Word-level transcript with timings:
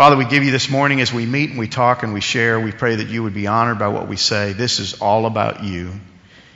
Father, 0.00 0.16
we 0.16 0.24
give 0.24 0.44
you 0.44 0.50
this 0.50 0.70
morning 0.70 1.02
as 1.02 1.12
we 1.12 1.26
meet 1.26 1.50
and 1.50 1.58
we 1.58 1.68
talk 1.68 2.02
and 2.04 2.14
we 2.14 2.22
share. 2.22 2.58
We 2.58 2.72
pray 2.72 2.94
that 2.94 3.08
you 3.08 3.22
would 3.22 3.34
be 3.34 3.46
honored 3.46 3.78
by 3.78 3.88
what 3.88 4.08
we 4.08 4.16
say. 4.16 4.54
This 4.54 4.78
is 4.78 5.02
all 5.02 5.26
about 5.26 5.62
you. 5.62 5.92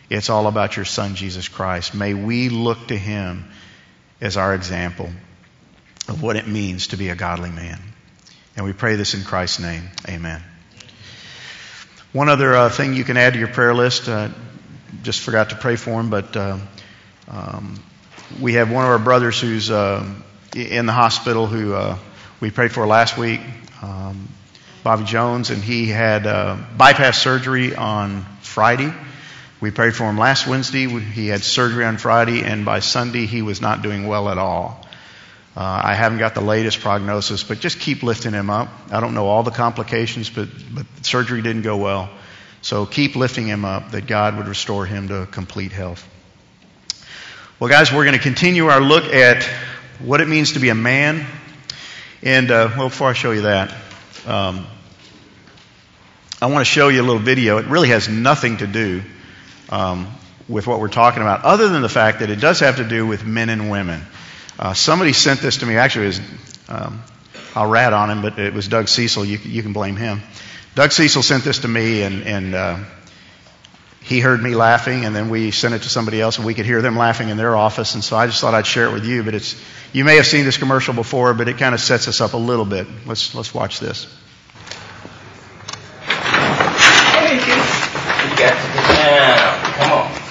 It's 0.08 0.30
all 0.30 0.46
about 0.46 0.76
your 0.76 0.86
Son, 0.86 1.14
Jesus 1.14 1.46
Christ. 1.46 1.94
May 1.94 2.14
we 2.14 2.48
look 2.48 2.86
to 2.86 2.96
him 2.96 3.50
as 4.18 4.38
our 4.38 4.54
example 4.54 5.10
of 6.08 6.22
what 6.22 6.36
it 6.36 6.48
means 6.48 6.86
to 6.86 6.96
be 6.96 7.10
a 7.10 7.14
godly 7.14 7.50
man. 7.50 7.78
And 8.56 8.64
we 8.64 8.72
pray 8.72 8.96
this 8.96 9.12
in 9.12 9.24
Christ's 9.24 9.60
name. 9.60 9.90
Amen. 10.08 10.42
One 12.14 12.30
other 12.30 12.56
uh, 12.56 12.70
thing 12.70 12.94
you 12.94 13.04
can 13.04 13.18
add 13.18 13.34
to 13.34 13.38
your 13.38 13.48
prayer 13.48 13.74
list, 13.74 14.08
uh, 14.08 14.30
just 15.02 15.20
forgot 15.20 15.50
to 15.50 15.56
pray 15.56 15.76
for 15.76 16.00
him, 16.00 16.08
but 16.08 16.34
uh, 16.34 16.56
um, 17.28 17.84
we 18.40 18.54
have 18.54 18.72
one 18.72 18.86
of 18.86 18.90
our 18.90 18.98
brothers 18.98 19.38
who's 19.38 19.70
uh, 19.70 20.02
in 20.56 20.86
the 20.86 20.94
hospital 20.94 21.46
who 21.46 21.74
uh, 21.74 21.98
we 22.40 22.50
prayed 22.50 22.72
for 22.72 22.86
last 22.86 23.16
week, 23.16 23.40
um, 23.82 24.28
Bobby 24.82 25.04
Jones, 25.04 25.50
and 25.50 25.62
he 25.62 25.86
had 25.86 26.26
uh, 26.26 26.56
bypass 26.76 27.20
surgery 27.20 27.74
on 27.74 28.24
Friday. 28.40 28.92
We 29.60 29.70
prayed 29.70 29.94
for 29.94 30.04
him 30.04 30.18
last 30.18 30.46
Wednesday. 30.46 30.88
He 30.88 31.28
had 31.28 31.42
surgery 31.42 31.84
on 31.84 31.96
Friday, 31.96 32.42
and 32.42 32.64
by 32.64 32.80
Sunday, 32.80 33.26
he 33.26 33.40
was 33.40 33.60
not 33.60 33.82
doing 33.82 34.06
well 34.06 34.28
at 34.28 34.36
all. 34.36 34.84
Uh, 35.56 35.80
I 35.84 35.94
haven't 35.94 36.18
got 36.18 36.34
the 36.34 36.40
latest 36.40 36.80
prognosis, 36.80 37.44
but 37.44 37.60
just 37.60 37.78
keep 37.78 38.02
lifting 38.02 38.32
him 38.32 38.50
up. 38.50 38.68
I 38.90 38.98
don't 39.00 39.14
know 39.14 39.26
all 39.26 39.44
the 39.44 39.52
complications, 39.52 40.28
but, 40.28 40.48
but 40.74 40.84
surgery 41.02 41.40
didn't 41.42 41.62
go 41.62 41.76
well. 41.76 42.10
So 42.60 42.86
keep 42.86 43.14
lifting 43.14 43.46
him 43.46 43.64
up 43.64 43.92
that 43.92 44.06
God 44.06 44.36
would 44.36 44.48
restore 44.48 44.84
him 44.84 45.08
to 45.08 45.28
complete 45.30 45.70
health. 45.70 46.06
Well, 47.60 47.70
guys, 47.70 47.92
we're 47.92 48.04
going 48.04 48.16
to 48.16 48.22
continue 48.22 48.66
our 48.66 48.80
look 48.80 49.04
at 49.04 49.44
what 50.00 50.20
it 50.20 50.26
means 50.26 50.54
to 50.54 50.58
be 50.58 50.70
a 50.70 50.74
man. 50.74 51.24
And, 52.24 52.50
uh, 52.50 52.70
well, 52.78 52.88
before 52.88 53.10
I 53.10 53.12
show 53.12 53.32
you 53.32 53.42
that, 53.42 53.70
um, 54.26 54.66
I 56.40 56.46
want 56.46 56.60
to 56.60 56.64
show 56.64 56.88
you 56.88 57.02
a 57.02 57.04
little 57.04 57.20
video. 57.20 57.58
It 57.58 57.66
really 57.66 57.90
has 57.90 58.08
nothing 58.08 58.56
to 58.56 58.66
do 58.66 59.02
um, 59.68 60.10
with 60.48 60.66
what 60.66 60.80
we're 60.80 60.88
talking 60.88 61.20
about, 61.20 61.44
other 61.44 61.68
than 61.68 61.82
the 61.82 61.88
fact 61.90 62.20
that 62.20 62.30
it 62.30 62.40
does 62.40 62.60
have 62.60 62.76
to 62.76 62.84
do 62.84 63.06
with 63.06 63.26
men 63.26 63.50
and 63.50 63.70
women. 63.70 64.00
Uh, 64.58 64.72
somebody 64.72 65.12
sent 65.12 65.40
this 65.40 65.58
to 65.58 65.66
me. 65.66 65.76
Actually, 65.76 66.06
was, 66.06 66.20
um, 66.70 67.02
I'll 67.54 67.68
rat 67.68 67.92
on 67.92 68.08
him, 68.08 68.22
but 68.22 68.38
it 68.38 68.54
was 68.54 68.68
Doug 68.68 68.88
Cecil. 68.88 69.26
You, 69.26 69.36
you 69.36 69.62
can 69.62 69.74
blame 69.74 69.96
him. 69.96 70.22
Doug 70.74 70.92
Cecil 70.92 71.22
sent 71.22 71.44
this 71.44 71.58
to 71.58 71.68
me, 71.68 72.04
and, 72.04 72.22
and 72.22 72.54
uh, 72.54 72.78
he 74.04 74.20
heard 74.20 74.42
me 74.42 74.54
laughing, 74.54 75.06
and 75.06 75.16
then 75.16 75.30
we 75.30 75.50
sent 75.50 75.72
it 75.72 75.82
to 75.82 75.88
somebody 75.88 76.20
else, 76.20 76.36
and 76.36 76.46
we 76.46 76.52
could 76.52 76.66
hear 76.66 76.82
them 76.82 76.94
laughing 76.94 77.30
in 77.30 77.38
their 77.38 77.56
office. 77.56 77.94
And 77.94 78.04
so 78.04 78.18
I 78.18 78.26
just 78.26 78.38
thought 78.38 78.52
I'd 78.52 78.66
share 78.66 78.86
it 78.86 78.92
with 78.92 79.06
you. 79.06 79.22
But 79.22 79.34
it's 79.34 79.58
you 79.94 80.04
may 80.04 80.16
have 80.16 80.26
seen 80.26 80.44
this 80.44 80.58
commercial 80.58 80.92
before, 80.92 81.32
but 81.32 81.48
it 81.48 81.56
kind 81.56 81.74
of 81.74 81.80
sets 81.80 82.06
us 82.06 82.20
up 82.20 82.34
a 82.34 82.36
little 82.36 82.66
bit. 82.66 82.86
Let's 83.06 83.34
let's 83.34 83.54
watch 83.54 83.80
this. 83.80 84.06
Hey, 86.04 87.36
you 87.36 87.40
got 88.36 88.52
to 88.52 88.76
get 88.76 88.88
down. 89.08 89.72
Come 89.72 89.92
on. 89.92 90.24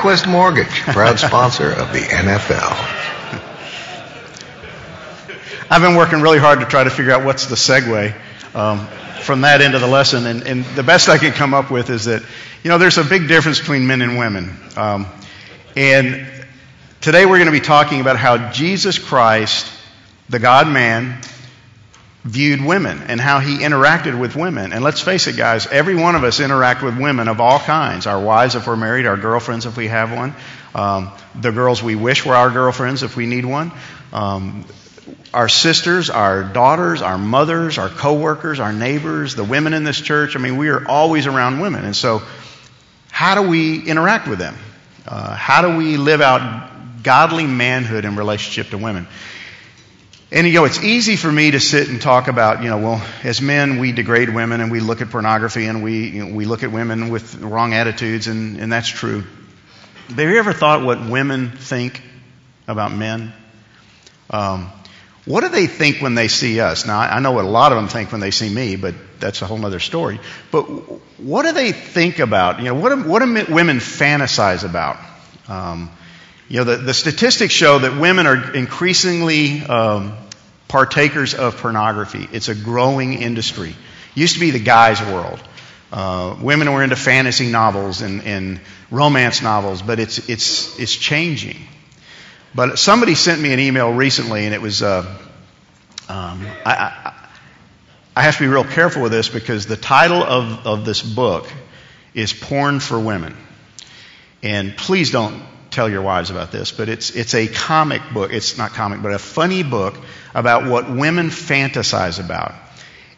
AmeriQuest 0.00 0.30
Mortgage, 0.30 0.80
proud 0.80 1.18
sponsor 1.18 1.70
of 1.70 1.92
the 1.92 1.98
NFL. 1.98 2.72
I've 5.70 5.82
been 5.82 5.94
working 5.94 6.22
really 6.22 6.38
hard 6.38 6.60
to 6.60 6.66
try 6.66 6.84
to 6.84 6.88
figure 6.88 7.12
out 7.12 7.22
what's 7.22 7.46
the 7.46 7.54
segue 7.54 8.14
um, 8.54 8.86
from 9.20 9.42
that 9.42 9.60
into 9.60 9.78
the 9.78 9.86
lesson, 9.86 10.24
and, 10.24 10.42
and, 10.44 10.64
the 10.64 10.82
best 10.82 11.10
I 11.10 11.18
can 11.18 11.32
come 11.32 11.52
up 11.52 11.70
with 11.70 11.90
is 11.90 12.06
that 12.06 12.22
you 12.64 12.70
know 12.70 12.78
there's 12.78 12.96
a 12.96 13.04
big 13.04 13.28
difference 13.28 13.58
between 13.58 13.86
men 13.86 14.00
and 14.00 14.16
women, 14.16 14.58
um, 14.74 15.06
and 15.76 16.26
today 17.02 17.26
we're 17.26 17.36
going 17.36 17.52
to 17.52 17.52
be 17.52 17.60
talking 17.60 18.00
about 18.00 18.16
how 18.16 18.52
Jesus 18.52 18.98
Christ, 18.98 19.70
the 20.30 20.38
God 20.38 20.66
Man, 20.66 21.20
viewed 22.24 22.60
women 22.60 23.02
and 23.08 23.20
how 23.20 23.40
he 23.40 23.58
interacted 23.58 24.18
with 24.18 24.36
women. 24.36 24.72
And 24.72 24.84
let's 24.84 25.00
face 25.00 25.26
it, 25.26 25.36
guys, 25.36 25.66
every 25.66 25.94
one 25.94 26.14
of 26.14 26.24
us 26.24 26.40
interact 26.40 26.82
with 26.82 26.98
women 26.98 27.28
of 27.28 27.40
all 27.40 27.58
kinds 27.58 28.06
our 28.06 28.20
wives 28.20 28.54
if 28.54 28.66
we're 28.66 28.76
married, 28.76 29.06
our 29.06 29.16
girlfriends 29.16 29.64
if 29.64 29.76
we 29.76 29.88
have 29.88 30.12
one, 30.12 30.34
um, 30.74 31.10
the 31.40 31.50
girls 31.50 31.82
we 31.82 31.96
wish 31.96 32.26
were 32.26 32.34
our 32.34 32.50
girlfriends 32.50 33.02
if 33.02 33.16
we 33.16 33.26
need 33.26 33.44
one. 33.44 33.72
Um, 34.12 34.66
our 35.32 35.48
sisters, 35.48 36.10
our 36.10 36.42
daughters, 36.42 37.02
our 37.02 37.16
mothers, 37.16 37.78
our 37.78 37.88
coworkers, 37.88 38.60
our 38.60 38.72
neighbors, 38.72 39.34
the 39.34 39.44
women 39.44 39.72
in 39.72 39.84
this 39.84 40.00
church. 40.00 40.36
I 40.36 40.40
mean, 40.40 40.56
we 40.56 40.68
are 40.68 40.86
always 40.86 41.26
around 41.26 41.60
women. 41.60 41.84
And 41.84 41.96
so, 41.96 42.22
how 43.10 43.40
do 43.40 43.48
we 43.48 43.80
interact 43.82 44.28
with 44.28 44.38
them? 44.38 44.56
Uh, 45.06 45.34
how 45.34 45.62
do 45.62 45.76
we 45.76 45.96
live 45.96 46.20
out 46.20 47.02
godly 47.02 47.46
manhood 47.46 48.04
in 48.04 48.16
relationship 48.16 48.70
to 48.70 48.78
women? 48.78 49.06
And 50.32 50.46
you 50.46 50.52
know, 50.52 50.64
it's 50.64 50.82
easy 50.82 51.16
for 51.16 51.30
me 51.30 51.50
to 51.50 51.58
sit 51.58 51.88
and 51.88 52.00
talk 52.00 52.28
about, 52.28 52.62
you 52.62 52.70
know, 52.70 52.78
well, 52.78 53.06
as 53.24 53.42
men, 53.42 53.80
we 53.80 53.90
degrade 53.90 54.32
women 54.32 54.60
and 54.60 54.70
we 54.70 54.78
look 54.78 55.00
at 55.00 55.10
pornography 55.10 55.66
and 55.66 55.82
we, 55.82 56.08
you 56.08 56.24
know, 56.24 56.34
we 56.34 56.44
look 56.44 56.62
at 56.62 56.70
women 56.70 57.08
with 57.08 57.34
wrong 57.36 57.74
attitudes, 57.74 58.28
and, 58.28 58.58
and 58.58 58.72
that's 58.72 58.88
true. 58.88 59.24
But 60.08 60.18
have 60.18 60.30
you 60.30 60.38
ever 60.38 60.52
thought 60.52 60.84
what 60.84 61.04
women 61.08 61.50
think 61.50 62.00
about 62.68 62.92
men? 62.92 63.32
Um, 64.30 64.70
what 65.24 65.40
do 65.40 65.48
they 65.48 65.66
think 65.66 66.00
when 66.00 66.14
they 66.14 66.28
see 66.28 66.60
us? 66.60 66.86
Now, 66.86 67.00
I 67.00 67.18
know 67.18 67.32
what 67.32 67.44
a 67.44 67.48
lot 67.48 67.72
of 67.72 67.76
them 67.76 67.88
think 67.88 68.12
when 68.12 68.20
they 68.20 68.30
see 68.30 68.48
me, 68.48 68.76
but 68.76 68.94
that's 69.18 69.42
a 69.42 69.46
whole 69.46 69.64
other 69.66 69.80
story. 69.80 70.20
But 70.52 70.62
what 71.18 71.42
do 71.44 71.52
they 71.52 71.72
think 71.72 72.20
about? 72.20 72.58
You 72.58 72.66
know, 72.66 72.74
what 72.74 72.90
do, 72.90 73.02
what 73.02 73.18
do 73.18 73.52
women 73.52 73.78
fantasize 73.78 74.64
about? 74.64 74.96
Um, 75.48 75.90
you 76.50 76.56
know, 76.56 76.64
the, 76.64 76.78
the 76.78 76.94
statistics 76.94 77.54
show 77.54 77.78
that 77.78 77.96
women 77.96 78.26
are 78.26 78.54
increasingly 78.54 79.62
um, 79.62 80.14
partakers 80.66 81.32
of 81.32 81.56
pornography. 81.58 82.28
It's 82.32 82.48
a 82.48 82.56
growing 82.56 83.14
industry. 83.14 83.70
It 83.70 83.76
used 84.16 84.34
to 84.34 84.40
be 84.40 84.50
the 84.50 84.58
guy's 84.58 85.00
world. 85.00 85.40
Uh, 85.92 86.36
women 86.40 86.72
were 86.72 86.82
into 86.82 86.96
fantasy 86.96 87.52
novels 87.52 88.02
and, 88.02 88.24
and 88.24 88.60
romance 88.90 89.42
novels, 89.42 89.80
but 89.80 90.00
it's, 90.00 90.28
it's, 90.28 90.76
it's 90.80 90.92
changing. 90.92 91.56
But 92.52 92.80
somebody 92.80 93.14
sent 93.14 93.40
me 93.40 93.52
an 93.52 93.60
email 93.60 93.92
recently, 93.92 94.44
and 94.44 94.52
it 94.52 94.60
was, 94.60 94.82
uh, 94.82 95.02
um, 96.08 96.46
I, 96.66 96.74
I, 96.74 97.28
I 98.16 98.22
have 98.22 98.34
to 98.38 98.42
be 98.42 98.48
real 98.48 98.64
careful 98.64 99.02
with 99.02 99.12
this 99.12 99.28
because 99.28 99.66
the 99.66 99.76
title 99.76 100.24
of, 100.24 100.66
of 100.66 100.84
this 100.84 101.00
book 101.00 101.46
is 102.12 102.32
Porn 102.32 102.80
for 102.80 102.98
Women. 102.98 103.36
And 104.42 104.76
please 104.76 105.12
don't 105.12 105.40
tell 105.70 105.88
your 105.88 106.02
wives 106.02 106.30
about 106.30 106.50
this, 106.52 106.72
but 106.72 106.88
it's, 106.88 107.10
it's 107.10 107.34
a 107.34 107.46
comic 107.46 108.02
book. 108.12 108.32
It's 108.32 108.58
not 108.58 108.72
comic, 108.72 109.02
but 109.02 109.12
a 109.12 109.18
funny 109.18 109.62
book 109.62 109.96
about 110.34 110.68
what 110.68 110.90
women 110.90 111.28
fantasize 111.28 112.22
about. 112.22 112.54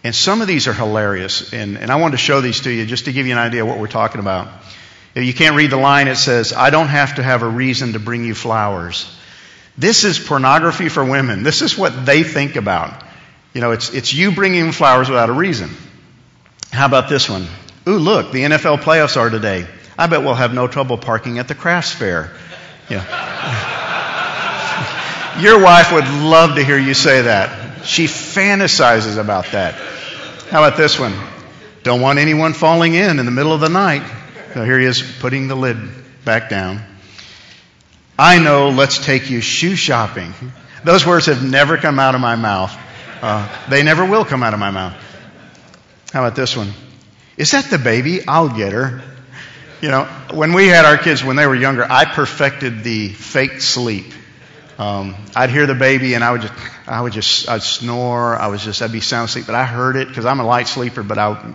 And 0.05 0.15
some 0.15 0.41
of 0.43 0.49
these 0.49 0.69
are 0.69 0.73
hilarious. 0.73 1.53
And, 1.53 1.79
and 1.79 1.91
I 1.91 1.97
wanted 1.97 2.13
to 2.13 2.19
show 2.19 2.41
these 2.41 2.61
to 2.63 2.71
you 2.71 2.87
just 2.87 3.05
to 3.05 3.13
give 3.13 3.27
you 3.27 3.33
an 3.33 3.39
idea 3.39 3.63
of 3.63 3.69
what 3.69 3.79
we're 3.79 3.87
talking 3.87 4.21
about. 4.21 4.49
If 5.15 5.25
you 5.25 5.35
can't 5.35 5.57
read 5.57 5.71
the 5.71 5.77
line, 5.77 6.09
it 6.09 6.17
says, 6.17 6.53
I 6.53 6.71
don't 6.71 6.89
have 6.89 7.17
to 7.17 7.23
have 7.23 7.43
a 7.43 7.49
reason 7.49 7.93
to 7.93 7.99
bring 7.99 8.25
you 8.25 8.35
flowers. 8.35 9.15
This 9.77 10.05
is 10.05 10.19
pornography 10.19 10.89
for 10.89 11.05
women. 11.05 11.43
This 11.43 11.63
is 11.63 11.77
what 11.79 12.07
they 12.07 12.23
think 12.23 12.57
about. 12.57 13.03
You 13.55 13.61
know, 13.61 13.73
it's, 13.73 13.93
it's 13.93 14.13
you 14.13 14.33
bringing 14.33 14.73
flowers 14.73 15.09
without 15.09 15.29
a 15.29 15.35
reason. 15.35 15.71
How 16.71 16.87
about 16.87 17.09
this 17.09 17.29
one? 17.29 17.47
Ooh, 17.87 17.99
look, 17.99 18.33
the 18.33 18.43
NFL 18.43 18.79
playoffs 18.79 19.17
are 19.17 19.29
today. 19.29 19.67
I 19.99 20.07
bet 20.07 20.23
we'll 20.23 20.35
have 20.35 20.55
no 20.55 20.69
trouble 20.69 20.99
parking 20.99 21.39
at 21.39 21.49
the 21.49 21.55
crafts 21.55 21.93
fair. 21.93 22.31
Yeah. 22.89 23.05
Your 25.41 25.63
wife 25.63 25.93
would 25.93 26.09
love 26.09 26.57
to 26.57 26.65
hear 26.65 26.79
you 26.79 26.95
say 26.95 27.23
that. 27.23 27.87
She 27.87 28.05
fantasizes 28.07 29.19
about 29.19 29.47
that. 29.53 29.75
How 30.51 30.63
about 30.65 30.77
this 30.77 30.99
one? 30.99 31.15
Don't 31.83 32.01
want 32.01 32.19
anyone 32.19 32.53
falling 32.53 32.95
in 32.95 33.19
in 33.19 33.27
the 33.27 33.33
middle 33.33 33.53
of 33.53 33.61
the 33.61 33.69
night. 33.69 34.03
So 34.55 34.65
here 34.65 34.79
he 34.79 34.87
is 34.87 35.03
putting 35.21 35.49
the 35.49 35.55
lid 35.55 35.77
back 36.25 36.51
down. 36.51 36.83
I 38.19 38.39
know, 38.39 38.69
let's 38.69 39.05
take 39.05 39.31
you 39.31 39.41
shoe 39.41 39.75
shopping. 39.75 40.35
Those 40.85 41.07
words 41.07 41.27
have 41.27 41.43
never 41.43 41.77
come 41.79 41.99
out 41.99 42.15
of 42.15 42.21
my 42.21 42.37
mouth. 42.37 42.77
Uh, 43.23 43.49
they 43.69 43.83
never 43.83 44.05
will 44.05 44.25
come 44.25 44.43
out 44.43 44.53
of 44.53 44.61
my 44.61 44.71
mouth. 44.71 44.95
How 46.13 46.25
about 46.25 46.37
this 46.37 46.57
one? 46.57 46.73
Is 47.37 47.53
that 47.53 47.65
the 47.71 47.79
baby? 47.79 48.27
I'll 48.29 48.51
get 48.51 48.73
her. 48.73 49.03
You 49.83 49.89
know, 49.89 50.05
when 50.31 50.53
we 50.53 50.69
had 50.69 50.85
our 50.85 50.97
kids 50.97 51.25
when 51.25 51.35
they 51.35 51.45
were 51.45 51.57
younger, 51.57 51.85
I 51.85 52.05
perfected 52.05 52.85
the 52.85 53.09
fake 53.09 53.61
sleep. 53.61 54.15
Um, 54.79 55.17
I'd 55.35 55.51
hear 55.51 55.67
the 55.67 55.75
baby 55.75 56.15
and 56.15 56.23
I 56.23 56.31
would 56.31 56.43
just, 56.43 56.55
I 56.87 57.01
would 57.01 57.13
just, 57.13 57.49
I'd 57.49 57.65
snore. 57.65 58.37
I 58.37 58.47
was 58.47 58.63
just, 58.63 58.81
I'd 58.81 58.93
be 58.93 59.01
sound 59.01 59.29
asleep, 59.29 59.47
but 59.47 59.57
I 59.57 59.65
heard 59.65 59.97
it 59.97 60.07
because 60.07 60.25
I'm 60.25 60.39
a 60.39 60.47
light 60.47 60.69
sleeper, 60.69 61.03
but 61.03 61.19
I, 61.19 61.53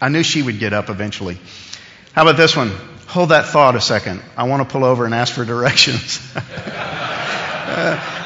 I 0.00 0.08
knew 0.08 0.22
she 0.22 0.40
would 0.40 0.58
get 0.58 0.72
up 0.72 0.88
eventually. 0.88 1.38
How 2.14 2.22
about 2.22 2.38
this 2.38 2.56
one? 2.56 2.72
Hold 3.08 3.28
that 3.28 3.48
thought 3.48 3.76
a 3.76 3.82
second. 3.82 4.22
I 4.34 4.44
want 4.44 4.66
to 4.66 4.72
pull 4.72 4.86
over 4.86 5.04
and 5.04 5.14
ask 5.14 5.34
for 5.34 5.44
directions. 5.44 6.26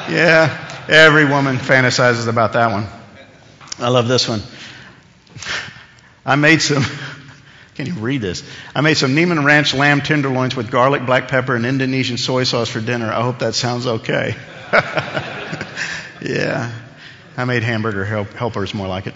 yeah, 0.09 0.85
every 0.87 1.25
woman 1.25 1.57
fantasizes 1.57 2.29
about 2.29 2.53
that 2.53 2.71
one. 2.71 2.85
I 3.77 3.89
love 3.89 4.07
this 4.07 4.29
one. 4.29 4.41
I 6.25 6.37
made 6.37 6.61
some. 6.61 6.85
Can 7.75 7.87
you 7.87 7.93
read 7.93 8.21
this? 8.21 8.43
I 8.75 8.81
made 8.81 8.97
some 8.97 9.15
Niman 9.15 9.43
Ranch 9.43 9.73
lamb 9.73 10.01
tenderloins 10.01 10.55
with 10.55 10.69
garlic, 10.69 11.05
black 11.05 11.27
pepper, 11.27 11.55
and 11.55 11.65
Indonesian 11.65 12.17
soy 12.17 12.43
sauce 12.43 12.69
for 12.69 12.79
dinner. 12.79 13.11
I 13.11 13.21
hope 13.23 13.39
that 13.39 13.55
sounds 13.55 13.87
okay. 13.87 14.35
yeah. 16.21 16.71
I 17.35 17.45
made 17.45 17.63
hamburger 17.63 18.05
help, 18.05 18.29
helpers 18.33 18.73
more 18.75 18.87
like 18.87 19.07
it. 19.07 19.15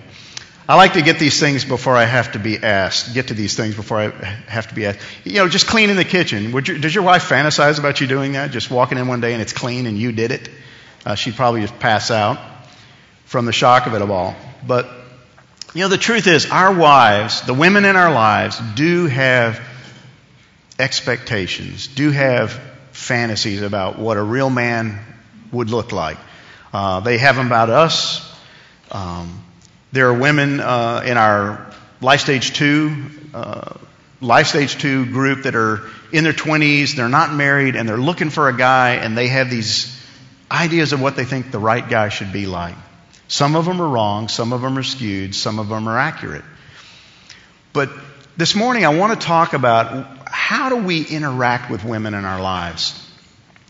I 0.70 0.76
like 0.76 0.94
to 0.94 1.02
get 1.02 1.18
these 1.18 1.40
things 1.40 1.64
before 1.64 1.96
I 1.96 2.04
have 2.04 2.34
to 2.34 2.40
be 2.40 2.62
asked. 2.62 3.14
Get 3.14 3.28
to 3.30 3.34
these 3.34 3.56
things 3.56 3.76
before 3.76 4.00
I 4.00 4.10
have 4.48 4.68
to 4.68 4.76
be 4.76 4.86
asked. 4.86 5.00
You 5.24 5.36
know, 5.36 5.48
just 5.48 5.68
cleaning 5.68 5.96
the 5.96 6.04
kitchen. 6.04 6.52
Would 6.52 6.68
You, 6.68 6.78
does 6.78 6.94
your 6.94 7.06
wife 7.06 7.30
fantasize 7.30 7.80
about 7.80 8.02
you 8.02 8.08
doing 8.08 8.34
that? 8.34 8.52
Just 8.52 8.70
walking 8.70 8.98
in 8.98 9.08
one 9.08 9.22
day 9.22 9.32
and 9.32 9.42
it's 9.42 9.54
clean 9.54 9.86
and 9.86 9.98
you 9.98 10.12
did 10.12 10.32
it? 10.32 10.50
Uh, 11.06 11.16
she'd 11.16 11.36
probably 11.36 11.62
just 11.62 11.80
pass 11.80 12.12
out 12.12 12.38
from 13.24 13.46
the 13.46 13.54
shock 13.54 13.86
of 13.86 13.94
it 13.94 14.02
all. 14.02 14.36
But, 14.66 14.90
you 15.78 15.84
know, 15.84 15.90
the 15.90 15.98
truth 16.00 16.26
is, 16.26 16.50
our 16.50 16.74
wives, 16.74 17.42
the 17.42 17.54
women 17.54 17.86
in 17.86 17.96
our 17.96 18.12
lives, 18.12 18.60
do 18.74 19.06
have 19.06 19.62
expectations, 20.80 21.86
do 21.86 22.10
have 22.10 22.60
fantasies 22.94 23.62
about 23.62 24.00
what 24.00 24.18
a 24.18 24.24
real 24.24 24.50
man 24.50 25.00
would 25.52 25.70
look 25.70 25.92
like. 25.92 26.18
Uh, 26.74 27.02
they 27.02 27.20
have 27.20 27.36
them 27.36 27.46
about 27.46 27.70
us. 27.70 28.28
Um, 28.92 29.46
there 29.92 30.08
are 30.08 30.16
women 30.16 30.62
uh, 30.62 31.04
in 31.06 31.16
our 31.16 31.72
Life 32.02 32.22
Stage 32.22 32.54
2, 32.54 32.96
uh, 33.36 33.74
Life 34.20 34.48
Stage 34.48 34.80
2 34.80 35.06
group 35.06 35.44
that 35.44 35.54
are 35.54 35.88
in 36.12 36.24
their 36.24 36.34
20s, 36.34 36.96
they're 36.96 37.08
not 37.08 37.32
married, 37.36 37.76
and 37.76 37.88
they're 37.88 37.98
looking 37.98 38.32
for 38.32 38.50
a 38.50 38.58
guy, 38.58 38.96
and 38.96 39.16
they 39.16 39.28
have 39.28 39.52
these 39.52 39.96
ideas 40.50 40.92
of 40.92 41.02
what 41.02 41.16
they 41.16 41.26
think 41.26 41.52
the 41.52 41.60
right 41.60 41.88
guy 41.88 42.10
should 42.10 42.34
be 42.34 42.48
like. 42.48 42.74
Some 43.28 43.56
of 43.56 43.66
them 43.66 43.82
are 43.82 43.88
wrong, 43.88 44.28
some 44.28 44.54
of 44.54 44.62
them 44.62 44.78
are 44.78 44.84
skewed, 44.84 45.36
some 45.36 45.60
of 45.60 45.70
them 45.70 45.88
are 45.88 45.98
accurate. 45.98 46.46
But 47.74 47.90
this 48.38 48.56
morning 48.56 48.86
I 48.86 48.90
want 48.90 49.20
to 49.20 49.26
talk 49.26 49.54
about 49.54 50.28
how 50.28 50.70
do 50.70 50.78
we 50.78 51.06
interact 51.06 51.70
with 51.70 51.84
women 51.84 52.14
in 52.14 52.26
our 52.26 52.42
lives. 52.42 53.04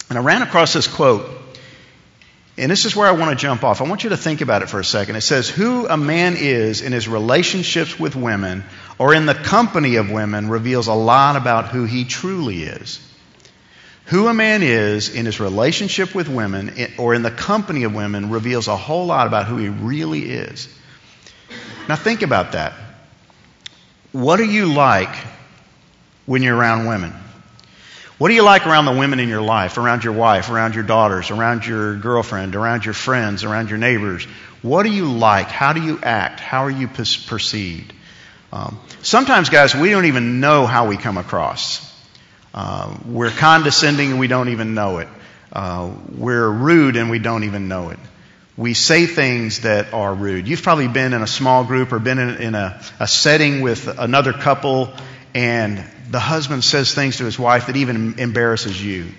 And 0.09 0.18
I 0.18 0.21
ran 0.21 0.42
across 0.42 0.74
this 0.74 0.88
quote 0.88 1.38
and 2.59 2.71
this 2.71 2.86
is 2.86 2.95
where 2.95 3.07
I 3.07 3.12
want 3.12 3.38
to 3.38 3.42
jump 3.42 3.63
off. 3.63 3.81
I 3.81 3.83
want 3.83 4.04
you 4.04 4.09
to 4.09 4.18
think 4.18 4.42
about 4.42 4.63
it 4.63 4.69
for 4.69 4.80
a 4.80 4.83
second. 4.83 5.15
It 5.15 5.21
says, 5.21 5.48
Who 5.48 5.88
a 5.88 5.95
man 5.95 6.36
is 6.38 6.81
in 6.81 6.92
his 6.92 7.07
relationships 7.07 8.00
with 8.00 8.15
women 8.15 8.63
or 8.98 9.13
in 9.13 9.27
the 9.27 9.36
company 9.36 9.98
of 9.98 10.09
women 10.09 10.50
reveals 10.50 10.88
a 10.88 10.94
lot 10.94 11.36
about 11.36 11.68
who 11.68 11.86
he 11.86 12.04
truly 12.04 12.63
is. 12.63 13.00
Who 14.07 14.27
a 14.27 14.33
man 14.33 14.63
is 14.63 15.13
in 15.13 15.25
his 15.25 15.39
relationship 15.39 16.15
with 16.15 16.30
women 16.30 16.74
or 16.98 17.13
in 17.13 17.24
the 17.24 17.31
company 17.31 17.83
of 17.83 17.94
women 17.94 18.30
reveals 18.30 18.68
a 18.69 18.77
whole 18.77 19.06
lot 19.06 19.27
about 19.27 19.48
who 19.48 19.57
he 19.57 19.68
really 19.68 20.30
is. 20.30 20.69
Now, 21.89 21.98
think 21.98 22.21
about 22.21 22.54
that. 22.54 22.74
What 24.13 24.39
are 24.39 24.45
you 24.45 24.74
like 24.74 25.13
when 26.25 26.42
you're 26.42 26.56
around 26.56 26.88
women? 26.88 27.13
What 28.18 28.30
do 28.30 28.33
you 28.33 28.44
like 28.44 28.65
around 28.65 28.86
the 28.86 28.94
women 28.94 29.19
in 29.19 29.27
your 29.27 29.42
life, 29.42 29.77
around 29.77 30.04
your 30.04 30.13
wife, 30.13 30.50
around 30.50 30.74
your 30.74 30.86
daughters, 30.86 31.30
around 31.30 31.68
your 31.68 31.95
girlfriend, 31.98 32.56
around 32.56 32.86
your 32.86 32.94
friends, 32.94 33.44
around 33.44 33.69
your 33.69 33.77
neighbors? 33.77 34.24
What 34.62 34.83
do 34.83 34.89
you 34.89 35.12
like? 35.12 35.48
How 35.48 35.74
do 35.74 35.83
you 35.83 36.00
act? 36.01 36.39
How 36.39 36.63
are 36.63 36.71
you 36.71 36.88
perceived? 36.88 37.94
Um, 38.51 38.80
sometimes, 39.01 39.50
guys, 39.50 39.75
we 39.75 39.89
don't 39.89 40.06
even 40.06 40.39
know 40.39 40.65
how 40.65 40.88
we 40.88 40.95
come 40.95 41.18
across. 41.18 41.83
Uh, 42.59 42.98
we're 43.06 43.30
condescending 43.30 44.09
and 44.09 44.19
we 44.19 44.25
don't 44.25 44.50
even 44.50 44.74
know 44.74 44.98
it. 44.98 45.07
Uh, 45.54 45.92
we're 46.18 46.50
rude 46.50 46.95
and 46.95 47.12
we 47.12 47.19
don't 47.19 47.44
even 47.44 47.68
know 47.68 47.89
it. 47.92 48.00
We 48.57 48.74
say 48.74 49.06
things 49.06 49.59
that 49.59 49.94
are 49.94 50.12
rude. 50.12 50.48
You've 50.48 50.63
probably 50.63 50.88
been 50.88 51.13
in 51.13 51.21
a 51.21 51.27
small 51.27 51.65
group 51.65 51.94
or 51.94 52.00
been 52.00 52.18
in, 52.18 52.30
in 52.42 52.56
a, 52.56 52.81
a 53.00 53.07
setting 53.07 53.62
with 53.62 53.88
another 54.00 54.33
couple 54.33 54.92
and 55.36 55.83
the 56.09 56.18
husband 56.19 56.63
says 56.63 56.95
things 56.95 57.18
to 57.18 57.25
his 57.25 57.38
wife 57.38 57.68
that 57.68 57.75
even 57.75 58.18
embarrasses 58.18 58.83
you. 58.83 59.12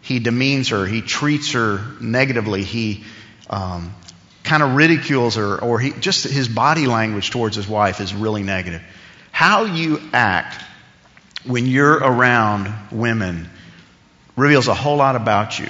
He 0.00 0.18
demeans 0.18 0.70
her. 0.70 0.84
He 0.84 1.02
treats 1.02 1.52
her 1.52 1.80
negatively. 2.00 2.64
He 2.64 3.04
um, 3.48 3.94
kind 4.42 4.64
of 4.64 4.74
ridicules 4.74 5.36
her, 5.36 5.56
or 5.56 5.78
he, 5.78 5.92
just 5.92 6.24
his 6.24 6.48
body 6.48 6.88
language 6.88 7.30
towards 7.30 7.54
his 7.54 7.68
wife 7.68 8.00
is 8.00 8.12
really 8.12 8.42
negative. 8.42 8.82
How 9.30 9.66
you 9.66 10.00
act 10.12 10.60
when 11.44 11.66
you're 11.66 11.94
around 11.94 12.72
women 12.90 13.48
reveals 14.36 14.68
a 14.68 14.74
whole 14.74 14.96
lot 14.96 15.16
about 15.16 15.58
you. 15.58 15.68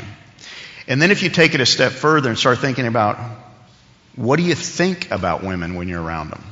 And 0.87 1.01
then 1.01 1.11
if 1.11 1.23
you 1.23 1.31
take 1.31 1.55
it 1.55 1.61
a 1.61 1.67
step 1.67 1.93
further 1.93 2.29
and 2.29 2.39
start 2.39 2.59
thinking 2.59 2.87
about 2.87 3.19
what 4.15 4.37
do 4.37 4.43
you 4.43 4.55
think 4.55 5.11
about 5.11 5.43
women 5.43 5.75
when 5.75 5.89
you're 5.89 6.03
around 6.03 6.31
them? 6.31 6.45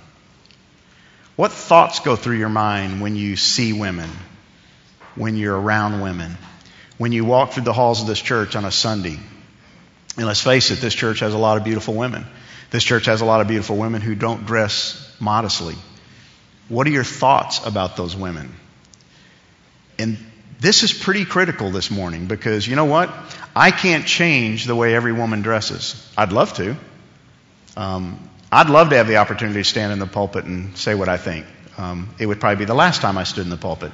What 1.36 1.52
thoughts 1.52 2.00
go 2.00 2.16
through 2.16 2.36
your 2.36 2.48
mind 2.48 3.00
when 3.00 3.16
you 3.16 3.36
see 3.36 3.72
women, 3.72 4.10
when 5.14 5.36
you're 5.36 5.58
around 5.58 6.00
women, 6.00 6.36
when 6.98 7.12
you 7.12 7.24
walk 7.24 7.52
through 7.52 7.64
the 7.64 7.72
halls 7.72 8.00
of 8.00 8.06
this 8.06 8.20
church 8.20 8.56
on 8.56 8.64
a 8.64 8.70
Sunday? 8.70 9.18
And 10.16 10.26
let's 10.26 10.42
face 10.42 10.70
it, 10.70 10.80
this 10.80 10.94
church 10.94 11.20
has 11.20 11.34
a 11.34 11.38
lot 11.38 11.56
of 11.56 11.64
beautiful 11.64 11.94
women. 11.94 12.26
This 12.70 12.84
church 12.84 13.06
has 13.06 13.20
a 13.20 13.24
lot 13.24 13.40
of 13.40 13.48
beautiful 13.48 13.76
women 13.76 14.00
who 14.00 14.14
don't 14.14 14.46
dress 14.46 15.16
modestly. 15.18 15.76
What 16.68 16.86
are 16.86 16.90
your 16.90 17.04
thoughts 17.04 17.64
about 17.64 17.96
those 17.96 18.14
women? 18.14 18.54
And 20.00 20.18
this 20.60 20.82
is 20.82 20.92
pretty 20.92 21.24
critical 21.24 21.70
this 21.70 21.90
morning 21.90 22.26
because 22.26 22.66
you 22.66 22.76
know 22.76 22.84
what? 22.84 23.12
I 23.54 23.70
can't 23.70 24.06
change 24.06 24.66
the 24.66 24.76
way 24.76 24.94
every 24.94 25.12
woman 25.12 25.42
dresses. 25.42 26.10
I'd 26.16 26.32
love 26.32 26.52
to. 26.54 26.76
Um, 27.76 28.28
I'd 28.52 28.68
love 28.68 28.90
to 28.90 28.96
have 28.96 29.06
the 29.06 29.16
opportunity 29.16 29.60
to 29.60 29.64
stand 29.64 29.92
in 29.92 29.98
the 29.98 30.06
pulpit 30.06 30.44
and 30.44 30.76
say 30.76 30.94
what 30.94 31.08
I 31.08 31.16
think. 31.16 31.46
Um, 31.78 32.10
it 32.18 32.26
would 32.26 32.40
probably 32.40 32.58
be 32.58 32.64
the 32.66 32.74
last 32.74 33.00
time 33.00 33.16
I 33.16 33.24
stood 33.24 33.44
in 33.44 33.50
the 33.50 33.56
pulpit. 33.56 33.92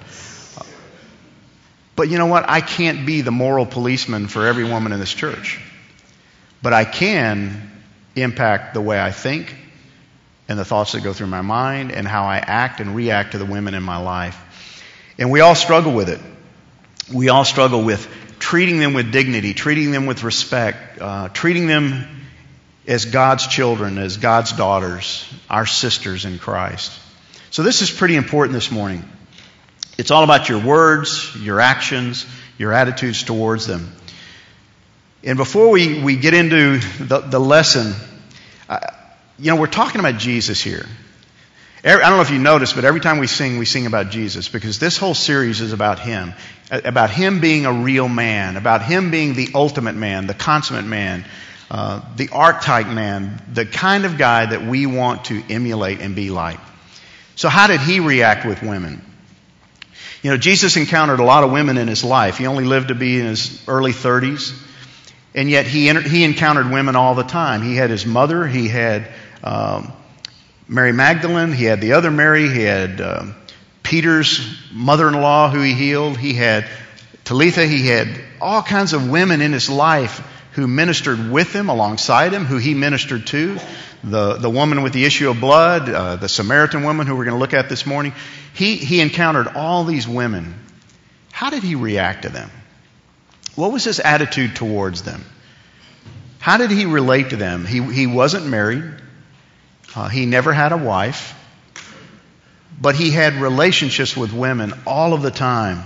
But 1.94 2.10
you 2.10 2.18
know 2.18 2.26
what? 2.26 2.48
I 2.48 2.60
can't 2.60 3.06
be 3.06 3.22
the 3.22 3.30
moral 3.30 3.64
policeman 3.64 4.28
for 4.28 4.46
every 4.46 4.64
woman 4.64 4.92
in 4.92 5.00
this 5.00 5.12
church. 5.12 5.60
But 6.62 6.72
I 6.72 6.84
can 6.84 7.72
impact 8.14 8.74
the 8.74 8.80
way 8.80 9.00
I 9.00 9.12
think 9.12 9.54
and 10.48 10.58
the 10.58 10.64
thoughts 10.64 10.92
that 10.92 11.02
go 11.02 11.12
through 11.12 11.28
my 11.28 11.40
mind 11.42 11.92
and 11.92 12.06
how 12.06 12.24
I 12.24 12.38
act 12.38 12.80
and 12.80 12.94
react 12.94 13.32
to 13.32 13.38
the 13.38 13.46
women 13.46 13.74
in 13.74 13.82
my 13.82 13.96
life. 13.96 14.38
And 15.18 15.30
we 15.30 15.40
all 15.40 15.54
struggle 15.54 15.92
with 15.92 16.08
it. 16.08 16.20
We 17.12 17.28
all 17.28 17.44
struggle 17.44 17.82
with 17.82 18.06
treating 18.38 18.78
them 18.78 18.94
with 18.94 19.12
dignity, 19.12 19.54
treating 19.54 19.90
them 19.90 20.06
with 20.06 20.22
respect, 20.22 21.00
uh, 21.00 21.28
treating 21.28 21.66
them 21.66 22.04
as 22.86 23.06
God's 23.06 23.46
children, 23.46 23.98
as 23.98 24.18
God's 24.18 24.52
daughters, 24.52 25.28
our 25.50 25.66
sisters 25.66 26.24
in 26.24 26.38
Christ. 26.38 26.92
So 27.50 27.62
this 27.62 27.82
is 27.82 27.90
pretty 27.90 28.16
important 28.16 28.54
this 28.54 28.70
morning. 28.70 29.08
It's 29.98 30.10
all 30.10 30.24
about 30.24 30.48
your 30.48 30.60
words, 30.60 31.34
your 31.36 31.60
actions, 31.60 32.26
your 32.58 32.72
attitudes 32.72 33.22
towards 33.22 33.66
them. 33.66 33.92
And 35.24 35.36
before 35.36 35.70
we, 35.70 36.02
we 36.02 36.16
get 36.16 36.34
into 36.34 36.78
the, 36.78 37.20
the 37.20 37.40
lesson, 37.40 37.94
uh, 38.68 38.78
you 39.38 39.50
know, 39.50 39.56
we're 39.56 39.66
talking 39.66 39.98
about 39.98 40.18
Jesus 40.18 40.60
here. 40.60 40.86
Every, 41.86 42.02
I 42.02 42.08
don't 42.08 42.18
know 42.18 42.22
if 42.22 42.32
you 42.32 42.40
noticed, 42.40 42.74
but 42.74 42.84
every 42.84 42.98
time 42.98 43.18
we 43.18 43.28
sing, 43.28 43.58
we 43.58 43.64
sing 43.64 43.86
about 43.86 44.10
Jesus 44.10 44.48
because 44.48 44.80
this 44.80 44.96
whole 44.96 45.14
series 45.14 45.60
is 45.60 45.72
about 45.72 46.00
Him. 46.00 46.34
About 46.68 47.10
Him 47.10 47.38
being 47.40 47.64
a 47.64 47.72
real 47.72 48.08
man, 48.08 48.56
about 48.56 48.82
Him 48.82 49.12
being 49.12 49.34
the 49.34 49.50
ultimate 49.54 49.94
man, 49.94 50.26
the 50.26 50.34
consummate 50.34 50.84
man, 50.84 51.24
uh, 51.70 52.00
the 52.16 52.30
archetype 52.30 52.88
man, 52.88 53.40
the 53.52 53.64
kind 53.64 54.04
of 54.04 54.18
guy 54.18 54.46
that 54.46 54.66
we 54.66 54.86
want 54.86 55.26
to 55.26 55.40
emulate 55.48 56.00
and 56.00 56.16
be 56.16 56.30
like. 56.30 56.58
So, 57.36 57.48
how 57.48 57.68
did 57.68 57.80
he 57.80 58.00
react 58.00 58.44
with 58.44 58.62
women? 58.62 59.00
You 60.22 60.30
know, 60.32 60.38
Jesus 60.38 60.76
encountered 60.76 61.20
a 61.20 61.24
lot 61.24 61.44
of 61.44 61.52
women 61.52 61.78
in 61.78 61.86
his 61.86 62.02
life. 62.02 62.38
He 62.38 62.48
only 62.48 62.64
lived 62.64 62.88
to 62.88 62.96
be 62.96 63.20
in 63.20 63.26
his 63.26 63.62
early 63.68 63.92
30s, 63.92 64.60
and 65.36 65.48
yet 65.48 65.68
he, 65.68 65.88
he 66.00 66.24
encountered 66.24 66.68
women 66.68 66.96
all 66.96 67.14
the 67.14 67.22
time. 67.22 67.62
He 67.62 67.76
had 67.76 67.90
his 67.90 68.04
mother, 68.04 68.44
he 68.44 68.66
had 68.66 69.08
um, 69.44 69.92
Mary 70.68 70.92
Magdalene, 70.92 71.52
he 71.52 71.64
had 71.64 71.80
the 71.80 71.92
other 71.92 72.10
Mary, 72.10 72.48
he 72.48 72.62
had 72.62 73.00
um, 73.00 73.34
Peter's 73.82 74.40
mother 74.72 75.08
in 75.08 75.14
law 75.14 75.50
who 75.50 75.60
he 75.60 75.74
healed, 75.74 76.18
he 76.18 76.34
had 76.34 76.68
Talitha, 77.24 77.66
he 77.66 77.86
had 77.86 78.08
all 78.40 78.62
kinds 78.62 78.92
of 78.92 79.08
women 79.08 79.40
in 79.40 79.52
his 79.52 79.70
life 79.70 80.26
who 80.52 80.66
ministered 80.66 81.30
with 81.30 81.52
him, 81.52 81.68
alongside 81.68 82.32
him, 82.32 82.44
who 82.44 82.56
he 82.56 82.74
ministered 82.74 83.26
to, 83.26 83.58
the, 84.02 84.34
the 84.34 84.50
woman 84.50 84.82
with 84.82 84.92
the 84.92 85.04
issue 85.04 85.30
of 85.30 85.40
blood, 85.40 85.88
uh, 85.88 86.16
the 86.16 86.28
Samaritan 86.28 86.82
woman 86.82 87.06
who 87.06 87.14
we're 87.14 87.24
going 87.24 87.36
to 87.36 87.40
look 87.40 87.54
at 87.54 87.68
this 87.68 87.84
morning. 87.84 88.14
He, 88.54 88.76
he 88.76 89.00
encountered 89.00 89.48
all 89.48 89.84
these 89.84 90.08
women. 90.08 90.54
How 91.30 91.50
did 91.50 91.62
he 91.62 91.74
react 91.74 92.22
to 92.22 92.28
them? 92.28 92.50
What 93.54 93.72
was 93.72 93.84
his 93.84 94.00
attitude 94.00 94.56
towards 94.56 95.02
them? 95.02 95.24
How 96.38 96.56
did 96.56 96.70
he 96.70 96.86
relate 96.86 97.30
to 97.30 97.36
them? 97.36 97.66
He, 97.66 97.82
he 97.82 98.06
wasn't 98.06 98.46
married. 98.46 98.84
Uh, 99.96 100.08
he 100.08 100.26
never 100.26 100.52
had 100.52 100.72
a 100.72 100.76
wife. 100.76 101.32
But 102.78 102.94
he 102.94 103.10
had 103.10 103.34
relationships 103.34 104.14
with 104.14 104.32
women 104.34 104.74
all 104.86 105.14
of 105.14 105.22
the 105.22 105.30
time. 105.30 105.82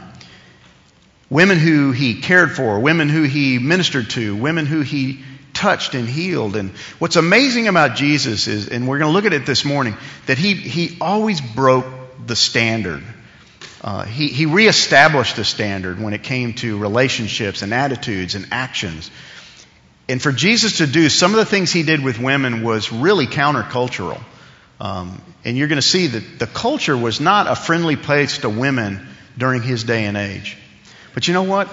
women 1.30 1.58
who 1.58 1.92
he 1.92 2.20
cared 2.20 2.50
for, 2.52 2.80
women 2.80 3.08
who 3.08 3.22
he 3.22 3.58
ministered 3.58 4.10
to, 4.10 4.34
women 4.34 4.66
who 4.66 4.80
he 4.80 5.20
touched 5.54 5.94
and 5.94 6.08
healed. 6.08 6.56
And 6.56 6.70
what's 6.98 7.16
amazing 7.16 7.68
about 7.68 7.94
Jesus 7.96 8.48
is, 8.48 8.68
and 8.68 8.88
we're 8.88 8.98
going 8.98 9.10
to 9.10 9.14
look 9.14 9.26
at 9.26 9.32
it 9.32 9.46
this 9.46 9.64
morning, 9.64 9.96
that 10.26 10.38
he, 10.38 10.54
he 10.54 10.98
always 11.00 11.40
broke 11.40 11.86
the 12.26 12.36
standard. 12.36 13.02
Uh, 13.82 14.04
he, 14.04 14.28
he 14.28 14.46
reestablished 14.46 15.36
the 15.36 15.44
standard 15.44 16.00
when 16.00 16.12
it 16.12 16.22
came 16.22 16.52
to 16.54 16.76
relationships 16.76 17.62
and 17.62 17.72
attitudes 17.72 18.34
and 18.34 18.48
actions. 18.50 19.10
And 20.10 20.20
for 20.20 20.32
Jesus 20.32 20.78
to 20.78 20.88
do 20.88 21.08
some 21.08 21.32
of 21.32 21.36
the 21.36 21.44
things 21.44 21.70
he 21.70 21.84
did 21.84 22.02
with 22.02 22.18
women 22.18 22.64
was 22.64 22.90
really 22.90 23.28
countercultural. 23.28 24.20
Um, 24.80 25.22
and 25.44 25.56
you're 25.56 25.68
going 25.68 25.76
to 25.76 25.82
see 25.82 26.08
that 26.08 26.38
the 26.38 26.48
culture 26.48 26.96
was 26.96 27.20
not 27.20 27.46
a 27.46 27.54
friendly 27.54 27.94
place 27.94 28.38
to 28.38 28.48
women 28.48 29.06
during 29.38 29.62
his 29.62 29.84
day 29.84 30.06
and 30.06 30.16
age. 30.16 30.56
But 31.14 31.28
you 31.28 31.34
know 31.34 31.44
what? 31.44 31.68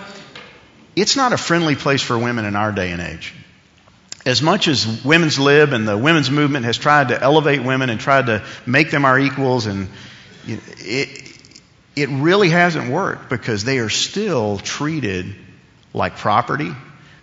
It's 0.96 1.15
not 1.15 1.34
a 1.34 1.38
friendly 1.38 1.75
place 1.75 2.03
for 2.03 2.17
women 2.17 2.46
in 2.46 2.56
our 2.56 2.72
day 2.72 2.91
and 2.91 3.01
age. 3.01 3.34
As 4.24 4.41
much 4.41 4.67
as 4.67 5.03
women's 5.03 5.39
lib 5.39 5.74
and 5.74 5.88
the 5.88 5.98
women's 5.98 6.29
movement 6.29 6.65
has 6.65 6.77
tried 6.77 7.08
to 7.08 7.20
elevate 7.20 7.63
women 7.63 7.89
and 7.89 8.00
tried 8.00 8.27
to 8.27 8.44
make 8.65 8.91
them 8.91 9.03
our 9.03 9.17
equals, 9.17 9.65
and 9.65 9.88
it, 10.46 11.39
it 11.96 12.10
really 12.10 12.50
hasn't 12.50 12.91
worked 12.91 13.29
because 13.29 13.63
they 13.63 13.79
are 13.79 13.89
still 13.89 14.60
treated 14.60 15.34
like 15.94 16.17
property. 16.17 16.72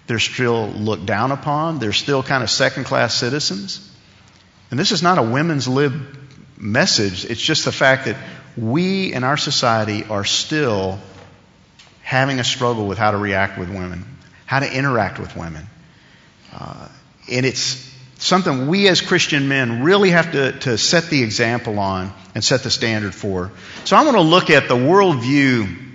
They're 0.06 0.18
still 0.18 0.68
looked 0.68 1.06
down 1.06 1.32
upon. 1.32 1.78
They're 1.78 1.92
still 1.92 2.22
kind 2.22 2.42
of 2.42 2.50
second 2.50 2.84
class 2.84 3.14
citizens. 3.14 3.90
And 4.70 4.78
this 4.78 4.92
is 4.92 5.02
not 5.02 5.18
a 5.18 5.22
women's 5.22 5.66
lib 5.66 5.94
message. 6.56 7.24
It's 7.24 7.40
just 7.40 7.64
the 7.64 7.72
fact 7.72 8.06
that 8.06 8.16
we 8.56 9.12
in 9.12 9.24
our 9.24 9.36
society 9.36 10.04
are 10.04 10.24
still 10.24 10.98
having 12.02 12.38
a 12.38 12.44
struggle 12.44 12.86
with 12.86 12.98
how 12.98 13.10
to 13.10 13.16
react 13.16 13.58
with 13.58 13.68
women, 13.68 14.04
how 14.46 14.60
to 14.60 14.72
interact 14.72 15.18
with 15.18 15.34
women. 15.36 15.66
Uh, 16.52 16.88
and 17.30 17.46
it's 17.46 17.90
something 18.18 18.68
we 18.68 18.88
as 18.88 19.00
Christian 19.00 19.48
men 19.48 19.82
really 19.82 20.10
have 20.10 20.32
to, 20.32 20.52
to 20.60 20.78
set 20.78 21.10
the 21.10 21.22
example 21.22 21.78
on 21.78 22.12
and 22.34 22.44
set 22.44 22.62
the 22.62 22.70
standard 22.70 23.14
for. 23.14 23.50
So 23.84 23.96
I 23.96 24.04
want 24.04 24.16
to 24.16 24.22
look 24.22 24.50
at 24.50 24.68
the 24.68 24.76
worldview 24.76 25.92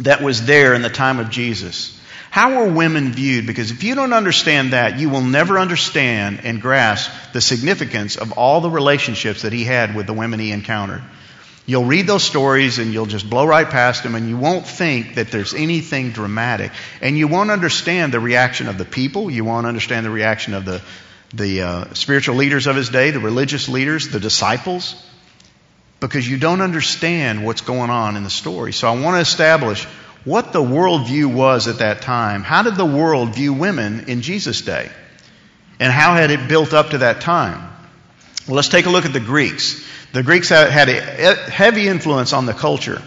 that 0.00 0.22
was 0.22 0.44
there 0.46 0.74
in 0.74 0.82
the 0.82 0.90
time 0.90 1.20
of 1.20 1.30
Jesus. 1.30 2.00
How 2.34 2.58
were 2.58 2.72
women 2.72 3.12
viewed? 3.12 3.46
Because 3.46 3.70
if 3.70 3.84
you 3.84 3.94
don't 3.94 4.12
understand 4.12 4.72
that, 4.72 4.98
you 4.98 5.08
will 5.08 5.20
never 5.20 5.56
understand 5.56 6.40
and 6.42 6.60
grasp 6.60 7.08
the 7.32 7.40
significance 7.40 8.16
of 8.16 8.32
all 8.32 8.60
the 8.60 8.68
relationships 8.68 9.42
that 9.42 9.52
he 9.52 9.62
had 9.62 9.94
with 9.94 10.08
the 10.08 10.14
women 10.14 10.40
he 10.40 10.50
encountered. 10.50 11.04
You'll 11.64 11.84
read 11.84 12.08
those 12.08 12.24
stories 12.24 12.80
and 12.80 12.92
you'll 12.92 13.06
just 13.06 13.30
blow 13.30 13.46
right 13.46 13.70
past 13.70 14.02
them 14.02 14.16
and 14.16 14.28
you 14.28 14.36
won't 14.36 14.66
think 14.66 15.14
that 15.14 15.30
there's 15.30 15.54
anything 15.54 16.10
dramatic. 16.10 16.72
And 17.00 17.16
you 17.16 17.28
won't 17.28 17.52
understand 17.52 18.12
the 18.12 18.18
reaction 18.18 18.66
of 18.66 18.78
the 18.78 18.84
people. 18.84 19.30
You 19.30 19.44
won't 19.44 19.68
understand 19.68 20.04
the 20.04 20.10
reaction 20.10 20.54
of 20.54 20.64
the, 20.64 20.82
the 21.34 21.62
uh, 21.62 21.94
spiritual 21.94 22.34
leaders 22.34 22.66
of 22.66 22.74
his 22.74 22.88
day, 22.88 23.12
the 23.12 23.20
religious 23.20 23.68
leaders, 23.68 24.08
the 24.08 24.18
disciples, 24.18 25.00
because 26.00 26.28
you 26.28 26.38
don't 26.38 26.62
understand 26.62 27.46
what's 27.46 27.60
going 27.60 27.90
on 27.90 28.16
in 28.16 28.24
the 28.24 28.28
story. 28.28 28.72
So 28.72 28.88
I 28.88 28.98
want 28.98 29.14
to 29.18 29.20
establish 29.20 29.86
what 30.24 30.52
the 30.52 30.62
worldview 30.62 31.32
was 31.32 31.68
at 31.68 31.78
that 31.78 32.02
time. 32.02 32.42
How 32.42 32.62
did 32.62 32.76
the 32.76 32.84
world 32.84 33.34
view 33.34 33.52
women 33.52 34.08
in 34.08 34.22
Jesus' 34.22 34.62
day? 34.62 34.90
And 35.78 35.92
how 35.92 36.14
had 36.14 36.30
it 36.30 36.48
built 36.48 36.72
up 36.72 36.90
to 36.90 36.98
that 36.98 37.20
time? 37.20 37.70
Well, 38.46 38.56
let's 38.56 38.68
take 38.68 38.86
a 38.86 38.90
look 38.90 39.04
at 39.04 39.12
the 39.12 39.20
Greeks. 39.20 39.84
The 40.12 40.22
Greeks 40.22 40.48
had 40.48 40.88
a 40.88 41.50
heavy 41.50 41.88
influence 41.88 42.32
on 42.32 42.46
the 42.46 42.52
culture. 42.52 43.02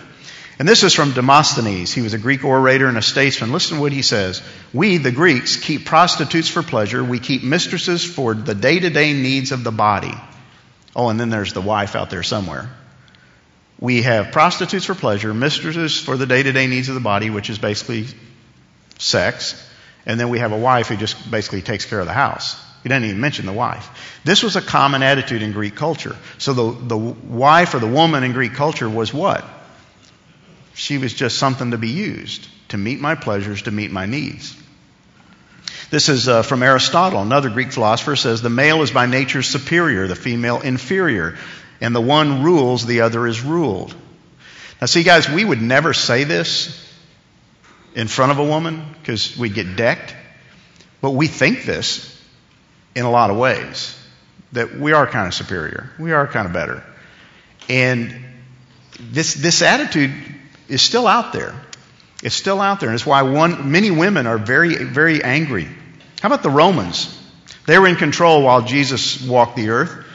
And 0.60 0.68
this 0.68 0.84
is 0.84 0.94
from 0.94 1.12
Demosthenes. 1.12 1.94
He 1.94 2.02
was 2.02 2.14
a 2.14 2.18
Greek 2.18 2.44
orator 2.44 2.88
and 2.88 2.98
a 2.98 3.02
statesman. 3.02 3.52
Listen 3.52 3.78
to 3.78 3.82
what 3.82 3.92
he 3.92 4.02
says. 4.02 4.42
We, 4.74 4.98
the 4.98 5.12
Greeks, 5.12 5.56
keep 5.56 5.86
prostitutes 5.86 6.50
for 6.50 6.64
pleasure. 6.64 7.04
We 7.04 7.20
keep 7.20 7.44
mistresses 7.44 8.04
for 8.04 8.34
the 8.34 8.56
day 8.56 8.80
to 8.80 8.90
day 8.90 9.14
needs 9.14 9.52
of 9.52 9.64
the 9.64 9.72
body. 9.72 10.14
Oh, 10.96 11.10
and 11.10 11.20
then 11.20 11.30
there's 11.30 11.54
the 11.54 11.62
wife 11.62 11.96
out 11.96 12.10
there 12.10 12.24
somewhere. 12.24 12.70
We 13.80 14.02
have 14.02 14.32
prostitutes 14.32 14.86
for 14.86 14.96
pleasure, 14.96 15.34
mistresses 15.34 16.00
for 16.00 16.18
the 16.18 16.26
day 16.26 16.44
to 16.44 16.52
day 16.52 16.68
needs 16.68 16.90
of 16.90 16.96
the 16.96 17.02
body, 17.02 17.30
which 17.30 17.50
is 17.50 17.60
basically 17.60 18.08
sex. 18.98 19.64
And 20.06 20.20
then 20.20 20.30
we 20.30 20.40
have 20.40 20.52
a 20.52 20.58
wife 20.58 20.88
who 20.88 20.98
just 20.98 21.30
basically 21.30 21.62
takes 21.62 21.86
care 21.86 22.00
of 22.00 22.08
the 22.08 22.14
house. 22.14 22.62
He 22.84 22.90
doesn't 22.90 23.04
even 23.04 23.20
mention 23.20 23.46
the 23.46 23.54
wife. 23.54 24.22
This 24.24 24.44
was 24.44 24.56
a 24.56 24.62
common 24.62 25.04
attitude 25.04 25.42
in 25.42 25.52
Greek 25.52 25.76
culture. 25.76 26.16
So 26.38 26.54
the, 26.54 26.72
the 26.72 26.98
wife 26.98 27.74
or 27.74 27.80
the 27.80 27.88
woman 27.88 28.24
in 28.24 28.32
Greek 28.32 28.54
culture 28.54 28.90
was 28.90 29.14
what? 29.14 29.44
She 30.74 30.98
was 30.98 31.14
just 31.14 31.38
something 31.38 31.72
to 31.72 31.78
be 31.78 31.90
used 31.90 32.48
to 32.70 32.78
meet 32.78 33.00
my 33.00 33.16
pleasures, 33.16 33.64
to 33.64 33.72
meet 33.72 33.92
my 33.92 34.06
needs. 34.06 34.56
This 35.90 36.10
is 36.10 36.28
uh, 36.28 36.42
from 36.44 36.64
Aristotle. 36.64 37.22
Another 37.22 37.50
Greek 37.50 37.72
philosopher 37.72 38.16
says 38.16 38.42
the 38.42 38.50
male 38.50 38.82
is 38.82 38.92
by 38.92 39.06
nature 39.06 39.42
superior, 39.42 40.08
the 40.08 40.16
female 40.16 40.60
inferior, 40.60 41.38
and 41.82 41.96
the 41.96 42.02
one 42.02 42.44
rules, 42.44 42.86
the 42.86 43.02
other 43.02 43.28
is 43.28 43.42
ruled. 43.42 43.94
Now, 44.82 44.88
see, 44.88 45.04
guys, 45.04 45.30
we 45.30 45.44
would 45.44 45.62
never 45.62 45.94
say 45.94 46.24
this 46.24 46.84
in 47.96 48.08
front 48.08 48.32
of 48.32 48.40
a 48.40 48.44
woman 48.44 48.86
because 49.00 49.38
we'd 49.38 49.54
get 49.54 49.76
decked, 49.76 50.16
but 51.02 51.12
we 51.12 51.28
think 51.28 51.66
this 51.66 52.14
in 52.96 53.06
a 53.06 53.12
lot 53.12 53.30
of 53.30 53.38
ways 53.38 53.98
that 54.54 54.76
we 54.78 54.94
are 54.94 55.06
kind 55.08 55.28
of 55.28 55.34
superior. 55.34 55.90
We 56.00 56.14
are 56.14 56.28
kind 56.28 56.48
of 56.48 56.54
better. 56.54 56.84
And 57.70 58.16
this, 59.00 59.34
this 59.34 59.62
attitude 59.62 60.14
is 60.68 60.82
still 60.82 61.08
out 61.08 61.34
there. 61.34 61.54
It's 62.24 62.36
still 62.36 62.62
out 62.62 62.80
there. 62.80 62.90
And 62.90 62.96
it's 62.96 63.06
why 63.06 63.24
one, 63.24 63.72
many 63.72 63.92
women 63.92 64.26
are 64.26 64.38
very, 64.38 64.76
very 64.84 65.24
angry. 65.24 65.68
How 66.22 66.28
about 66.28 66.44
the 66.44 66.50
Romans? 66.50 67.14
They 67.66 67.78
were 67.78 67.88
in 67.88 67.98
control 67.98 68.42
while 68.42 68.62
Jesus 68.64 69.22
walked 69.22 69.56
the 69.56 69.70
earth. 69.70 70.06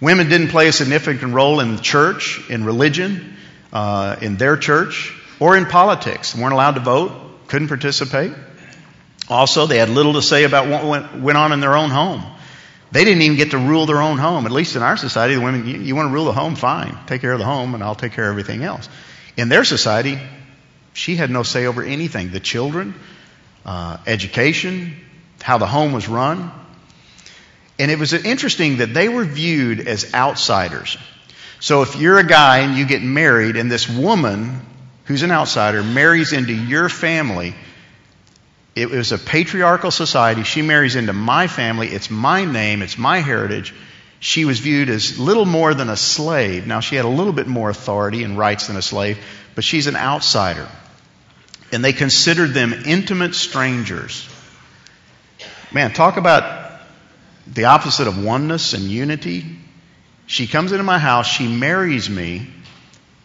Women 0.00 0.28
didn't 0.28 0.48
play 0.48 0.68
a 0.68 0.72
significant 0.72 1.34
role 1.34 1.60
in 1.60 1.74
the 1.74 1.82
church, 1.82 2.40
in 2.48 2.64
religion, 2.64 3.36
uh, 3.72 4.16
in 4.20 4.36
their 4.36 4.56
church, 4.56 5.12
or 5.40 5.56
in 5.56 5.66
politics. 5.66 6.32
They 6.32 6.42
weren't 6.42 6.54
allowed 6.54 6.74
to 6.74 6.80
vote, 6.80 7.48
couldn't 7.48 7.68
participate. 7.68 8.32
Also, 9.28 9.66
they 9.66 9.78
had 9.78 9.88
little 9.88 10.14
to 10.14 10.22
say 10.22 10.44
about 10.44 10.68
what 10.68 11.18
went 11.18 11.36
on 11.36 11.52
in 11.52 11.60
their 11.60 11.76
own 11.76 11.90
home. 11.90 12.22
They 12.90 13.04
didn't 13.04 13.22
even 13.22 13.36
get 13.36 13.50
to 13.50 13.58
rule 13.58 13.86
their 13.86 14.00
own 14.00 14.16
home. 14.16 14.46
At 14.46 14.52
least 14.52 14.76
in 14.76 14.82
our 14.82 14.96
society, 14.96 15.34
the 15.34 15.40
women, 15.40 15.66
you, 15.66 15.78
you 15.78 15.96
want 15.96 16.08
to 16.08 16.12
rule 16.12 16.24
the 16.24 16.32
home, 16.32 16.54
fine. 16.54 16.96
Take 17.06 17.20
care 17.20 17.32
of 17.32 17.38
the 17.38 17.44
home, 17.44 17.74
and 17.74 17.82
I'll 17.82 17.94
take 17.94 18.12
care 18.12 18.24
of 18.24 18.30
everything 18.30 18.62
else. 18.62 18.88
In 19.36 19.48
their 19.48 19.64
society, 19.64 20.18
she 20.94 21.16
had 21.16 21.30
no 21.30 21.42
say 21.42 21.66
over 21.66 21.82
anything. 21.82 22.30
The 22.30 22.40
children, 22.40 22.94
uh, 23.66 23.98
education, 24.06 24.96
how 25.42 25.58
the 25.58 25.66
home 25.66 25.92
was 25.92 26.08
run. 26.08 26.50
And 27.78 27.90
it 27.90 27.98
was 27.98 28.12
interesting 28.12 28.78
that 28.78 28.92
they 28.92 29.08
were 29.08 29.24
viewed 29.24 29.86
as 29.86 30.12
outsiders. 30.14 30.96
So 31.60 31.82
if 31.82 31.96
you're 31.96 32.18
a 32.18 32.26
guy 32.26 32.58
and 32.58 32.76
you 32.76 32.86
get 32.86 33.02
married, 33.02 33.56
and 33.56 33.70
this 33.70 33.88
woman 33.88 34.60
who's 35.04 35.22
an 35.22 35.30
outsider 35.30 35.82
marries 35.82 36.32
into 36.32 36.52
your 36.52 36.88
family, 36.88 37.54
it 38.74 38.90
was 38.90 39.12
a 39.12 39.18
patriarchal 39.18 39.90
society. 39.90 40.44
She 40.44 40.62
marries 40.62 40.96
into 40.96 41.12
my 41.12 41.46
family. 41.46 41.88
It's 41.88 42.10
my 42.10 42.44
name. 42.44 42.82
It's 42.82 42.98
my 42.98 43.18
heritage. 43.18 43.74
She 44.20 44.44
was 44.44 44.58
viewed 44.58 44.88
as 44.88 45.18
little 45.18 45.44
more 45.44 45.74
than 45.74 45.88
a 45.88 45.96
slave. 45.96 46.66
Now, 46.66 46.80
she 46.80 46.96
had 46.96 47.04
a 47.04 47.08
little 47.08 47.32
bit 47.32 47.46
more 47.46 47.70
authority 47.70 48.24
and 48.24 48.36
rights 48.36 48.66
than 48.66 48.76
a 48.76 48.82
slave, 48.82 49.18
but 49.54 49.64
she's 49.64 49.86
an 49.86 49.96
outsider. 49.96 50.68
And 51.72 51.84
they 51.84 51.92
considered 51.92 52.54
them 52.54 52.72
intimate 52.72 53.34
strangers. 53.34 54.28
Man, 55.72 55.92
talk 55.92 56.16
about 56.16 56.67
the 57.52 57.66
opposite 57.66 58.06
of 58.06 58.22
oneness 58.22 58.74
and 58.74 58.84
unity. 58.84 59.44
She 60.26 60.46
comes 60.46 60.72
into 60.72 60.84
my 60.84 60.98
house, 60.98 61.26
she 61.26 61.48
marries 61.48 62.08
me, 62.10 62.46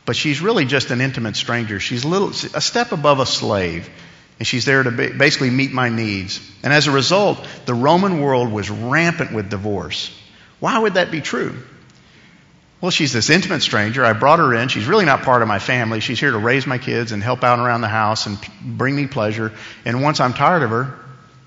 but 0.06 0.16
she's 0.16 0.42
really 0.42 0.66
just 0.66 0.92
an 0.92 1.02
intimate 1.02 1.36
stranger. 1.36 1.80
She's 1.80 2.04
a 2.04 2.08
little, 2.08 2.30
a 2.30 2.62
step 2.62 2.92
above 2.92 3.20
a 3.20 3.26
slave. 3.26 3.90
And 4.40 4.48
she's 4.48 4.66
there 4.66 4.84
to 4.84 4.92
basically 4.92 5.52
meet 5.52 5.72
my 5.72 5.90
needs. 5.90 6.40
And 6.64 6.74
as 6.74 6.88
a 6.88 6.92
result, 6.92 7.46
the 7.66 7.74
Roman 7.74 8.20
world 8.20 8.52
was 8.52 8.70
rampant 8.70 9.32
with 9.32 9.50
divorce. 9.50 10.10
Why 10.60 10.80
would 10.80 10.96
that 10.96 11.12
be 11.12 11.22
true? 11.22 11.56
Well, 12.82 12.92
she's 12.92 13.14
this 13.14 13.30
intimate 13.30 13.62
stranger. 13.62 14.04
I 14.04 14.12
brought 14.12 14.40
her 14.40 14.54
in. 14.54 14.68
She's 14.68 14.88
really 14.88 15.06
not 15.06 15.22
part 15.22 15.42
of 15.42 15.48
my 15.48 15.60
family. 15.60 16.02
She's 16.02 16.20
here 16.20 16.32
to 16.32 16.38
raise 16.38 16.68
my 16.68 16.78
kids 16.78 17.14
and 17.14 17.24
help 17.24 17.44
out 17.44 17.60
around 17.60 17.82
the 17.82 17.88
house 17.88 18.26
and 18.26 18.38
bring 18.62 18.96
me 18.96 19.08
pleasure. 19.08 19.54
And 19.86 20.02
once 20.02 20.20
I'm 20.20 20.34
tired 20.34 20.64
of 20.64 20.70
her, 20.72 20.94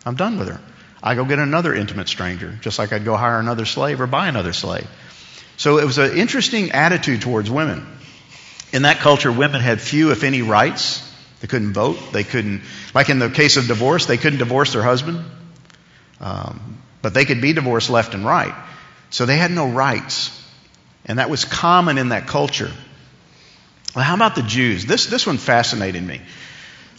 I'm 0.06 0.14
done 0.14 0.38
with 0.38 0.48
her. 0.48 0.60
I 1.02 1.14
go 1.14 1.24
get 1.24 1.38
another 1.38 1.74
intimate 1.74 2.08
stranger, 2.08 2.58
just 2.60 2.78
like 2.78 2.92
I'd 2.92 3.04
go 3.04 3.16
hire 3.16 3.38
another 3.38 3.64
slave 3.64 4.00
or 4.00 4.06
buy 4.06 4.28
another 4.28 4.52
slave. 4.52 4.86
So 5.56 5.78
it 5.78 5.84
was 5.84 5.98
an 5.98 6.16
interesting 6.16 6.72
attitude 6.72 7.22
towards 7.22 7.50
women. 7.50 7.86
In 8.72 8.82
that 8.82 8.98
culture, 8.98 9.30
women 9.30 9.60
had 9.60 9.80
few, 9.80 10.10
if 10.10 10.24
any, 10.24 10.42
rights. 10.42 11.02
They 11.40 11.46
couldn't 11.46 11.72
vote. 11.72 11.98
They 12.12 12.24
couldn't, 12.24 12.62
like 12.94 13.08
in 13.08 13.18
the 13.18 13.30
case 13.30 13.56
of 13.56 13.66
divorce, 13.66 14.06
they 14.06 14.16
couldn't 14.16 14.38
divorce 14.38 14.72
their 14.72 14.82
husband. 14.82 15.24
Um, 16.20 16.82
but 17.02 17.14
they 17.14 17.24
could 17.24 17.40
be 17.40 17.52
divorced 17.52 17.90
left 17.90 18.14
and 18.14 18.24
right. 18.24 18.54
So 19.10 19.26
they 19.26 19.36
had 19.36 19.50
no 19.50 19.68
rights. 19.68 20.32
And 21.04 21.18
that 21.18 21.30
was 21.30 21.44
common 21.44 21.98
in 21.98 22.08
that 22.08 22.26
culture. 22.26 22.72
Well, 23.94 24.04
how 24.04 24.14
about 24.14 24.34
the 24.34 24.42
Jews? 24.42 24.84
This, 24.84 25.06
this 25.06 25.26
one 25.26 25.38
fascinated 25.38 26.02
me. 26.02 26.20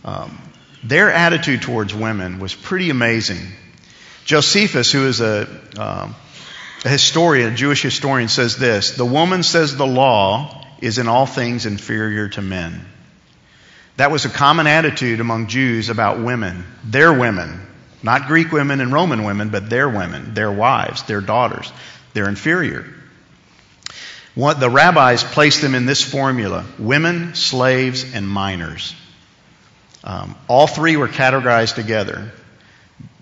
Um, 0.05 0.41
their 0.83 1.11
attitude 1.11 1.61
towards 1.61 1.93
women 1.93 2.39
was 2.39 2.55
pretty 2.55 2.89
amazing. 2.89 3.39
Josephus, 4.27 4.91
who 4.91 5.07
is 5.07 5.21
a, 5.21 5.47
um, 5.79 6.13
a 6.83 6.89
historian, 6.89 7.53
a 7.53 7.55
Jewish 7.55 7.81
historian, 7.81 8.27
says 8.27 8.57
this 8.57 8.91
The 8.91 9.05
woman, 9.05 9.41
says 9.41 9.77
the 9.77 9.87
law, 9.87 10.65
is 10.81 10.97
in 10.97 11.07
all 11.07 11.25
things 11.25 11.65
inferior 11.65 12.27
to 12.27 12.41
men. 12.41 12.85
That 13.95 14.11
was 14.11 14.25
a 14.25 14.29
common 14.29 14.67
attitude 14.67 15.21
among 15.21 15.47
Jews 15.47 15.87
about 15.87 16.19
women, 16.19 16.65
their 16.83 17.13
women, 17.13 17.65
not 18.03 18.27
Greek 18.27 18.51
women 18.51 18.81
and 18.81 18.91
Roman 18.91 19.23
women, 19.23 19.47
but 19.47 19.69
their 19.69 19.87
women, 19.87 20.33
their 20.33 20.51
wives, 20.51 21.03
their 21.03 21.21
daughters. 21.21 21.71
They're 22.13 22.27
inferior. 22.27 22.85
What 24.35 24.59
the 24.59 24.69
rabbis 24.69 25.23
placed 25.23 25.61
them 25.61 25.73
in 25.73 25.85
this 25.85 26.03
formula 26.03 26.65
women, 26.77 27.33
slaves, 27.33 28.13
and 28.13 28.27
minors. 28.27 28.93
Um, 30.03 30.35
all 30.49 30.67
three 30.67 30.97
were 30.97 31.07
categorized 31.07 31.75
together. 31.75 32.29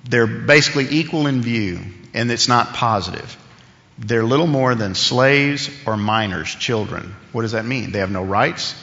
They're 0.10 0.28
basically 0.28 0.88
equal 0.92 1.28
in 1.28 1.42
view, 1.42 1.80
and 2.14 2.32
it's 2.32 2.48
not 2.48 2.74
positive. 2.74 3.38
They're 3.98 4.24
little 4.24 4.48
more 4.48 4.76
than 4.76 4.94
slaves 4.94 5.70
or 5.86 5.98
minors, 5.98 6.54
children. 6.54 7.16
What 7.32 7.44
does 7.44 7.54
that 7.54 7.66
mean? 7.66 7.92
They 7.92 8.00
have 8.00 8.12
no 8.12 8.24
rights, 8.24 8.76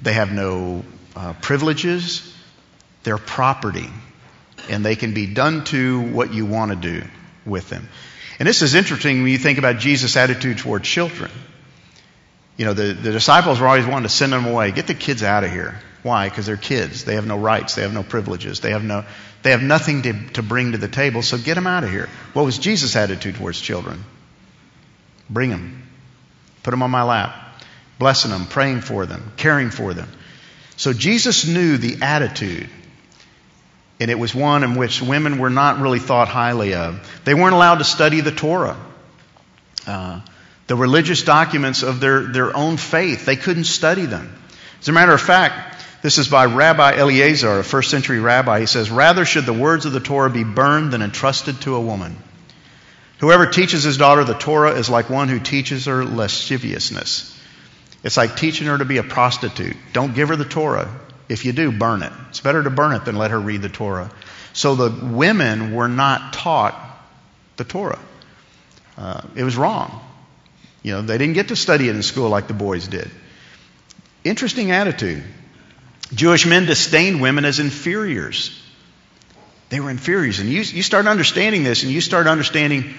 they 0.00 0.12
have 0.12 0.32
no 0.32 0.84
uh, 1.14 1.34
privileges, 1.40 2.34
they're 3.02 3.18
property, 3.18 3.88
and 4.70 4.84
they 4.84 4.96
can 4.96 5.14
be 5.14 5.26
done 5.26 5.64
to 5.64 6.00
what 6.00 6.32
you 6.32 6.46
want 6.46 6.70
to 6.70 6.76
do 6.76 7.06
with 7.44 7.68
them. 7.68 7.88
And 8.38 8.48
this 8.48 8.62
is 8.62 8.74
interesting 8.74 9.22
when 9.22 9.30
you 9.30 9.38
think 9.38 9.58
about 9.58 9.78
Jesus' 9.78 10.16
attitude 10.16 10.58
toward 10.58 10.84
children. 10.84 11.30
You 12.56 12.64
know, 12.64 12.74
the, 12.74 12.92
the 12.92 13.12
disciples 13.12 13.60
were 13.60 13.66
always 13.66 13.86
wanting 13.86 14.04
to 14.04 14.14
send 14.14 14.32
them 14.32 14.46
away. 14.46 14.70
Get 14.72 14.86
the 14.86 14.94
kids 14.94 15.22
out 15.22 15.44
of 15.44 15.50
here. 15.50 15.78
Why? 16.02 16.28
Because 16.28 16.46
they're 16.46 16.56
kids. 16.56 17.04
They 17.04 17.14
have 17.14 17.26
no 17.26 17.38
rights. 17.38 17.74
They 17.74 17.82
have 17.82 17.92
no 17.92 18.02
privileges. 18.02 18.60
They 18.60 18.70
have, 18.70 18.82
no, 18.82 19.04
they 19.42 19.50
have 19.50 19.62
nothing 19.62 20.02
to, 20.02 20.12
to 20.30 20.42
bring 20.42 20.72
to 20.72 20.78
the 20.78 20.88
table, 20.88 21.22
so 21.22 21.38
get 21.38 21.54
them 21.54 21.66
out 21.66 21.84
of 21.84 21.90
here. 21.90 22.08
What 22.32 22.44
was 22.44 22.58
Jesus' 22.58 22.96
attitude 22.96 23.36
towards 23.36 23.60
children? 23.60 24.04
Bring 25.30 25.50
them. 25.50 25.88
Put 26.62 26.72
them 26.72 26.82
on 26.82 26.90
my 26.90 27.02
lap. 27.02 27.34
Blessing 27.98 28.32
them, 28.32 28.46
praying 28.46 28.80
for 28.80 29.06
them, 29.06 29.32
caring 29.36 29.70
for 29.70 29.94
them. 29.94 30.08
So 30.76 30.92
Jesus 30.92 31.46
knew 31.46 31.76
the 31.76 32.02
attitude, 32.02 32.68
and 34.00 34.10
it 34.10 34.18
was 34.18 34.34
one 34.34 34.64
in 34.64 34.74
which 34.74 35.00
women 35.00 35.38
were 35.38 35.50
not 35.50 35.78
really 35.78 36.00
thought 36.00 36.26
highly 36.26 36.74
of. 36.74 37.08
They 37.24 37.34
weren't 37.34 37.54
allowed 37.54 37.78
to 37.78 37.84
study 37.84 38.20
the 38.20 38.32
Torah. 38.32 38.76
Uh, 39.86 40.20
the 40.66 40.76
religious 40.76 41.22
documents 41.22 41.82
of 41.82 42.00
their, 42.00 42.22
their 42.22 42.56
own 42.56 42.76
faith. 42.76 43.26
They 43.26 43.36
couldn't 43.36 43.64
study 43.64 44.06
them. 44.06 44.36
As 44.80 44.88
a 44.88 44.92
matter 44.92 45.12
of 45.12 45.20
fact, 45.20 45.71
this 46.02 46.18
is 46.18 46.28
by 46.28 46.46
Rabbi 46.46 46.98
Eliezer, 46.98 47.60
a 47.60 47.64
first 47.64 47.90
century 47.90 48.18
rabbi. 48.18 48.60
He 48.60 48.66
says, 48.66 48.90
Rather 48.90 49.24
should 49.24 49.46
the 49.46 49.52
words 49.52 49.86
of 49.86 49.92
the 49.92 50.00
Torah 50.00 50.30
be 50.30 50.42
burned 50.42 50.92
than 50.92 51.00
entrusted 51.00 51.60
to 51.62 51.76
a 51.76 51.80
woman. 51.80 52.16
Whoever 53.18 53.46
teaches 53.46 53.84
his 53.84 53.98
daughter 53.98 54.24
the 54.24 54.34
Torah 54.34 54.72
is 54.72 54.90
like 54.90 55.08
one 55.08 55.28
who 55.28 55.38
teaches 55.38 55.86
her 55.86 56.04
lasciviousness. 56.04 57.40
It's 58.02 58.16
like 58.16 58.36
teaching 58.36 58.66
her 58.66 58.76
to 58.76 58.84
be 58.84 58.96
a 58.96 59.04
prostitute. 59.04 59.76
Don't 59.92 60.12
give 60.12 60.28
her 60.30 60.34
the 60.36 60.44
Torah. 60.44 60.92
If 61.28 61.44
you 61.44 61.52
do, 61.52 61.70
burn 61.70 62.02
it. 62.02 62.12
It's 62.30 62.40
better 62.40 62.64
to 62.64 62.70
burn 62.70 62.94
it 62.94 63.04
than 63.04 63.16
let 63.16 63.30
her 63.30 63.38
read 63.38 63.62
the 63.62 63.68
Torah. 63.68 64.10
So 64.52 64.74
the 64.74 65.06
women 65.06 65.72
were 65.72 65.88
not 65.88 66.32
taught 66.32 66.74
the 67.56 67.64
Torah. 67.64 68.00
Uh, 68.98 69.22
it 69.36 69.44
was 69.44 69.56
wrong. 69.56 70.00
You 70.82 70.94
know, 70.94 71.02
they 71.02 71.16
didn't 71.16 71.34
get 71.34 71.48
to 71.48 71.56
study 71.56 71.88
it 71.88 71.94
in 71.94 72.02
school 72.02 72.28
like 72.28 72.48
the 72.48 72.54
boys 72.54 72.88
did. 72.88 73.08
Interesting 74.24 74.72
attitude. 74.72 75.22
Jewish 76.14 76.46
men 76.46 76.66
disdained 76.66 77.20
women 77.20 77.44
as 77.44 77.58
inferiors. 77.58 78.58
They 79.70 79.80
were 79.80 79.90
inferiors. 79.90 80.38
And 80.38 80.48
you, 80.50 80.60
you 80.60 80.82
start 80.82 81.06
understanding 81.06 81.64
this, 81.64 81.82
and 81.82 81.92
you 81.92 82.00
start 82.00 82.26
understanding 82.26 82.94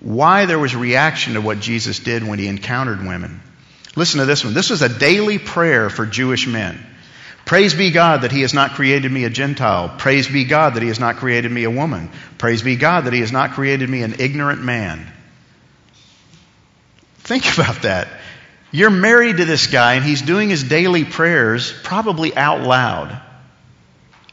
why 0.00 0.46
there 0.46 0.58
was 0.58 0.74
reaction 0.74 1.34
to 1.34 1.40
what 1.40 1.60
Jesus 1.60 1.98
did 1.98 2.26
when 2.26 2.38
he 2.38 2.48
encountered 2.48 3.04
women. 3.04 3.40
Listen 3.96 4.20
to 4.20 4.26
this 4.26 4.44
one. 4.44 4.54
This 4.54 4.70
was 4.70 4.82
a 4.82 4.88
daily 4.88 5.38
prayer 5.38 5.90
for 5.90 6.06
Jewish 6.06 6.46
men. 6.46 6.84
Praise 7.44 7.74
be 7.74 7.90
God 7.90 8.22
that 8.22 8.32
He 8.32 8.42
has 8.42 8.54
not 8.54 8.72
created 8.72 9.10
me 9.10 9.24
a 9.24 9.30
Gentile. 9.30 9.94
Praise 9.98 10.28
be 10.28 10.44
God 10.44 10.74
that 10.74 10.82
He 10.82 10.88
has 10.88 11.00
not 11.00 11.16
created 11.16 11.50
me 11.50 11.64
a 11.64 11.70
woman. 11.70 12.10
Praise 12.38 12.62
be 12.62 12.76
God 12.76 13.04
that 13.04 13.12
He 13.12 13.20
has 13.20 13.32
not 13.32 13.52
created 13.52 13.90
me 13.90 14.02
an 14.02 14.16
ignorant 14.20 14.62
man. 14.62 15.12
Think 17.18 17.52
about 17.58 17.82
that. 17.82 18.08
You're 18.72 18.90
married 18.90 19.36
to 19.36 19.44
this 19.44 19.66
guy 19.66 19.94
and 19.94 20.04
he's 20.04 20.22
doing 20.22 20.48
his 20.48 20.64
daily 20.64 21.04
prayers 21.04 21.72
probably 21.84 22.34
out 22.34 22.62
loud. 22.62 23.20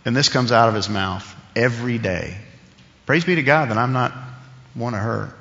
And 0.05 0.15
this 0.15 0.29
comes 0.29 0.51
out 0.53 0.69
of 0.69 0.75
his 0.75 0.89
mouth 0.89 1.35
every 1.55 1.97
day. 1.97 2.37
Praise 3.05 3.25
be 3.25 3.35
to 3.35 3.43
God 3.43 3.69
that 3.69 3.77
I'm 3.77 3.91
not 3.91 4.13
one 4.73 4.93
of 4.93 5.01
her. 5.01 5.35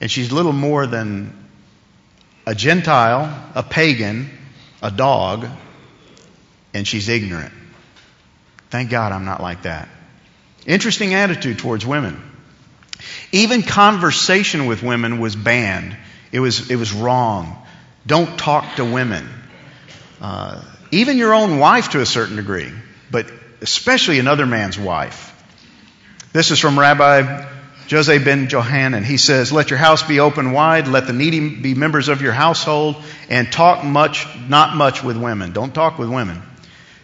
And 0.00 0.10
she's 0.10 0.32
little 0.32 0.52
more 0.52 0.86
than 0.86 1.36
a 2.46 2.54
Gentile, 2.54 3.50
a 3.54 3.62
pagan, 3.62 4.28
a 4.82 4.90
dog, 4.90 5.46
and 6.74 6.86
she's 6.86 7.08
ignorant. 7.08 7.52
Thank 8.70 8.90
God 8.90 9.12
I'm 9.12 9.24
not 9.24 9.40
like 9.40 9.62
that. 9.62 9.88
Interesting 10.66 11.14
attitude 11.14 11.58
towards 11.58 11.86
women. 11.86 12.20
Even 13.30 13.62
conversation 13.62 14.66
with 14.66 14.82
women 14.82 15.20
was 15.20 15.36
banned. 15.36 15.96
It 16.32 16.40
was, 16.40 16.70
it 16.70 16.76
was 16.76 16.92
wrong. 16.92 17.56
Don't 18.06 18.38
talk 18.38 18.76
to 18.76 18.84
women. 18.84 19.28
Uh, 20.20 20.62
even 20.90 21.18
your 21.18 21.34
own 21.34 21.58
wife 21.58 21.90
to 21.90 22.00
a 22.00 22.06
certain 22.06 22.36
degree, 22.36 22.70
but 23.10 23.30
especially 23.60 24.18
another 24.18 24.46
man's 24.46 24.78
wife. 24.78 25.26
This 26.32 26.50
is 26.50 26.58
from 26.58 26.78
Rabbi 26.78 27.46
Jose 27.90 28.18
ben 28.18 28.48
Johanan. 28.48 29.02
He 29.04 29.16
says, 29.16 29.52
Let 29.52 29.70
your 29.70 29.78
house 29.78 30.02
be 30.02 30.20
open 30.20 30.52
wide, 30.52 30.86
let 30.86 31.06
the 31.06 31.12
needy 31.12 31.56
be 31.56 31.74
members 31.74 32.08
of 32.08 32.22
your 32.22 32.32
household, 32.32 32.96
and 33.28 33.50
talk 33.50 33.84
much, 33.84 34.26
not 34.48 34.76
much 34.76 35.02
with 35.02 35.16
women. 35.16 35.52
Don't 35.52 35.74
talk 35.74 35.98
with 35.98 36.08
women. 36.08 36.40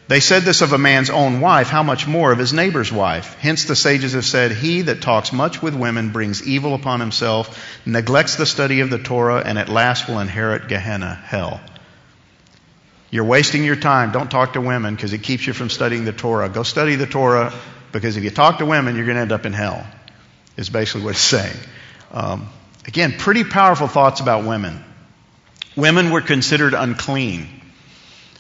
They 0.09 0.21
said 0.21 0.45
this 0.45 0.63
of 0.63 0.73
a 0.73 0.79
man's 0.79 1.11
own 1.11 1.41
wife, 1.41 1.69
how 1.69 1.83
much 1.83 2.07
more 2.07 2.31
of 2.31 2.39
his 2.39 2.53
neighbor's 2.53 2.93
wife? 2.93 3.37
Hence 3.41 3.65
the 3.65 3.75
sages 3.75 4.13
have 4.13 4.25
said, 4.25 4.53
He 4.53 4.83
that 4.83 5.03
talks 5.03 5.33
much 5.33 5.61
with 5.61 5.75
women 5.75 6.11
brings 6.11 6.47
evil 6.47 6.75
upon 6.75 7.01
himself, 7.01 7.61
neglects 7.85 8.37
the 8.37 8.47
study 8.47 8.81
of 8.81 8.91
the 8.91 8.99
Torah, 8.99 9.43
and 9.45 9.59
at 9.59 9.69
last 9.69 10.07
will 10.07 10.21
inherit 10.21 10.69
Gehenna, 10.69 11.13
hell. 11.13 11.61
You're 13.11 13.25
wasting 13.25 13.65
your 13.65 13.77
time. 13.77 14.13
Don't 14.13 14.31
talk 14.31 14.53
to 14.53 14.61
women 14.61 14.95
because 14.95 15.13
it 15.13 15.23
keeps 15.23 15.47
you 15.47 15.53
from 15.53 15.71
studying 15.71 16.05
the 16.05 16.13
Torah. 16.13 16.49
Go 16.49 16.63
study 16.63 16.95
the 16.95 17.07
Torah 17.07 17.53
because 17.91 18.17
if 18.17 18.23
you 18.23 18.31
talk 18.31 18.59
to 18.59 18.67
women, 18.67 18.95
you're 18.95 19.07
going 19.07 19.17
to 19.17 19.23
end 19.23 19.33
up 19.33 19.47
in 19.47 19.53
hell, 19.53 19.85
is 20.57 20.71
basically 20.71 21.03
what 21.03 21.11
it's 21.11 21.21
saying. 21.21 21.57
Um, 22.13 22.49
again, 22.87 23.15
pretty 23.19 23.43
powerful 23.43 23.89
thoughts 23.89 24.21
about 24.21 24.45
women. 24.45 24.85
Women 25.77 26.11
were 26.11 26.21
considered 26.21 26.75
unclean. 26.75 27.56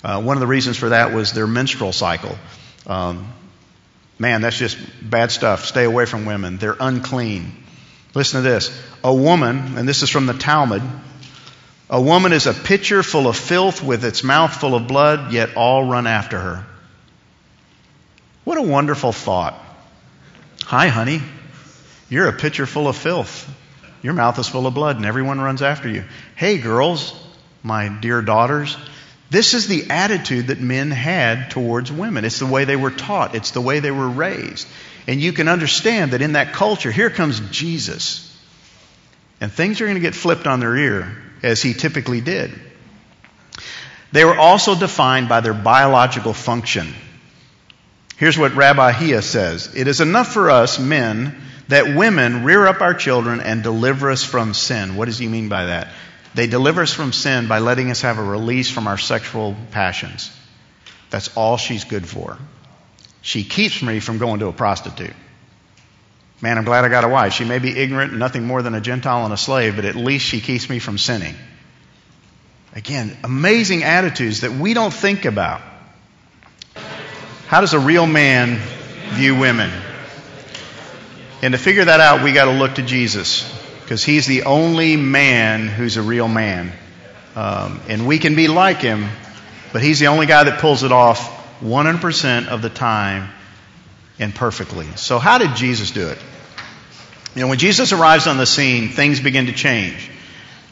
Uh, 0.07 0.21
one 0.21 0.37
of 0.37 0.41
the 0.41 0.47
reasons 0.47 0.77
for 0.77 0.91
that 0.91 1.13
was 1.13 1.33
their 1.33 1.49
menstrual 1.49 1.93
cycle. 1.93 2.39
Um, 2.87 3.27
man, 4.21 4.41
that's 4.41 4.57
just 4.57 4.79
bad 5.03 5.33
stuff. 5.33 5.65
Stay 5.65 5.83
away 5.83 6.07
from 6.07 6.27
women. 6.27 6.59
They're 6.59 6.77
unclean. 6.79 7.51
Listen 8.15 8.41
to 8.41 8.49
this. 8.49 8.71
A 9.03 9.13
woman, 9.13 9.77
and 9.77 9.89
this 9.89 10.05
is 10.05 10.09
from 10.09 10.27
the 10.27 10.35
Talmud, 10.35 10.83
a 11.91 12.01
woman 12.01 12.33
is 12.33 12.47
a 12.47 12.55
pitcher 12.55 13.03
full 13.03 13.27
of 13.27 13.37
filth 13.37 13.83
with 13.83 14.05
its 14.05 14.23
mouth 14.23 14.55
full 14.55 14.77
of 14.77 14.87
blood, 14.87 15.33
yet 15.33 15.57
all 15.57 15.83
run 15.83 16.07
after 16.07 16.39
her. 16.39 16.65
What 18.45 18.59
a 18.59 18.63
wonderful 18.63 19.11
thought. 19.11 19.61
Hi, 20.67 20.87
honey. 20.87 21.21
You're 22.09 22.29
a 22.29 22.33
pitcher 22.33 22.67
full 22.67 22.87
of 22.87 22.97
filth. 22.97 23.53
Your 24.03 24.13
mouth 24.13 24.39
is 24.39 24.47
full 24.47 24.69
of 24.69 24.75
blood, 24.75 24.99
and 24.99 25.05
everyone 25.05 25.41
runs 25.41 25.63
after 25.63 25.89
you. 25.89 26.05
Hey, 26.37 26.59
girls, 26.59 27.13
my 27.65 27.89
dear 27.89 28.23
daughters, 28.23 28.77
this 29.31 29.55
is 29.55 29.67
the 29.67 29.91
attitude 29.91 30.49
that 30.49 30.61
men 30.61 30.91
had 30.91 31.51
towards 31.51 31.91
women. 31.91 32.25
It's 32.25 32.39
the 32.39 32.47
way 32.47 32.65
they 32.65 32.77
were 32.77 32.91
taught, 32.91 33.35
it's 33.35 33.51
the 33.51 33.61
way 33.61 33.81
they 33.81 33.91
were 33.91 34.09
raised. 34.09 34.69
And 35.09 35.21
you 35.21 35.33
can 35.33 35.49
understand 35.49 36.13
that 36.13 36.23
in 36.23 36.33
that 36.33 36.53
culture, 36.53 36.91
here 36.91 37.11
comes 37.11 37.41
Jesus. 37.51 38.23
And 39.41 39.53
things 39.53 39.81
are 39.81 39.85
going 39.85 39.97
to 39.97 40.01
get 40.01 40.15
flipped 40.15 40.47
on 40.47 40.61
their 40.61 40.77
ear, 40.77 41.17
as 41.43 41.63
he 41.63 41.75
typically 41.75 42.21
did. 42.21 42.59
They 44.13 44.25
were 44.25 44.37
also 44.37 44.75
defined 44.75 45.29
by 45.29 45.41
their 45.41 45.55
biological 45.55 46.33
function. 46.33 46.95
Here's 48.17 48.39
what 48.39 48.55
Rabbi 48.55 48.93
Hia 48.93 49.23
says 49.23 49.75
It 49.75 49.89
is 49.89 50.01
enough 50.01 50.33
for 50.33 50.51
us, 50.51 50.79
men, 50.79 51.37
that 51.69 51.95
women 51.95 52.45
rear 52.45 52.67
up 52.67 52.81
our 52.81 52.95
children 52.95 53.41
and 53.41 53.63
deliver 53.63 54.11
us 54.11 54.25
from 54.25 54.55
sin. 54.55 54.97
What 54.97 55.07
does 55.07 55.19
he 55.19 55.29
mean 55.29 55.49
by 55.49 55.67
that? 55.67 55.89
They 56.37 56.47
deliver 56.47 56.83
us 56.83 56.93
from 56.93 57.15
sin 57.15 57.49
by 57.49 57.61
letting 57.61 57.91
us 57.91 58.03
have 58.03 58.19
a 58.19 58.23
release 58.23 58.71
from 58.71 58.87
our 58.87 58.99
sexual 58.99 59.57
passions. 59.71 60.31
That's 61.09 61.35
all 61.35 61.57
she's 61.57 61.85
good 61.85 62.07
for. 62.07 62.37
She 63.23 63.43
keeps 63.43 63.81
me 63.83 64.01
from 64.01 64.19
going 64.19 64.41
to 64.41 64.49
a 64.49 64.53
prostitute. 64.53 65.15
Man, 66.43 66.59
I'm 66.59 66.65
glad 66.65 66.85
I 66.85 66.91
got 66.91 67.05
a 67.05 67.09
wife. 67.09 67.33
She 67.33 67.47
may 67.47 67.59
be 67.59 67.75
ignorant 67.75 68.11
and 68.11 68.21
nothing 68.21 68.45
more 68.45 68.61
than 68.61 68.75
a 68.75 68.83
Gentile 68.83 69.25
and 69.25 69.33
a 69.33 69.39
slave, 69.39 69.77
but 69.77 69.87
at 69.87 69.97
least 69.97 70.27
she 70.27 70.43
keeps 70.43 70.69
me 70.69 70.79
from 70.79 70.99
sinning. 70.99 71.35
Again, 72.75 73.17
amazing 73.25 73.83
attitudes 73.83 74.43
that 74.43 74.53
we 74.53 74.75
don't 74.75 74.93
think 74.93 75.25
about. 75.25 75.63
How 77.47 77.63
does 77.63 77.73
a 77.73 77.81
real 77.81 78.07
man 78.07 78.59
view 79.15 79.39
women? 79.39 79.71
And 81.41 81.53
to 81.53 81.59
figure 81.59 81.87
that 81.87 82.01
out, 82.01 82.23
we 82.23 82.33
got 82.33 82.45
to 82.45 82.59
look 82.59 82.75
to 82.75 82.83
Jesus 82.83 83.51
because 83.87 84.03
he's 84.03 84.27
the 84.27 84.43
only 84.43 84.97
man 84.97 85.69
who's 85.69 85.97
a 85.97 86.03
real 86.03 86.27
man. 86.27 86.73
Um, 87.37 87.81
and 87.89 88.05
we 88.05 88.19
can 88.19 88.35
be 88.35 88.49
like 88.49 88.79
him, 88.79 89.09
but 89.73 89.81
he's 89.81 90.01
the 90.01 90.09
only 90.09 90.27
guy 90.27 90.43
that 90.43 90.59
pulls 90.59 90.83
it 90.83 90.91
off 90.91 91.61
100% 91.61 92.49
of 92.49 92.63
the 92.63 92.69
time 92.69 93.29
and 94.19 94.35
perfectly. 94.35 94.89
So, 94.97 95.21
how 95.21 95.39
did 95.39 95.55
Jesus 95.55 95.93
do 95.93 96.09
it? 96.09 96.19
You 97.37 97.43
know, 97.43 97.47
when 97.47 97.59
Jesus 97.59 97.93
arrives 97.93 98.27
on 98.27 98.39
the 98.39 98.47
scene, 98.47 98.89
things 98.89 99.21
begin 99.21 99.47
to 99.47 99.53
change. 99.53 100.11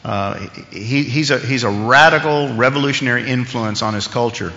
Uh, 0.03 0.49
he, 0.71 1.03
he's, 1.03 1.31
a, 1.31 1.39
he's 1.39 1.63
a 1.63 1.69
radical, 1.69 2.53
revolutionary 2.53 3.29
influence 3.29 3.81
on 3.81 3.93
his 3.93 4.07
culture. 4.07 4.51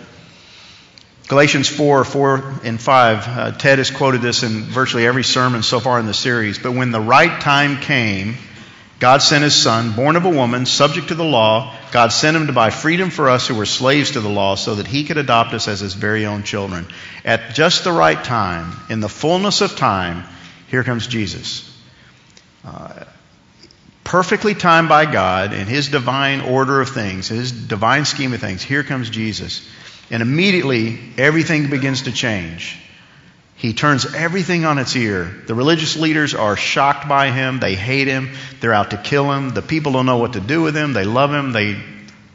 Galatians 1.29 1.69
4, 1.69 2.05
4 2.05 2.55
and 2.65 2.81
5, 2.81 3.29
uh, 3.29 3.53
Ted 3.53 3.79
has 3.79 3.93
quoted 3.93 4.21
this 4.21 4.43
in 4.43 4.63
virtually 4.63 5.07
every 5.07 5.23
sermon 5.23 5.63
so 5.63 5.79
far 5.79 6.01
in 6.01 6.07
the 6.07 6.15
series. 6.15 6.59
But 6.59 6.73
when 6.73 6.91
the 6.91 7.01
right 7.01 7.41
time 7.41 7.81
came, 7.81 8.35
God 8.99 9.23
sent 9.23 9.45
his 9.45 9.55
son, 9.55 9.93
born 9.93 10.17
of 10.17 10.25
a 10.25 10.31
woman, 10.31 10.67
subject 10.67 11.09
to 11.09 11.15
the 11.15 11.25
law. 11.25 11.77
God 11.93 12.09
sent 12.09 12.37
him 12.37 12.49
to 12.49 12.53
buy 12.53 12.71
freedom 12.71 13.11
for 13.11 13.29
us 13.29 13.47
who 13.47 13.55
were 13.55 13.67
slaves 13.67 14.13
to 14.13 14.21
the 14.21 14.29
law 14.29 14.57
so 14.57 14.75
that 14.75 14.89
he 14.89 15.05
could 15.05 15.19
adopt 15.19 15.55
us 15.55 15.69
as 15.69 15.79
his 15.79 15.95
very 15.95 16.27
own 16.27 16.43
children. 16.43 16.87
At 17.25 17.55
just 17.55 17.85
the 17.85 17.93
right 17.93 18.23
time, 18.23 18.73
in 18.91 18.99
the 18.99 19.09
fullness 19.09 19.61
of 19.61 19.77
time, 19.77 20.25
here 20.67 20.83
comes 20.83 21.07
Jesus. 21.07 21.65
Uh, 22.65 23.05
perfectly 24.03 24.55
timed 24.55 24.89
by 24.89 25.07
God 25.07 25.53
in 25.53 25.69
his 25.69 25.89
divine 25.89 26.41
order 26.41 26.81
of 26.81 26.89
things, 26.89 27.29
his 27.29 27.53
divine 27.53 28.05
scheme 28.05 28.33
of 28.33 28.41
things, 28.41 28.63
here 28.63 28.83
comes 28.83 29.11
Jesus. 29.11 29.69
And 30.11 30.23
immediately, 30.23 30.99
everything 31.19 31.71
begins 31.71 32.03
to 32.03 32.13
change. 32.13 32.79
He 33.59 33.73
turns 33.73 34.15
everything 34.15 34.65
on 34.65 34.79
its 34.79 34.95
ear. 34.95 35.25
The 35.47 35.55
religious 35.55 35.97
leaders 35.97 36.33
are 36.33 36.57
shocked 36.57 37.09
by 37.09 37.33
him. 37.33 37.59
They 37.59 37.75
hate 37.75 38.07
him. 38.07 38.31
They're 38.61 38.73
out 38.73 38.93
to 38.93 38.97
kill 38.97 39.33
him. 39.33 39.51
The 39.51 39.63
people 39.63 39.93
don't 39.93 40.07
know 40.07 40.19
what 40.19 40.35
to 40.35 40.41
do 40.41 40.63
with 40.63 40.77
him. 40.77 40.93
They 40.93 41.05
love 41.05 41.33
him. 41.33 41.51
They 41.51 41.77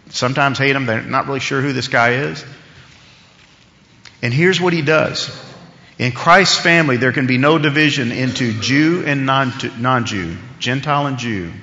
sometimes 0.09 0.57
hate 0.57 0.75
him. 0.75 0.85
They're 0.85 1.01
not 1.01 1.27
really 1.27 1.39
sure 1.39 1.61
who 1.61 1.71
this 1.71 1.87
guy 1.87 2.15
is. 2.15 2.43
And 4.21 4.33
here's 4.33 4.59
what 4.59 4.73
he 4.73 4.81
does. 4.81 5.31
In 5.97 6.11
Christ's 6.11 6.57
family, 6.59 6.97
there 6.97 7.13
can 7.13 7.25
be 7.25 7.37
no 7.37 7.57
division 7.57 8.11
into 8.11 8.59
Jew 8.59 9.03
and 9.05 9.25
non 9.25 10.05
Jew, 10.05 10.37
Gentile 10.59 11.07
and 11.07 11.17
Jew 11.17 11.53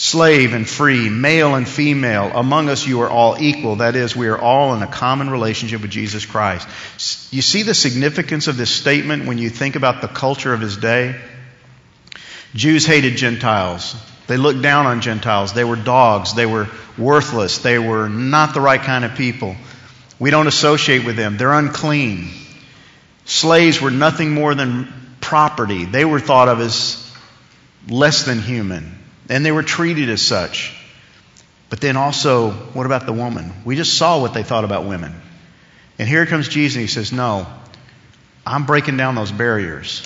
slave 0.00 0.54
and 0.54 0.66
free, 0.66 1.10
male 1.10 1.54
and 1.56 1.68
female. 1.68 2.32
Among 2.34 2.70
us, 2.70 2.86
you 2.86 3.02
are 3.02 3.10
all 3.10 3.36
equal. 3.38 3.76
That 3.76 3.96
is, 3.96 4.16
we 4.16 4.28
are 4.28 4.38
all 4.38 4.74
in 4.74 4.82
a 4.82 4.86
common 4.86 5.28
relationship 5.28 5.82
with 5.82 5.90
Jesus 5.90 6.24
Christ. 6.24 6.66
You 7.30 7.42
see 7.42 7.64
the 7.64 7.74
significance 7.74 8.46
of 8.48 8.56
this 8.56 8.70
statement 8.70 9.26
when 9.26 9.36
you 9.36 9.50
think 9.50 9.76
about 9.76 10.00
the 10.00 10.08
culture 10.08 10.54
of 10.54 10.60
his 10.62 10.78
day? 10.78 11.20
Jews 12.54 12.86
hated 12.86 13.18
Gentiles. 13.18 13.94
They 14.26 14.38
looked 14.38 14.62
down 14.62 14.86
on 14.86 15.02
Gentiles. 15.02 15.52
They 15.52 15.64
were 15.64 15.76
dogs. 15.76 16.34
They 16.34 16.46
were 16.46 16.70
worthless. 16.96 17.58
They 17.58 17.78
were 17.78 18.08
not 18.08 18.54
the 18.54 18.62
right 18.62 18.80
kind 18.80 19.04
of 19.04 19.16
people. 19.16 19.54
We 20.18 20.30
don't 20.30 20.46
associate 20.46 21.04
with 21.04 21.16
them. 21.16 21.36
They're 21.36 21.52
unclean. 21.52 22.30
Slaves 23.26 23.82
were 23.82 23.90
nothing 23.90 24.30
more 24.30 24.54
than 24.54 24.90
property. 25.20 25.84
They 25.84 26.06
were 26.06 26.20
thought 26.20 26.48
of 26.48 26.58
as 26.58 27.06
less 27.86 28.24
than 28.24 28.40
human 28.40 28.99
and 29.30 29.46
they 29.46 29.52
were 29.52 29.62
treated 29.62 30.10
as 30.10 30.20
such. 30.20 30.76
But 31.70 31.80
then 31.80 31.96
also, 31.96 32.50
what 32.50 32.84
about 32.84 33.06
the 33.06 33.12
woman? 33.12 33.52
We 33.64 33.76
just 33.76 33.96
saw 33.96 34.20
what 34.20 34.34
they 34.34 34.42
thought 34.42 34.64
about 34.64 34.84
women. 34.84 35.14
And 35.98 36.08
here 36.08 36.26
comes 36.26 36.48
Jesus 36.48 36.76
and 36.76 36.82
he 36.82 36.88
says, 36.88 37.12
No, 37.12 37.46
I'm 38.44 38.66
breaking 38.66 38.96
down 38.96 39.14
those 39.14 39.30
barriers. 39.30 40.02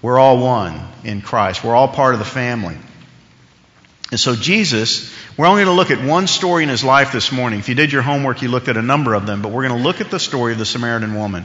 We're 0.00 0.18
all 0.18 0.38
one 0.38 0.80
in 1.04 1.20
Christ, 1.20 1.62
we're 1.62 1.74
all 1.74 1.88
part 1.88 2.14
of 2.14 2.18
the 2.18 2.26
family. 2.26 2.78
And 4.10 4.18
so, 4.18 4.34
Jesus, 4.34 5.14
we're 5.36 5.46
only 5.46 5.62
going 5.62 5.76
to 5.76 5.78
look 5.78 5.92
at 5.92 6.04
one 6.04 6.26
story 6.26 6.64
in 6.64 6.68
his 6.68 6.82
life 6.82 7.12
this 7.12 7.30
morning. 7.30 7.60
If 7.60 7.68
you 7.68 7.76
did 7.76 7.92
your 7.92 8.02
homework, 8.02 8.42
you 8.42 8.48
looked 8.48 8.66
at 8.66 8.76
a 8.76 8.82
number 8.82 9.14
of 9.14 9.24
them, 9.24 9.40
but 9.40 9.52
we're 9.52 9.68
going 9.68 9.80
to 9.80 9.86
look 9.86 10.00
at 10.00 10.10
the 10.10 10.18
story 10.18 10.52
of 10.52 10.58
the 10.58 10.64
Samaritan 10.64 11.14
woman. 11.14 11.44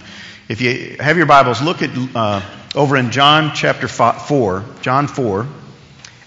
If 0.49 0.61
you 0.61 0.97
have 0.99 1.15
your 1.15 1.27
Bibles, 1.27 1.61
look 1.61 1.83
at 1.83 1.91
uh, 2.15 2.41
over 2.73 2.97
in 2.97 3.11
John 3.11 3.53
chapter 3.53 3.87
4, 3.87 4.65
John 4.81 5.07
4. 5.07 5.45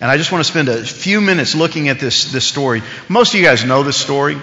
And 0.00 0.10
I 0.10 0.16
just 0.16 0.30
want 0.30 0.44
to 0.44 0.50
spend 0.50 0.68
a 0.68 0.84
few 0.84 1.20
minutes 1.20 1.54
looking 1.54 1.88
at 1.88 1.98
this, 1.98 2.30
this 2.30 2.44
story. 2.44 2.82
Most 3.08 3.34
of 3.34 3.40
you 3.40 3.44
guys 3.44 3.64
know 3.64 3.82
this 3.82 3.96
story, 3.96 4.36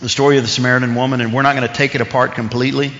the 0.00 0.08
story 0.08 0.36
of 0.36 0.42
the 0.42 0.50
Samaritan 0.50 0.94
woman, 0.94 1.22
and 1.22 1.32
we're 1.32 1.42
not 1.42 1.56
going 1.56 1.66
to 1.66 1.74
take 1.74 1.94
it 1.94 2.02
apart 2.02 2.34
completely. 2.34 2.92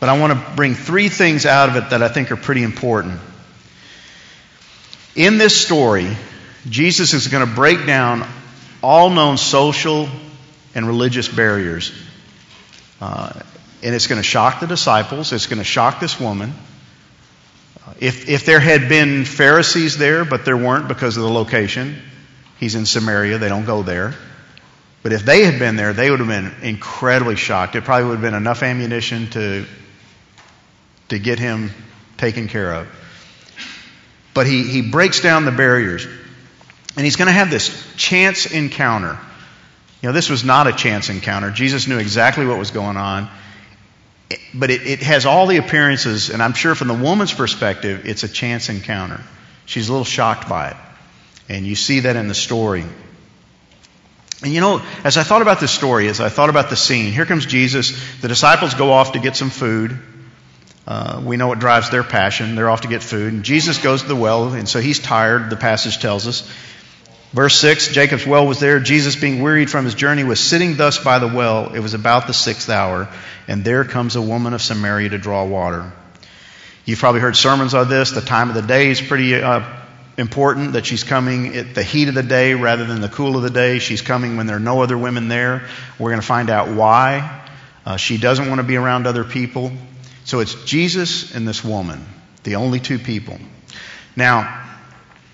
But 0.00 0.10
I 0.10 0.18
want 0.18 0.32
to 0.32 0.54
bring 0.54 0.74
three 0.74 1.08
things 1.08 1.46
out 1.46 1.70
of 1.70 1.76
it 1.76 1.90
that 1.90 2.02
I 2.02 2.08
think 2.08 2.30
are 2.30 2.36
pretty 2.36 2.62
important. 2.62 3.20
In 5.14 5.38
this 5.38 5.58
story, 5.58 6.14
Jesus 6.68 7.14
is 7.14 7.28
going 7.28 7.46
to 7.46 7.54
break 7.54 7.86
down 7.86 8.26
all 8.82 9.10
known 9.10 9.38
social 9.38 10.08
and 10.74 10.86
religious 10.86 11.28
barriers. 11.28 11.92
Uh, 13.00 13.32
and 13.82 13.94
it's 13.94 14.06
going 14.06 14.20
to 14.20 14.26
shock 14.26 14.60
the 14.60 14.66
disciples, 14.66 15.32
it's 15.32 15.46
going 15.46 15.58
to 15.58 15.64
shock 15.64 16.00
this 16.00 16.20
woman. 16.20 16.52
If, 18.00 18.28
if 18.28 18.44
there 18.46 18.60
had 18.60 18.88
been 18.88 19.24
Pharisees 19.24 19.98
there, 19.98 20.24
but 20.24 20.44
there 20.44 20.56
weren't 20.56 20.88
because 20.88 21.16
of 21.16 21.22
the 21.22 21.30
location, 21.30 22.00
he's 22.58 22.74
in 22.74 22.86
Samaria, 22.86 23.38
they 23.38 23.48
don't 23.48 23.64
go 23.64 23.82
there. 23.82 24.14
But 25.02 25.12
if 25.12 25.24
they 25.24 25.44
had 25.44 25.58
been 25.58 25.76
there, 25.76 25.92
they 25.92 26.10
would 26.10 26.20
have 26.20 26.28
been 26.28 26.52
incredibly 26.62 27.36
shocked. 27.36 27.74
It 27.74 27.84
probably 27.84 28.08
would 28.08 28.14
have 28.14 28.22
been 28.22 28.34
enough 28.34 28.62
ammunition 28.62 29.28
to, 29.30 29.66
to 31.08 31.18
get 31.18 31.38
him 31.38 31.70
taken 32.18 32.46
care 32.46 32.72
of. 32.72 32.88
But 34.34 34.46
he, 34.46 34.62
he 34.62 34.82
breaks 34.82 35.20
down 35.20 35.44
the 35.44 35.52
barriers. 35.52 36.06
And 36.96 37.04
he's 37.04 37.16
going 37.16 37.26
to 37.26 37.32
have 37.32 37.50
this 37.50 37.94
chance 37.96 38.46
encounter. 38.46 39.18
You 40.02 40.08
know, 40.08 40.12
this 40.12 40.30
was 40.30 40.44
not 40.44 40.66
a 40.66 40.72
chance 40.72 41.08
encounter. 41.08 41.50
Jesus 41.50 41.88
knew 41.88 41.98
exactly 41.98 42.46
what 42.46 42.58
was 42.58 42.70
going 42.70 42.96
on 42.96 43.28
but 44.54 44.70
it, 44.70 44.86
it 44.86 45.02
has 45.02 45.26
all 45.26 45.46
the 45.46 45.56
appearances, 45.56 46.30
and 46.30 46.42
I'm 46.42 46.52
sure 46.52 46.74
from 46.74 46.88
the 46.88 46.94
woman's 46.94 47.32
perspective, 47.32 48.06
it's 48.06 48.22
a 48.22 48.28
chance 48.28 48.68
encounter. 48.68 49.20
She's 49.66 49.88
a 49.88 49.92
little 49.92 50.04
shocked 50.04 50.48
by 50.48 50.70
it. 50.70 50.76
And 51.48 51.66
you 51.66 51.74
see 51.74 52.00
that 52.00 52.16
in 52.16 52.28
the 52.28 52.34
story. 52.34 52.84
And 54.42 54.52
you 54.52 54.60
know, 54.60 54.82
as 55.04 55.16
I 55.16 55.22
thought 55.22 55.42
about 55.42 55.60
this 55.60 55.70
story, 55.70 56.08
as 56.08 56.20
I 56.20 56.28
thought 56.28 56.50
about 56.50 56.70
the 56.70 56.76
scene, 56.76 57.12
here 57.12 57.26
comes 57.26 57.46
Jesus. 57.46 57.92
The 58.20 58.28
disciples 58.28 58.74
go 58.74 58.92
off 58.92 59.12
to 59.12 59.18
get 59.18 59.36
some 59.36 59.50
food. 59.50 59.96
Uh, 60.86 61.22
we 61.24 61.36
know 61.36 61.46
what 61.46 61.60
drives 61.60 61.90
their 61.90 62.02
passion. 62.02 62.56
They're 62.56 62.68
off 62.68 62.80
to 62.80 62.88
get 62.88 63.02
food. 63.02 63.32
And 63.32 63.44
Jesus 63.44 63.78
goes 63.78 64.02
to 64.02 64.08
the 64.08 64.16
well, 64.16 64.52
and 64.52 64.68
so 64.68 64.80
he's 64.80 64.98
tired, 64.98 65.48
the 65.48 65.56
passage 65.56 66.00
tells 66.00 66.26
us. 66.26 66.50
Verse 67.32 67.58
6 67.60 67.88
Jacob's 67.88 68.26
well 68.26 68.46
was 68.46 68.60
there. 68.60 68.78
Jesus, 68.78 69.16
being 69.16 69.42
wearied 69.42 69.70
from 69.70 69.84
his 69.84 69.94
journey, 69.94 70.24
was 70.24 70.38
sitting 70.38 70.76
thus 70.76 71.02
by 71.02 71.18
the 71.18 71.28
well. 71.28 71.74
It 71.74 71.80
was 71.80 71.94
about 71.94 72.26
the 72.26 72.34
sixth 72.34 72.68
hour, 72.68 73.08
and 73.48 73.64
there 73.64 73.84
comes 73.84 74.16
a 74.16 74.22
woman 74.22 74.52
of 74.52 74.60
Samaria 74.60 75.10
to 75.10 75.18
draw 75.18 75.44
water. 75.44 75.92
You've 76.84 76.98
probably 76.98 77.20
heard 77.20 77.36
sermons 77.36 77.74
on 77.74 77.88
this. 77.88 78.10
The 78.10 78.20
time 78.20 78.48
of 78.48 78.54
the 78.54 78.62
day 78.62 78.90
is 78.90 79.00
pretty 79.00 79.34
uh, 79.34 79.62
important, 80.18 80.74
that 80.74 80.84
she's 80.84 81.04
coming 81.04 81.56
at 81.56 81.74
the 81.74 81.82
heat 81.82 82.08
of 82.08 82.14
the 82.14 82.22
day 82.22 82.54
rather 82.54 82.84
than 82.84 83.00
the 83.00 83.08
cool 83.08 83.36
of 83.36 83.42
the 83.42 83.50
day. 83.50 83.78
She's 83.78 84.02
coming 84.02 84.36
when 84.36 84.46
there 84.46 84.56
are 84.56 84.60
no 84.60 84.82
other 84.82 84.98
women 84.98 85.28
there. 85.28 85.68
We're 85.98 86.10
going 86.10 86.20
to 86.20 86.26
find 86.26 86.50
out 86.50 86.68
why. 86.68 87.40
Uh, 87.86 87.96
she 87.96 88.18
doesn't 88.18 88.48
want 88.48 88.60
to 88.60 88.66
be 88.66 88.76
around 88.76 89.06
other 89.06 89.24
people. 89.24 89.72
So 90.24 90.40
it's 90.40 90.64
Jesus 90.64 91.34
and 91.34 91.48
this 91.48 91.64
woman, 91.64 92.04
the 92.42 92.56
only 92.56 92.78
two 92.78 92.98
people. 92.98 93.38
Now, 94.14 94.61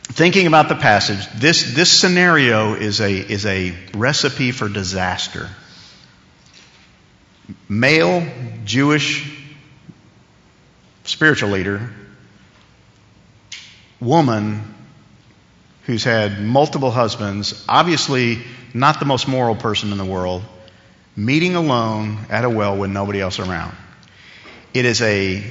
thinking 0.09 0.47
about 0.47 0.69
the 0.69 0.75
passage, 0.75 1.27
this, 1.35 1.75
this 1.75 1.91
scenario 1.91 2.75
is 2.75 3.01
a, 3.01 3.13
is 3.13 3.47
a 3.47 3.75
recipe 3.95 4.53
for 4.53 4.69
disaster. 4.69 5.49
Male, 7.69 8.27
Jewish, 8.65 9.31
spiritual 11.05 11.51
leader, 11.51 11.91
woman 14.01 14.75
who's 15.85 16.05
had 16.05 16.43
multiple 16.43 16.91
husbands, 16.91 17.65
obviously 17.69 18.39
not 18.75 19.01
the 19.01 19.07
most 19.07 19.29
moral 19.29 19.55
person 19.55 19.93
in 19.93 19.99
the 19.99 20.05
world, 20.05 20.43
meeting 21.17 21.55
alone 21.55 22.19
at 22.31 22.45
a 22.45 22.51
well 22.51 22.77
with 22.77 22.91
nobody 22.91 23.21
else 23.21 23.39
around. 23.39 23.75
It 24.75 24.85
is 24.85 25.01
a 25.03 25.43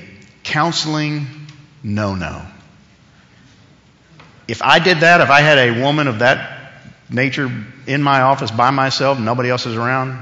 counseling 0.43 1.28
no 1.84 2.15
no 2.15 2.46
if 4.48 4.62
I 4.62 4.80
did 4.80 5.02
that, 5.02 5.22
if 5.22 5.30
I 5.30 5.42
had 5.42 5.58
a 5.58 5.82
woman 5.82 6.08
of 6.08 6.20
that 6.20 6.72
nature 7.10 7.52
in 7.86 8.02
my 8.02 8.22
office 8.22 8.52
by 8.52 8.72
myself, 8.72 9.20
nobody 9.20 9.50
else 9.50 9.66
is 9.66 9.76
around, 9.76 10.18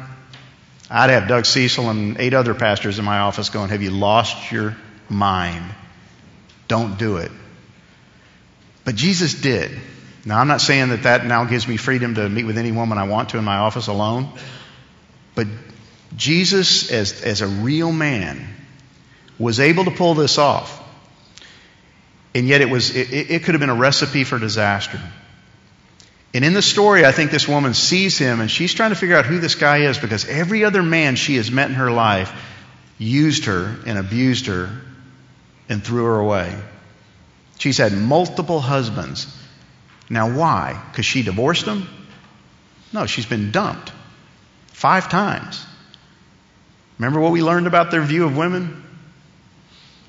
I'd 0.89 1.09
have 1.09 1.27
Doug 1.27 1.45
Cecil 1.45 1.89
and 1.89 2.17
eight 2.19 2.33
other 2.33 2.53
pastors 2.53 2.99
in 2.99 3.05
my 3.05 3.19
office 3.19 3.49
going, 3.49 3.69
Have 3.69 3.81
you 3.81 3.91
lost 3.91 4.51
your 4.51 4.75
mind? 5.09 5.65
Don't 6.67 6.97
do 6.97 7.17
it. 7.17 7.31
But 8.83 8.95
Jesus 8.95 9.33
did. 9.33 9.71
Now, 10.25 10.39
I'm 10.39 10.47
not 10.47 10.61
saying 10.61 10.89
that 10.89 11.03
that 11.03 11.25
now 11.25 11.45
gives 11.45 11.67
me 11.67 11.77
freedom 11.77 12.15
to 12.15 12.27
meet 12.27 12.45
with 12.45 12.57
any 12.57 12.71
woman 12.71 12.97
I 12.97 13.03
want 13.03 13.29
to 13.29 13.37
in 13.37 13.43
my 13.43 13.57
office 13.57 13.87
alone, 13.87 14.29
but 15.35 15.47
Jesus, 16.15 16.91
as, 16.91 17.21
as 17.21 17.41
a 17.41 17.47
real 17.47 17.91
man, 17.91 18.47
was 19.37 19.59
able 19.59 19.85
to 19.85 19.91
pull 19.91 20.13
this 20.13 20.37
off. 20.37 20.81
And 22.35 22.47
yet 22.47 22.59
it, 22.59 22.69
was, 22.69 22.93
it, 22.93 23.31
it 23.31 23.43
could 23.43 23.55
have 23.55 23.61
been 23.61 23.69
a 23.69 23.75
recipe 23.75 24.25
for 24.25 24.37
disaster. 24.37 24.99
And 26.33 26.43
in 26.43 26.53
the 26.53 26.61
story, 26.61 27.05
I 27.05 27.13
think 27.13 27.31
this 27.31 27.47
woman 27.47 27.73
sees 27.73 28.17
him 28.17 28.41
and 28.41 28.51
she's 28.51 28.73
trying 28.73 28.89
to 28.89 28.95
figure 28.97 29.15
out 29.15 29.25
who 29.25 29.39
this 29.39 29.55
guy 29.55 29.83
is 29.83 29.97
because 29.97 30.27
every 30.27 30.65
other 30.65 30.83
man 30.83 31.15
she 31.15 31.37
has 31.37 31.49
met 31.49 31.69
in 31.69 31.75
her 31.75 31.89
life 31.89 32.29
used 32.97 33.45
her 33.45 33.77
and 33.85 33.97
abused 33.97 34.47
her 34.47 34.69
and 35.69 35.81
threw 35.81 36.03
her 36.03 36.19
away. 36.19 36.53
She's 37.57 37.77
had 37.77 37.93
multiple 37.93 38.59
husbands. 38.59 39.33
Now, 40.09 40.37
why? 40.37 40.83
Because 40.91 41.05
she 41.05 41.23
divorced 41.23 41.65
him? 41.65 41.87
No, 42.91 43.05
she's 43.05 43.25
been 43.25 43.51
dumped 43.51 43.93
five 44.73 45.07
times. 45.07 45.65
Remember 46.99 47.21
what 47.21 47.31
we 47.31 47.41
learned 47.43 47.67
about 47.67 47.91
their 47.91 48.01
view 48.01 48.25
of 48.25 48.35
women? 48.35 48.83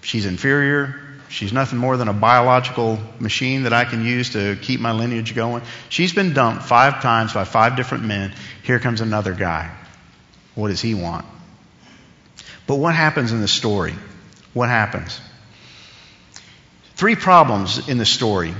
She's 0.03 0.27
inferior. 0.27 1.06
She's 1.29 1.53
nothing 1.53 1.79
more 1.79 1.97
than 1.97 2.09
a 2.09 2.13
biological 2.13 2.99
machine 3.19 3.65
that 3.65 3.73
I 3.73 3.85
can 3.85 4.05
use 4.05 4.31
to 4.31 4.57
keep 4.61 4.81
my 4.81 4.93
lineage 4.93 5.35
going. 5.35 5.63
She's 5.89 6.13
been 6.13 6.33
dumped 6.35 6.63
five 6.65 7.03
times 7.03 7.35
by 7.35 7.45
five 7.45 7.77
different 7.77 8.05
men. 8.05 8.33
Here 8.63 8.79
comes 8.79 9.01
another 9.01 9.35
guy. 9.35 9.71
What 10.55 10.69
does 10.69 10.81
he 10.81 10.95
want? 10.95 11.27
But 12.67 12.77
what 12.77 12.95
happens 12.95 13.33
in 13.33 13.41
the 13.41 13.49
story? 13.49 13.95
What 14.55 14.69
happens? 14.69 15.21
Three 16.95 17.17
problems 17.17 17.89
in 17.89 17.99
the 17.99 18.07
story 18.07 18.55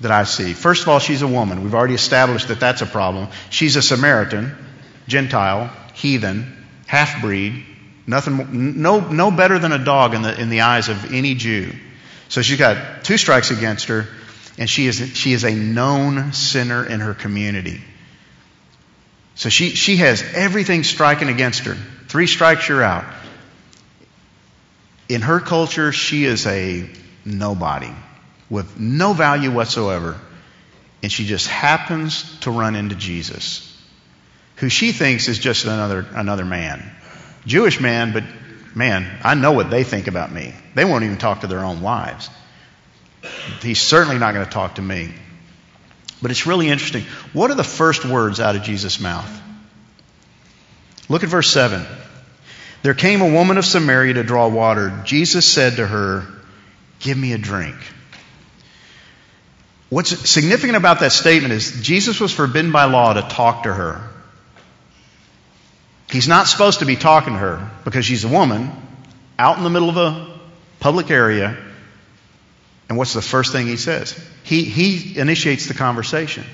that 0.00 0.10
I 0.10 0.24
see. 0.24 0.52
First 0.52 0.82
of 0.82 0.88
all, 0.88 0.98
she's 0.98 1.22
a 1.22 1.28
woman. 1.28 1.62
We've 1.62 1.74
already 1.74 1.94
established 1.94 2.48
that 2.48 2.60
that's 2.60 2.82
a 2.82 2.86
problem. 2.86 3.28
She's 3.50 3.76
a 3.76 3.82
Samaritan, 3.82 4.56
Gentile, 5.08 5.70
heathen, 5.94 6.66
half 6.86 7.20
breed, 7.20 7.64
nothing, 8.06 8.80
no, 8.80 9.00
no 9.00 9.30
better 9.30 9.58
than 9.58 9.72
a 9.72 9.84
dog 9.84 10.14
in 10.14 10.22
the, 10.22 10.40
in 10.40 10.50
the 10.50 10.62
eyes 10.62 10.88
of 10.88 11.12
any 11.12 11.34
Jew. 11.34 11.72
So 12.30 12.42
she's 12.42 12.58
got 12.58 13.04
two 13.04 13.18
strikes 13.18 13.50
against 13.50 13.88
her, 13.88 14.06
and 14.56 14.70
she 14.70 14.86
is, 14.86 14.98
she 15.14 15.32
is 15.32 15.44
a 15.44 15.52
known 15.52 16.32
sinner 16.32 16.86
in 16.86 17.00
her 17.00 17.12
community. 17.12 17.80
So 19.34 19.48
she, 19.48 19.70
she 19.70 19.96
has 19.96 20.22
everything 20.34 20.84
striking 20.84 21.28
against 21.28 21.64
her. 21.64 21.76
Three 22.08 22.28
strikes, 22.28 22.68
you're 22.68 22.84
out. 22.84 23.04
In 25.08 25.22
her 25.22 25.40
culture, 25.40 25.90
she 25.90 26.24
is 26.24 26.46
a 26.46 26.88
nobody 27.24 27.90
with 28.48 28.78
no 28.78 29.12
value 29.12 29.50
whatsoever. 29.50 30.16
And 31.02 31.10
she 31.10 31.26
just 31.26 31.48
happens 31.48 32.38
to 32.40 32.52
run 32.52 32.76
into 32.76 32.94
Jesus, 32.94 33.76
who 34.56 34.68
she 34.68 34.92
thinks 34.92 35.26
is 35.26 35.38
just 35.38 35.64
another, 35.64 36.06
another 36.14 36.44
man. 36.44 36.94
Jewish 37.44 37.80
man, 37.80 38.12
but 38.12 38.22
man, 38.74 39.18
I 39.22 39.34
know 39.34 39.52
what 39.52 39.70
they 39.70 39.84
think 39.84 40.06
about 40.06 40.32
me. 40.32 40.54
They 40.74 40.84
won't 40.84 41.04
even 41.04 41.18
talk 41.18 41.40
to 41.40 41.46
their 41.46 41.64
own 41.64 41.80
wives. 41.80 42.30
He's 43.62 43.80
certainly 43.80 44.18
not 44.18 44.34
going 44.34 44.46
to 44.46 44.50
talk 44.50 44.76
to 44.76 44.82
me. 44.82 45.12
But 46.22 46.30
it's 46.30 46.46
really 46.46 46.68
interesting. 46.68 47.04
What 47.32 47.50
are 47.50 47.54
the 47.54 47.64
first 47.64 48.04
words 48.04 48.40
out 48.40 48.56
of 48.56 48.62
Jesus' 48.62 49.00
mouth? 49.00 49.42
Look 51.08 51.22
at 51.22 51.28
verse 51.28 51.50
7. 51.50 51.84
There 52.82 52.94
came 52.94 53.20
a 53.20 53.32
woman 53.32 53.58
of 53.58 53.64
Samaria 53.64 54.14
to 54.14 54.22
draw 54.22 54.48
water. 54.48 55.02
Jesus 55.04 55.46
said 55.46 55.76
to 55.76 55.86
her, 55.86 56.26
Give 57.00 57.16
me 57.16 57.32
a 57.32 57.38
drink. 57.38 57.76
What's 59.88 60.30
significant 60.30 60.76
about 60.76 61.00
that 61.00 61.12
statement 61.12 61.52
is 61.52 61.80
Jesus 61.82 62.20
was 62.20 62.32
forbidden 62.32 62.70
by 62.70 62.84
law 62.84 63.14
to 63.14 63.22
talk 63.22 63.64
to 63.64 63.72
her. 63.72 64.09
He's 66.10 66.28
not 66.28 66.48
supposed 66.48 66.80
to 66.80 66.86
be 66.86 66.96
talking 66.96 67.34
to 67.34 67.38
her 67.38 67.70
because 67.84 68.04
she's 68.04 68.24
a 68.24 68.28
woman 68.28 68.70
out 69.38 69.58
in 69.58 69.64
the 69.64 69.70
middle 69.70 69.88
of 69.88 69.96
a 69.96 70.38
public 70.80 71.10
area. 71.10 71.56
And 72.88 72.98
what's 72.98 73.14
the 73.14 73.22
first 73.22 73.52
thing 73.52 73.68
he 73.68 73.76
says? 73.76 74.18
He, 74.42 74.64
he 74.64 75.18
initiates 75.18 75.66
the 75.66 75.74
conversation. 75.74 76.44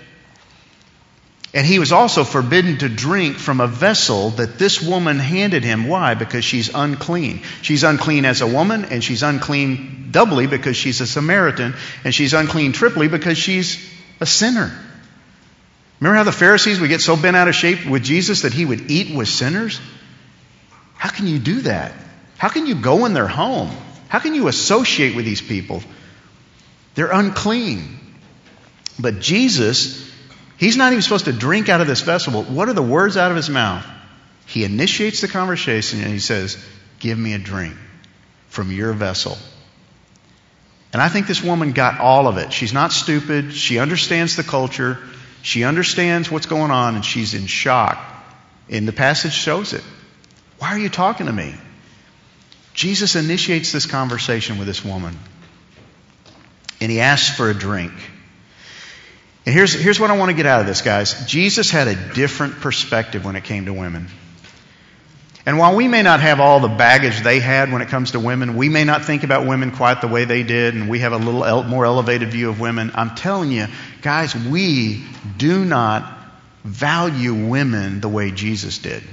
And 1.55 1.67
he 1.67 1.79
was 1.79 1.91
also 1.91 2.23
forbidden 2.23 2.77
to 2.79 2.89
drink 2.91 3.39
from 3.39 3.61
a 3.61 3.67
vessel 3.67 4.31
that 4.31 4.59
this 4.59 4.83
woman 4.83 5.19
handed 5.19 5.65
him. 5.65 5.89
Why? 5.89 6.13
Because 6.13 6.45
she's 6.45 6.75
unclean. 6.75 7.41
She's 7.63 7.83
unclean 7.83 8.27
as 8.27 8.43
a 8.43 8.47
woman, 8.47 8.85
and 8.85 9.03
she's 9.03 9.23
unclean 9.23 10.09
doubly 10.11 10.47
because 10.47 10.77
she's 10.77 11.01
a 11.01 11.07
Samaritan, 11.07 11.75
and 12.05 12.15
she's 12.15 12.35
unclean 12.35 12.73
triply 12.73 13.09
because 13.09 13.39
she's 13.39 13.83
a 14.21 14.27
sinner. 14.27 14.71
Remember 16.01 16.17
how 16.17 16.25
the 16.25 16.33
Pharisees 16.33 16.81
would 16.81 16.89
get 16.89 17.01
so 17.01 17.17
bent 17.17 17.37
out 17.37 17.49
of 17.49 17.55
shape 17.55 17.87
with 17.87 18.05
Jesus 18.05 18.43
that 18.43 18.53
he 18.53 18.65
would 18.65 18.91
eat 18.91 19.15
with 19.15 19.29
sinners? 19.29 19.81
How 20.95 21.11
can 21.11 21.27
you 21.27 21.39
do 21.39 21.63
that? 21.63 21.93
How 22.39 22.49
can 22.49 22.67
you 22.67 22.75
go 22.75 23.07
in 23.07 23.15
their 23.15 23.27
home? 23.27 23.71
How 24.09 24.19
can 24.19 24.35
you 24.35 24.49
associate 24.49 25.17
with 25.17 25.25
these 25.25 25.41
people? 25.41 25.83
They're 26.95 27.11
unclean. 27.11 27.99
But 28.99 29.21
Jesus 29.21 30.07
He's 30.59 30.77
not 30.77 30.93
even 30.93 31.03
supposed 31.03 31.27
to 31.27 31.33
drink 31.33 31.69
out 31.69 31.81
of 31.81 31.87
this 31.87 32.01
vessel, 32.01 32.43
what 32.43 32.69
are 32.69 32.73
the 32.73 32.83
words 32.83 33.17
out 33.17 33.31
of 33.31 33.37
his 33.37 33.51
mouth? 33.51 33.87
He 34.47 34.65
initiates 34.65 35.21
the 35.21 35.29
conversation 35.29 36.01
and 36.01 36.11
he 36.11 36.19
says, 36.19 36.57
Give 36.99 37.19
me 37.19 37.35
a 37.35 37.39
drink 37.39 37.75
from 38.49 38.73
your 38.73 38.93
vessel. 38.93 39.37
And 40.93 41.03
I 41.03 41.09
think 41.09 41.27
this 41.27 41.43
woman 41.43 41.73
got 41.73 42.01
all 42.01 42.27
of 42.27 42.39
it. 42.39 42.53
She's 42.55 42.73
not 42.73 42.93
stupid. 42.93 43.53
She 43.53 43.79
understands 43.79 44.37
the 44.37 44.45
culture. 44.45 44.99
She 45.47 45.63
understands 45.63 46.29
what's 46.29 46.47
going 46.47 46.73
on, 46.73 46.97
and 46.97 47.05
she's 47.05 47.35
in 47.35 47.47
shock. 47.47 48.05
And 48.69 48.89
the 48.89 48.93
passage 48.93 49.33
shows 49.33 49.75
it. 49.75 49.85
Why 50.59 50.71
are 50.71 50.79
you 50.79 50.89
talking 50.89 51.27
to 51.27 51.33
me? 51.33 51.55
Jesus 52.75 53.15
initiates 53.15 53.71
this 53.71 53.87
conversation 53.87 54.59
with 54.59 54.67
this 54.67 54.85
woman. 54.85 55.17
And 56.81 56.91
he 56.91 56.99
asks 56.99 57.37
for 57.37 57.49
a 57.49 57.55
drink. 57.55 57.93
And 59.47 59.55
here's, 59.55 59.73
here's 59.73 60.01
what 60.01 60.11
I 60.11 60.17
want 60.17 60.31
to 60.31 60.37
get 60.37 60.47
out 60.47 60.63
of 60.63 60.67
this, 60.67 60.83
guys. 60.83 61.27
Jesus 61.27 61.71
had 61.71 61.87
a 61.87 61.95
different 62.15 62.55
perspective 62.55 63.25
when 63.25 63.37
it 63.37 63.45
came 63.45 63.67
to 63.67 63.73
women. 63.73 64.09
And 65.47 65.59
while 65.59 65.77
we 65.77 65.87
may 65.87 66.03
not 66.03 66.19
have 66.19 66.41
all 66.41 66.59
the 66.59 66.69
baggage 66.69 67.21
they 67.21 67.39
had 67.39 67.73
when 67.73 67.81
it 67.81 67.89
comes 67.89 68.11
to 68.11 68.21
women, 68.21 68.57
we 68.57 68.69
may 68.69 68.83
not 68.83 69.05
think 69.05 69.23
about 69.23 69.47
women 69.47 69.71
quite 69.71 70.01
the 70.01 70.09
way 70.09 70.25
they 70.25 70.43
did, 70.43 70.75
and 70.75 70.91
we 70.91 70.99
have 70.99 71.13
a 71.13 71.19
little 71.19 71.45
el- 71.45 71.63
more 71.63 71.87
elevated 71.87 72.33
view 72.33 72.49
of 72.49 72.59
women. 72.59 72.91
I'm 72.95 73.15
telling 73.15 73.53
you, 73.53 73.69
guys, 74.03 74.35
we 74.35 75.05
do 75.39 75.65
not 75.65 76.13
value 76.65 77.33
women 77.49 78.01
the 78.01 78.09
way 78.09 78.33
Jesus 78.33 78.79
did. 78.79 79.05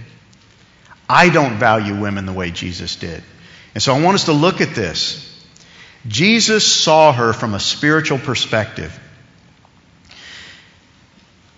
I 1.07 1.29
don't 1.29 1.59
value 1.59 2.01
women 2.01 2.25
the 2.25 2.33
way 2.33 2.49
Jesus 2.49 2.95
did. 2.95 3.23
And 3.75 3.83
so 3.83 3.93
I 3.93 4.01
want 4.01 4.15
us 4.15 4.25
to 4.25 4.33
look 4.33 4.59
at 4.59 4.73
this. 4.73 5.29
Jesus 6.07 6.65
saw 6.65 7.13
her 7.13 7.33
from 7.33 7.53
a 7.53 7.59
spiritual 7.59 8.17
perspective 8.17 8.99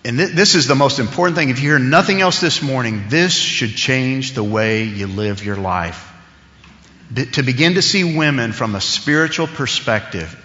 and 0.06 0.20
th- 0.20 0.32
this 0.32 0.54
is 0.54 0.68
the 0.68 0.76
most 0.76 1.00
important 1.00 1.36
thing. 1.36 1.50
If 1.50 1.60
you 1.60 1.70
hear 1.70 1.80
nothing 1.80 2.22
else 2.22 2.39
this 2.39 2.62
morning, 2.62 3.06
this 3.10 3.34
should 3.34 3.76
change 3.76 4.34
the 4.34 4.44
way 4.44 4.84
you 4.84 5.08
live 5.08 5.44
your 5.44 5.56
life. 5.56 6.13
B- 7.12 7.26
to 7.26 7.44
begin 7.44 7.74
to 7.74 7.82
see 7.82 8.15
women 8.15 8.52
from 8.52 8.76
a 8.76 8.82
spiritual 8.82 9.48
perspective. 9.48 10.41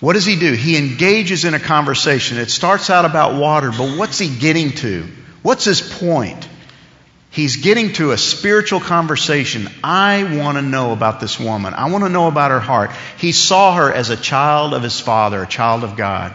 What 0.00 0.14
does 0.14 0.24
he 0.24 0.36
do? 0.36 0.52
He 0.52 0.78
engages 0.78 1.44
in 1.44 1.52
a 1.52 1.60
conversation. 1.60 2.38
It 2.38 2.50
starts 2.50 2.88
out 2.88 3.04
about 3.04 3.38
water, 3.38 3.70
but 3.70 3.98
what's 3.98 4.18
he 4.18 4.34
getting 4.34 4.72
to? 4.72 5.06
What's 5.42 5.66
his 5.66 5.82
point? 5.82 6.48
He's 7.30 7.56
getting 7.56 7.92
to 7.94 8.12
a 8.12 8.18
spiritual 8.18 8.80
conversation. 8.80 9.68
I 9.84 10.38
want 10.38 10.56
to 10.56 10.62
know 10.62 10.92
about 10.92 11.20
this 11.20 11.38
woman. 11.38 11.74
I 11.74 11.90
want 11.90 12.04
to 12.04 12.10
know 12.10 12.26
about 12.26 12.50
her 12.50 12.60
heart. 12.60 12.90
He 13.18 13.32
saw 13.32 13.74
her 13.74 13.92
as 13.92 14.08
a 14.08 14.16
child 14.16 14.72
of 14.72 14.82
his 14.82 14.98
father, 14.98 15.42
a 15.42 15.46
child 15.46 15.84
of 15.84 15.94
God. 15.96 16.34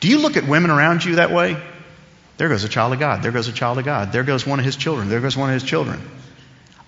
Do 0.00 0.08
you 0.08 0.18
look 0.18 0.36
at 0.36 0.46
women 0.46 0.70
around 0.70 1.04
you 1.04 1.16
that 1.16 1.30
way? 1.30 1.56
There 2.38 2.48
goes 2.48 2.64
a 2.64 2.68
child 2.68 2.94
of 2.94 2.98
God. 2.98 3.22
There 3.22 3.32
goes 3.32 3.48
a 3.48 3.52
child 3.52 3.78
of 3.78 3.84
God. 3.84 4.12
There 4.12 4.24
goes 4.24 4.46
one 4.46 4.58
of 4.58 4.64
his 4.64 4.76
children. 4.76 5.10
There 5.10 5.20
goes 5.20 5.36
one 5.36 5.50
of 5.50 5.54
his 5.54 5.62
children. 5.62 6.00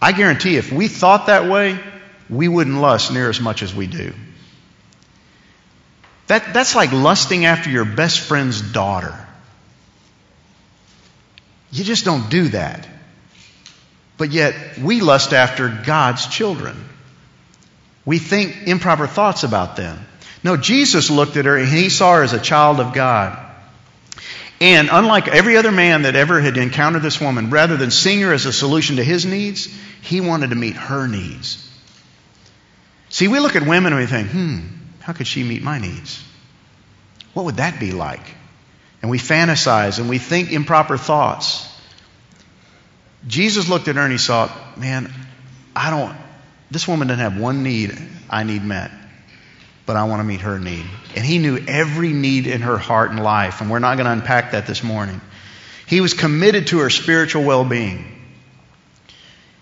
I 0.01 0.13
guarantee 0.13 0.57
if 0.57 0.73
we 0.73 0.89
thought 0.89 1.27
that 1.27 1.49
way, 1.49 1.79
we 2.31 2.49
wouldn't 2.49 2.81
lust 2.81 3.13
near 3.13 3.29
as 3.29 3.41
much 3.41 3.63
as 3.63 3.75
we 3.75 3.87
do. 3.87 4.15
That, 6.29 6.55
that's 6.55 6.75
like 6.75 6.93
lusting 6.93 7.45
after 7.45 7.69
your 7.69 7.85
best 7.85 8.21
friend's 8.21 8.63
daughter. 8.63 9.15
You 11.71 11.85
just 11.85 12.07
don't 12.07 12.31
do 12.31 12.49
that. 12.49 12.89
But 14.17 14.31
yet, 14.31 14.79
we 14.79 15.01
lust 15.01 15.35
after 15.35 15.69
God's 15.69 16.27
children. 16.27 16.77
We 18.05 18.19
think 18.19 18.67
improper 18.67 19.07
thoughts 19.07 19.43
about 19.43 19.77
them. 19.77 19.99
No, 20.45 20.57
Jesus 20.57 21.11
looked 21.11 21.37
at 21.37 21.45
her 21.45 21.57
and 21.57 21.69
he 21.69 21.89
saw 21.89 22.15
her 22.15 22.23
as 22.23 22.33
a 22.33 22.41
child 22.41 22.81
of 22.81 22.93
God. 22.93 23.39
And 24.61 24.89
unlike 24.93 25.29
every 25.29 25.57
other 25.57 25.73
man 25.73 26.03
that 26.03 26.15
ever 26.15 26.41
had 26.41 26.57
encountered 26.57 27.03
this 27.03 27.21
woman, 27.21 27.51
rather 27.51 27.77
than 27.77 27.91
seeing 27.91 28.21
her 28.21 28.33
as 28.33 28.47
a 28.47 28.53
solution 28.53 28.97
to 28.97 29.05
his 29.05 29.27
needs, 29.27 29.69
he 30.03 30.21
wanted 30.21 30.51
to 30.51 30.57
meet 30.57 30.77
her 30.77 31.09
needs. 31.09 31.69
See, 33.09 33.29
we 33.29 33.41
look 33.41 33.57
at 33.57 33.67
women 33.67 33.93
and 33.93 34.01
we 34.01 34.07
think, 34.07 34.31
hmm, 34.31 34.61
how 35.01 35.13
could 35.13 35.27
she 35.27 35.43
meet 35.43 35.63
my 35.63 35.79
needs? 35.79 36.23
What 37.35 37.45
would 37.45 37.57
that 37.57 37.81
be 37.81 37.93
like? 37.93 38.23
And 39.01 39.11
we 39.11 39.19
fantasize 39.19 39.99
and 39.99 40.09
we 40.09 40.19
think 40.19 40.53
improper 40.53 40.97
thoughts. 40.97 41.69
Jesus 43.27 43.69
looked 43.69 43.89
at 43.89 43.97
her 43.97 44.03
and 44.03 44.13
he 44.13 44.19
saw, 44.19 44.51
man, 44.77 45.13
I 45.75 45.91
don't, 45.91 46.17
this 46.71 46.87
woman 46.87 47.09
doesn't 47.09 47.23
have 47.23 47.39
one 47.39 47.63
need 47.63 47.97
I 48.31 48.45
need 48.45 48.65
met, 48.65 48.91
but 49.93 49.99
I 49.99 50.05
want 50.05 50.21
to 50.21 50.25
meet 50.25 50.41
her 50.41 50.59
need. 50.59 50.87
And 51.17 51.23
he 51.23 51.37
knew 51.37 51.63
every 51.69 52.15
need 52.15 52.47
in 52.47 52.63
her 52.63 52.79
heart 52.79 53.11
and 53.11 53.23
life, 53.23 53.61
and 53.61 53.71
we're 53.71 53.79
not 53.79 53.97
going 53.99 54.07
to 54.07 54.13
unpack 54.13 54.53
that 54.53 54.67
this 54.67 54.83
morning. 54.83 55.21
He 55.87 56.01
was 56.01 56.15
committed 56.15 56.69
to 56.69 56.79
her 56.79 56.89
spiritual 56.89 57.45
well 57.45 57.63
being. 57.63 58.07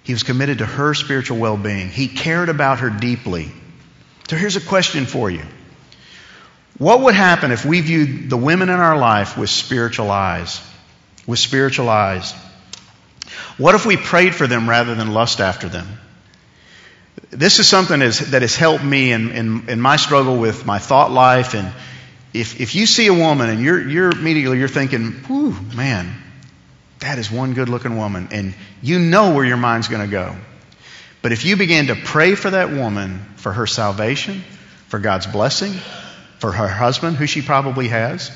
He 0.05 0.13
was 0.13 0.23
committed 0.23 0.59
to 0.59 0.67
her 0.67 0.95
spiritual 0.95 1.39
well 1.39 1.57
being. 1.57 1.89
He 1.89 2.07
cared 2.07 2.49
about 2.49 2.79
her 2.79 2.91
deeply. 2.91 3.51
So 4.29 4.37
here's 4.37 4.55
a 4.55 4.61
question 4.61 5.05
for 5.05 5.29
you 5.29 5.43
What 6.79 7.01
would 7.01 7.17
happen 7.17 7.51
if 7.51 7.65
we 7.65 7.81
viewed 7.81 8.31
the 8.31 8.37
women 8.37 8.69
in 8.69 8.77
our 8.77 8.97
life 8.97 9.37
with 9.37 9.51
spiritual 9.51 10.13
eyes? 10.13 10.61
With 11.27 11.41
spiritual 11.41 11.89
eyes. 11.89 12.35
What 13.59 13.75
if 13.75 13.85
we 13.85 13.97
prayed 13.97 14.37
for 14.37 14.47
them 14.47 14.71
rather 14.71 14.95
than 14.95 15.13
lust 15.13 15.41
after 15.41 15.69
them? 15.69 15.89
This 17.31 17.61
is 17.61 17.69
something 17.69 18.01
that 18.01 18.43
has 18.43 18.57
helped 18.57 18.85
me 18.85 19.13
in, 19.13 19.31
in, 19.31 19.69
in 19.69 19.81
my 19.81 19.97
struggle 19.97 20.39
with 20.39 20.67
my 20.67 20.79
thought 20.79 21.13
life. 21.13 21.55
And 21.55 21.73
if, 22.35 22.61
if 22.61 22.75
you 22.75 22.87
see 22.87 23.07
a 23.07 23.15
woman 23.15 23.49
and 23.49 23.61
you're, 23.61 23.89
you're 23.89 24.11
immediately 24.11 24.59
you're 24.59 24.69
thinking, 24.69 25.25
"Ooh, 25.31 25.53
man, 25.75 26.13
that 27.01 27.19
is 27.19 27.31
one 27.31 27.55
good 27.55 27.69
looking 27.69 27.97
woman. 27.97 28.29
And 28.33 28.55
you 28.83 28.99
know 28.99 29.35
where 29.35 29.45
your 29.45 29.57
mind's 29.57 29.89
going 29.89 30.03
to 30.03 30.11
go. 30.11 30.37
But 31.23 31.33
if 31.33 31.45
you 31.45 31.57
begin 31.57 31.89
to 31.89 31.95
pray 31.95 32.35
for 32.35 32.51
that 32.51 32.71
woman, 32.71 33.25
for 33.37 33.53
her 33.53 33.67
salvation, 33.67 34.43
for 34.89 34.99
God's 34.99 35.27
blessing, 35.27 35.73
for 36.39 36.51
her 36.53 36.69
husband, 36.69 37.17
who 37.17 37.27
she 37.27 37.43
probably 37.43 37.89
has, 37.89 38.31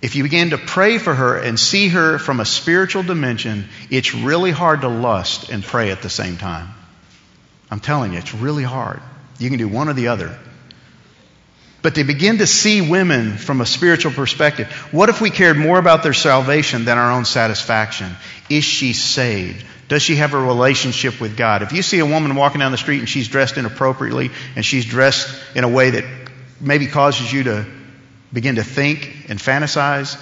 if 0.00 0.16
you 0.16 0.22
begin 0.22 0.50
to 0.50 0.58
pray 0.58 0.98
for 0.98 1.14
her 1.14 1.38
and 1.38 1.58
see 1.58 1.88
her 1.88 2.18
from 2.18 2.40
a 2.40 2.44
spiritual 2.44 3.02
dimension, 3.02 3.68
it's 3.90 4.14
really 4.14 4.50
hard 4.50 4.82
to 4.82 4.88
lust 4.88 5.48
and 5.48 5.64
pray 5.64 5.90
at 5.90 6.02
the 6.02 6.10
same 6.10 6.36
time. 6.36 6.68
I'm 7.70 7.80
telling 7.80 8.12
you, 8.12 8.18
it's 8.18 8.34
really 8.34 8.62
hard. 8.62 9.00
You 9.38 9.48
can 9.48 9.58
do 9.58 9.68
one 9.68 9.88
or 9.88 9.94
the 9.94 10.08
other. 10.08 10.38
But 11.82 11.94
they 11.94 12.02
begin 12.02 12.38
to 12.38 12.46
see 12.46 12.80
women 12.80 13.36
from 13.36 13.60
a 13.60 13.66
spiritual 13.66 14.12
perspective. 14.12 14.70
What 14.90 15.10
if 15.10 15.20
we 15.20 15.30
cared 15.30 15.58
more 15.58 15.78
about 15.78 16.02
their 16.02 16.14
salvation 16.14 16.86
than 16.86 16.96
our 16.96 17.12
own 17.12 17.26
satisfaction? 17.26 18.10
Is 18.48 18.64
she 18.64 18.94
saved? 18.94 19.64
Does 19.88 20.02
she 20.02 20.16
have 20.16 20.32
a 20.32 20.38
relationship 20.38 21.20
with 21.20 21.36
God? 21.36 21.60
If 21.60 21.72
you 21.72 21.82
see 21.82 21.98
a 21.98 22.06
woman 22.06 22.36
walking 22.36 22.60
down 22.60 22.72
the 22.72 22.78
street 22.78 23.00
and 23.00 23.08
she's 23.08 23.28
dressed 23.28 23.58
inappropriately 23.58 24.30
and 24.56 24.64
she's 24.64 24.86
dressed 24.86 25.28
in 25.54 25.64
a 25.64 25.68
way 25.68 25.90
that 25.90 26.04
maybe 26.58 26.86
causes 26.86 27.30
you 27.30 27.44
to 27.44 27.66
begin 28.32 28.54
to 28.54 28.64
think 28.64 29.26
and 29.28 29.38
fantasize, 29.38 30.18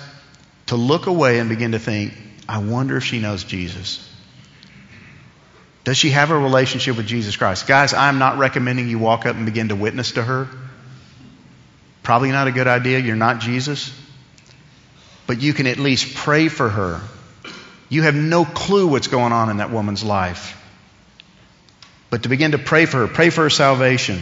to 0.66 0.76
look 0.76 1.07
away 1.07 1.38
and 1.38 1.48
begin 1.48 1.72
to 1.72 1.78
think, 1.78 2.12
I 2.48 2.59
wonder 2.59 2.96
if 2.96 3.05
she 3.05 3.20
knows 3.20 3.44
Jesus. 3.44 4.09
Does 5.85 5.97
she 5.97 6.11
have 6.11 6.31
a 6.31 6.38
relationship 6.38 6.97
with 6.97 7.07
Jesus 7.07 7.37
Christ? 7.37 7.66
Guys, 7.66 7.92
I'm 7.92 8.18
not 8.18 8.38
recommending 8.38 8.88
you 8.88 8.99
walk 8.99 9.27
up 9.27 9.35
and 9.35 9.47
begin 9.47 9.68
to 9.68 9.77
witness 9.77 10.12
to 10.12 10.23
her. 10.23 10.49
Probably 12.03 12.31
not 12.31 12.47
a 12.47 12.53
good 12.53 12.68
idea. 12.68 12.99
You're 12.99 13.16
not 13.16 13.40
Jesus. 13.40 13.92
But 15.27 15.40
you 15.40 15.53
can 15.53 15.66
at 15.66 15.79
least 15.79 16.14
pray 16.14 16.49
for 16.49 16.68
her. 16.68 17.01
You 17.88 18.03
have 18.03 18.14
no 18.14 18.45
clue 18.45 18.87
what's 18.87 19.09
going 19.09 19.33
on 19.33 19.51
in 19.51 19.59
that 19.59 19.71
woman's 19.71 20.05
life. 20.05 20.59
But 22.11 22.25
to 22.25 22.29
begin 22.29 22.53
to 22.53 22.59
pray 22.59 22.87
for 22.87 22.99
her, 22.99 23.09
pray 23.09 23.31
for 23.31 23.42
her 23.42 23.51
salvation. 23.51 24.21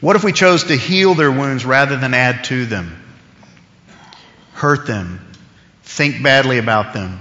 What 0.00 0.16
if 0.16 0.24
we 0.24 0.32
chose 0.32 0.64
to 0.64 0.76
heal 0.76 1.14
their 1.14 1.30
wounds 1.30 1.64
rather 1.64 1.96
than 1.96 2.14
add 2.14 2.44
to 2.44 2.66
them? 2.66 2.96
Hurt 4.52 4.86
them, 4.86 5.20
think 5.82 6.22
badly 6.22 6.58
about 6.58 6.92
them, 6.92 7.20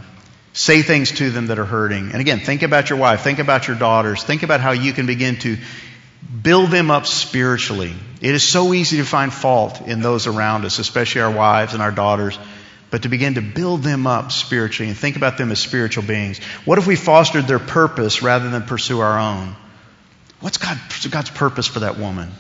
say 0.60 0.82
things 0.82 1.12
to 1.14 1.30
them 1.30 1.48
that 1.48 1.58
are 1.58 1.66
hurting. 1.66 2.12
And 2.12 2.20
again, 2.20 2.42
think 2.42 2.64
about 2.64 2.90
your 2.90 3.00
wife, 3.00 3.22
think 3.22 3.40
about 3.40 3.70
your 3.70 3.78
daughters, 3.78 4.24
think 4.24 4.44
about 4.44 4.60
how 4.60 4.72
you 4.72 4.92
can 4.92 5.06
begin 5.06 5.38
to 5.38 5.58
build 6.44 6.70
them 6.70 6.92
up 6.92 7.08
spiritually. 7.08 7.94
It 8.20 8.36
is 8.36 8.44
so 8.44 8.74
easy 8.74 8.98
to 8.98 9.06
find 9.06 9.32
fault 9.32 9.88
in 9.88 10.02
those 10.02 10.28
around 10.28 10.66
us, 10.66 10.78
especially 10.78 11.22
our 11.22 11.32
wives 11.32 11.74
and 11.74 11.82
our 11.82 11.92
daughters, 11.92 12.38
but 12.92 13.04
to 13.04 13.10
begin 13.10 13.36
to 13.36 13.42
build 13.42 13.84
them 13.84 14.06
up 14.06 14.34
spiritually 14.34 14.90
and 14.90 14.98
think 14.98 15.16
about 15.16 15.38
them 15.38 15.50
as 15.50 15.60
spiritual 15.60 16.04
beings. 16.04 16.40
What 16.66 16.78
if 16.78 16.86
we 16.86 16.98
fostered 16.98 17.48
their 17.48 17.60
purpose 17.60 18.22
rather 18.22 18.50
than 18.50 18.64
pursue 18.64 19.00
our 19.00 19.18
own? 19.18 19.56
What's 20.42 20.58
God, 20.58 20.78
God's 21.10 21.30
purpose 21.30 21.68
for 21.68 21.80
that 21.80 21.98
woman? 21.98 22.32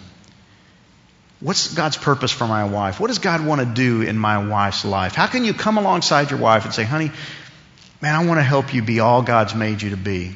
What's 1.39 1.73
God's 1.73 1.95
purpose 1.95 2.31
for 2.31 2.47
my 2.47 2.65
wife? 2.65 2.99
What 2.99 3.07
does 3.07 3.19
God 3.19 3.45
want 3.45 3.61
to 3.61 3.65
do 3.65 4.01
in 4.01 4.17
my 4.17 4.45
wife's 4.45 4.83
life? 4.83 5.15
How 5.15 5.27
can 5.27 5.45
you 5.45 5.53
come 5.53 5.77
alongside 5.77 6.31
your 6.31 6.39
wife 6.41 6.65
and 6.65 6.73
say, 6.73 6.83
honey, 6.83 7.11
man, 8.01 8.15
I 8.15 8.25
want 8.25 8.39
to 8.39 8.43
help 8.43 8.73
you 8.73 8.81
be 8.81 8.99
all 8.99 9.21
God's 9.21 9.55
made 9.55 9.81
you 9.81 9.91
to 9.91 9.97
be? 9.97 10.35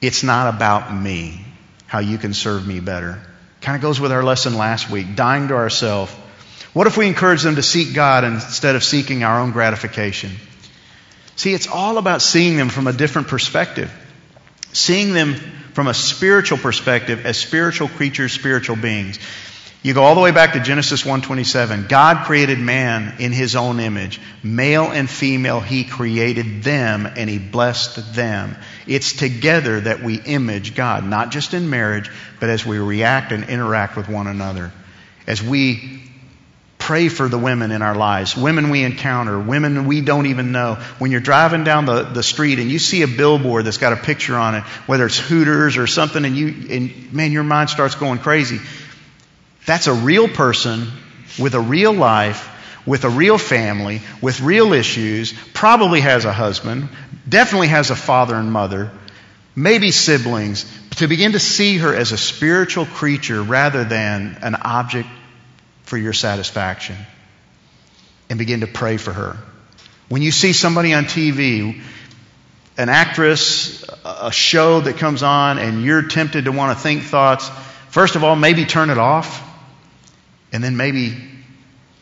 It's 0.00 0.22
not 0.22 0.54
about 0.54 0.94
me 0.94 1.44
how 1.86 1.98
you 1.98 2.18
can 2.18 2.32
serve 2.32 2.66
me 2.66 2.80
better. 2.80 3.20
Kind 3.60 3.76
of 3.76 3.82
goes 3.82 4.00
with 4.00 4.12
our 4.12 4.22
lesson 4.22 4.56
last 4.56 4.90
week, 4.90 5.14
dying 5.14 5.48
to 5.48 5.54
ourselves. 5.54 6.12
What 6.72 6.86
if 6.86 6.96
we 6.96 7.06
encourage 7.06 7.42
them 7.42 7.56
to 7.56 7.62
seek 7.62 7.94
God 7.94 8.24
instead 8.24 8.76
of 8.76 8.84
seeking 8.84 9.24
our 9.24 9.40
own 9.40 9.50
gratification? 9.50 10.30
See, 11.36 11.52
it's 11.52 11.66
all 11.66 11.98
about 11.98 12.22
seeing 12.22 12.56
them 12.56 12.68
from 12.68 12.86
a 12.86 12.92
different 12.92 13.28
perspective. 13.28 13.92
Seeing 14.72 15.12
them 15.12 15.34
from 15.74 15.88
a 15.88 15.94
spiritual 15.94 16.58
perspective 16.58 17.26
as 17.26 17.36
spiritual 17.36 17.88
creatures, 17.88 18.32
spiritual 18.32 18.76
beings. 18.76 19.18
You 19.82 19.94
go 19.94 20.02
all 20.02 20.14
the 20.14 20.20
way 20.20 20.30
back 20.30 20.52
to 20.52 20.60
Genesis 20.60 21.04
1:27. 21.04 21.88
God 21.88 22.26
created 22.26 22.58
man 22.58 23.14
in 23.18 23.32
his 23.32 23.56
own 23.56 23.80
image. 23.80 24.20
Male 24.42 24.90
and 24.90 25.08
female 25.08 25.60
he 25.60 25.84
created 25.84 26.62
them 26.62 27.08
and 27.16 27.30
he 27.30 27.38
blessed 27.38 28.14
them. 28.14 28.56
It's 28.86 29.14
together 29.14 29.80
that 29.80 30.02
we 30.02 30.16
image 30.16 30.74
God, 30.74 31.06
not 31.06 31.30
just 31.30 31.54
in 31.54 31.70
marriage, 31.70 32.10
but 32.40 32.50
as 32.50 32.66
we 32.66 32.76
react 32.76 33.32
and 33.32 33.48
interact 33.48 33.96
with 33.96 34.06
one 34.06 34.26
another. 34.26 34.70
As 35.26 35.42
we 35.42 36.02
pray 36.76 37.08
for 37.08 37.28
the 37.28 37.38
women 37.38 37.70
in 37.70 37.80
our 37.80 37.94
lives, 37.94 38.36
women 38.36 38.68
we 38.68 38.82
encounter, 38.82 39.38
women 39.38 39.86
we 39.86 40.02
don't 40.02 40.26
even 40.26 40.52
know. 40.52 40.74
When 40.98 41.10
you're 41.10 41.20
driving 41.20 41.64
down 41.64 41.86
the, 41.86 42.02
the 42.02 42.22
street 42.22 42.58
and 42.58 42.70
you 42.70 42.78
see 42.78 43.00
a 43.00 43.08
billboard 43.08 43.64
that's 43.64 43.78
got 43.78 43.94
a 43.94 43.96
picture 43.96 44.36
on 44.36 44.56
it, 44.56 44.62
whether 44.86 45.06
it's 45.06 45.18
Hooters 45.18 45.78
or 45.78 45.86
something, 45.86 46.26
and 46.26 46.36
you 46.36 46.48
and 46.68 47.12
man, 47.14 47.32
your 47.32 47.44
mind 47.44 47.70
starts 47.70 47.94
going 47.94 48.18
crazy 48.18 48.60
that's 49.66 49.86
a 49.86 49.94
real 49.94 50.28
person 50.28 50.88
with 51.38 51.54
a 51.54 51.60
real 51.60 51.92
life, 51.92 52.48
with 52.86 53.04
a 53.04 53.10
real 53.10 53.38
family, 53.38 54.00
with 54.20 54.40
real 54.40 54.72
issues, 54.72 55.32
probably 55.52 56.00
has 56.00 56.24
a 56.24 56.32
husband, 56.32 56.88
definitely 57.28 57.68
has 57.68 57.90
a 57.90 57.96
father 57.96 58.34
and 58.34 58.50
mother, 58.50 58.90
maybe 59.54 59.90
siblings, 59.90 60.70
to 60.96 61.06
begin 61.06 61.32
to 61.32 61.38
see 61.38 61.78
her 61.78 61.94
as 61.94 62.12
a 62.12 62.18
spiritual 62.18 62.86
creature 62.86 63.42
rather 63.42 63.84
than 63.84 64.38
an 64.42 64.54
object 64.54 65.08
for 65.84 65.96
your 65.96 66.12
satisfaction. 66.12 66.96
And 68.28 68.38
begin 68.38 68.60
to 68.60 68.68
pray 68.68 68.96
for 68.96 69.12
her. 69.12 69.36
When 70.08 70.22
you 70.22 70.30
see 70.30 70.52
somebody 70.52 70.94
on 70.94 71.04
TV, 71.04 71.82
an 72.76 72.88
actress, 72.88 73.84
a 74.04 74.30
show 74.30 74.80
that 74.80 74.98
comes 74.98 75.24
on, 75.24 75.58
and 75.58 75.82
you're 75.82 76.02
tempted 76.02 76.44
to 76.44 76.52
want 76.52 76.76
to 76.76 76.82
think 76.82 77.02
thoughts, 77.02 77.48
first 77.88 78.14
of 78.14 78.22
all, 78.22 78.36
maybe 78.36 78.64
turn 78.64 78.90
it 78.90 78.98
off 78.98 79.49
and 80.52 80.62
then 80.62 80.76
maybe, 80.76 81.16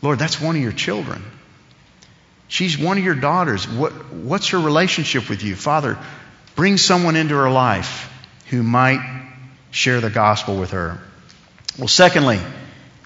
Lord, 0.01 0.19
that's 0.19 0.41
one 0.41 0.55
of 0.55 0.61
your 0.61 0.71
children. 0.71 1.23
She's 2.47 2.77
one 2.77 2.97
of 2.97 3.03
your 3.03 3.15
daughters. 3.15 3.67
What, 3.67 4.11
what's 4.11 4.49
her 4.49 4.59
relationship 4.59 5.29
with 5.29 5.43
you? 5.43 5.55
Father, 5.55 5.99
bring 6.55 6.77
someone 6.77 7.15
into 7.15 7.35
her 7.35 7.51
life 7.51 8.11
who 8.47 8.63
might 8.63 8.99
share 9.71 10.01
the 10.01 10.09
gospel 10.09 10.57
with 10.57 10.71
her. 10.71 10.99
Well, 11.77 11.87
secondly, 11.87 12.39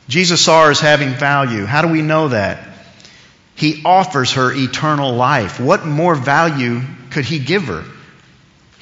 Jesus 0.07 0.41
saw 0.41 0.65
her 0.65 0.71
as 0.71 0.79
having 0.79 1.09
value. 1.11 1.65
How 1.65 1.81
do 1.81 1.89
we 1.89 2.01
know 2.01 2.29
that? 2.29 2.69
He 3.55 3.83
offers 3.85 4.33
her 4.33 4.53
eternal 4.53 5.13
life. 5.13 5.59
What 5.59 5.85
more 5.85 6.15
value 6.15 6.81
could 7.11 7.25
he 7.25 7.39
give 7.39 7.65
her? 7.65 7.83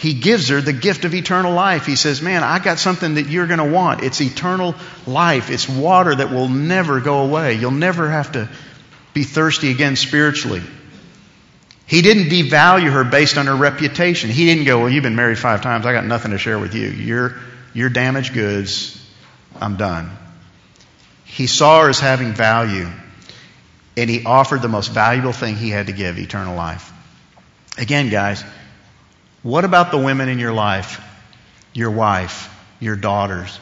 He 0.02 0.16
gives 0.16 0.48
her 0.50 0.60
the 0.62 0.74
gift 0.74 1.06
of 1.06 1.14
eternal 1.14 1.54
life. 1.54 1.86
He 1.86 1.96
says, 1.96 2.24
Man, 2.24 2.44
I 2.44 2.58
got 2.58 2.80
something 2.80 3.14
that 3.14 3.28
you're 3.28 3.46
going 3.46 3.60
to 3.60 3.72
want. 3.72 4.02
It's 4.02 4.20
eternal 4.20 4.74
life. 5.06 5.52
It's 5.52 5.70
water 5.70 6.16
that 6.16 6.32
will 6.32 6.48
never 6.48 7.00
go 7.00 7.20
away. 7.20 7.54
You'll 7.54 7.70
never 7.70 8.10
have 8.10 8.32
to 8.32 8.50
be 9.14 9.22
thirsty 9.22 9.70
again 9.70 9.96
spiritually. 9.96 10.64
He 11.86 12.02
didn't 12.02 12.30
devalue 12.30 12.92
her 12.92 13.04
based 13.04 13.38
on 13.38 13.46
her 13.46 13.56
reputation. 13.56 14.32
He 14.32 14.46
didn't 14.46 14.64
go, 14.64 14.80
Well, 14.80 14.90
you've 14.90 15.04
been 15.04 15.16
married 15.16 15.38
five 15.38 15.62
times. 15.62 15.86
I 15.86 15.94
got 15.94 16.08
nothing 16.08 16.32
to 16.32 16.40
share 16.40 16.58
with 16.58 16.74
you. 16.74 16.88
You're, 16.88 17.40
you're 17.76 17.90
damaged 17.90 18.34
goods. 18.34 19.00
I'm 19.62 19.78
done. 19.78 20.10
He 21.26 21.46
saw 21.46 21.84
her 21.84 21.90
as 21.90 22.00
having 22.00 22.34
value, 22.34 22.90
and 23.96 24.10
he 24.10 24.24
offered 24.26 24.64
the 24.64 24.68
most 24.68 24.88
valuable 24.88 25.32
thing 25.32 25.58
he 25.58 25.70
had 25.70 25.86
to 25.88 25.94
give 25.94 26.18
eternal 26.18 26.56
life. 26.56 26.92
Again, 27.78 28.10
guys, 28.10 28.44
what 29.44 29.66
about 29.66 29.92
the 29.92 29.98
women 29.98 30.30
in 30.30 30.40
your 30.40 30.54
life? 30.54 31.02
Your 31.74 31.92
wife, 31.92 32.54
your 32.80 32.96
daughters, 32.96 33.60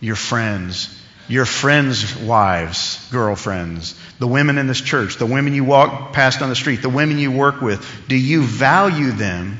your 0.00 0.16
friends, 0.16 1.00
your 1.28 1.46
friends' 1.46 2.16
wives, 2.16 3.08
girlfriends, 3.12 3.98
the 4.18 4.26
women 4.26 4.58
in 4.58 4.66
this 4.66 4.80
church, 4.80 5.16
the 5.16 5.26
women 5.26 5.54
you 5.54 5.64
walk 5.64 6.12
past 6.12 6.42
on 6.42 6.48
the 6.48 6.56
street, 6.56 6.82
the 6.82 6.88
women 6.88 7.18
you 7.18 7.30
work 7.30 7.60
with, 7.60 7.86
do 8.08 8.16
you 8.16 8.42
value 8.42 9.12
them 9.12 9.58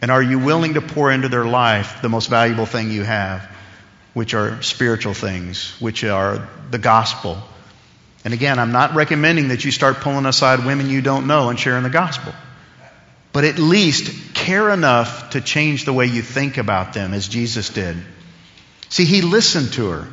and 0.00 0.10
are 0.10 0.22
you 0.22 0.38
willing 0.38 0.74
to 0.74 0.80
pour 0.80 1.12
into 1.12 1.28
their 1.28 1.44
life 1.44 2.00
the 2.00 2.08
most 2.08 2.30
valuable 2.30 2.64
thing 2.64 2.90
you 2.90 3.04
have, 3.04 3.42
which 4.14 4.32
are 4.32 4.62
spiritual 4.62 5.12
things, 5.12 5.78
which 5.78 6.04
are 6.04 6.48
the 6.70 6.78
gospel? 6.78 7.36
And 8.24 8.34
again, 8.34 8.58
I'm 8.58 8.72
not 8.72 8.94
recommending 8.94 9.48
that 9.48 9.64
you 9.64 9.70
start 9.70 9.98
pulling 9.98 10.26
aside 10.26 10.64
women 10.64 10.88
you 10.88 11.02
don't 11.02 11.26
know 11.26 11.50
and 11.50 11.58
sharing 11.58 11.82
the 11.82 11.90
gospel. 11.90 12.32
But 13.32 13.44
at 13.44 13.58
least 13.58 14.29
care 14.40 14.70
enough 14.70 15.30
to 15.30 15.40
change 15.40 15.84
the 15.84 15.92
way 15.92 16.06
you 16.06 16.22
think 16.22 16.56
about 16.56 16.94
them 16.94 17.12
as 17.12 17.28
Jesus 17.28 17.68
did. 17.68 17.96
See, 18.88 19.04
he 19.04 19.20
listened 19.22 19.74
to 19.74 19.90
her. 19.90 20.08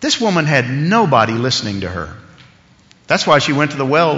This 0.00 0.20
woman 0.20 0.44
had 0.44 0.68
nobody 0.68 1.32
listening 1.32 1.80
to 1.80 1.88
her. 1.88 2.16
That's 3.06 3.26
why 3.26 3.38
she 3.38 3.52
went 3.52 3.70
to 3.70 3.76
the 3.76 3.86
well 3.86 4.16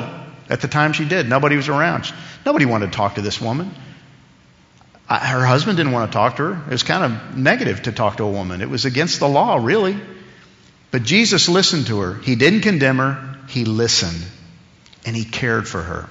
at 0.49 0.62
the 0.62 0.68
time 0.68 0.93
she 0.95 1.05
did. 1.05 1.29
Nobody 1.29 1.57
was 1.57 1.68
around. 1.68 2.11
Nobody 2.47 2.64
wanted 2.64 2.87
to 2.87 2.97
talk 2.97 3.16
to 3.16 3.20
this 3.20 3.41
woman. 3.41 3.70
Her 5.09 5.45
husband 5.45 5.76
didn't 5.76 5.93
want 5.93 6.11
to 6.11 6.16
talk 6.16 6.37
to 6.37 6.55
her. 6.55 6.62
It 6.66 6.70
was 6.70 6.83
kind 6.83 7.05
of 7.05 7.37
negative 7.37 7.83
to 7.83 7.93
talk 7.93 8.16
to 8.16 8.24
a 8.24 8.31
woman. 8.31 8.61
It 8.62 8.70
was 8.70 8.87
against 8.87 9.20
the 9.20 9.29
law, 9.29 9.57
really. 9.57 9.99
But 10.91 11.03
Jesus 11.03 11.49
listened 11.49 11.87
to 11.89 12.01
her. 12.01 12.14
He 12.14 12.35
didn't 12.35 12.62
condemn 12.62 12.97
her, 12.99 13.37
he 13.49 13.64
listened. 13.64 14.24
And 15.05 15.14
he 15.14 15.24
cared 15.24 15.68
for 15.68 15.83
her. 15.83 16.09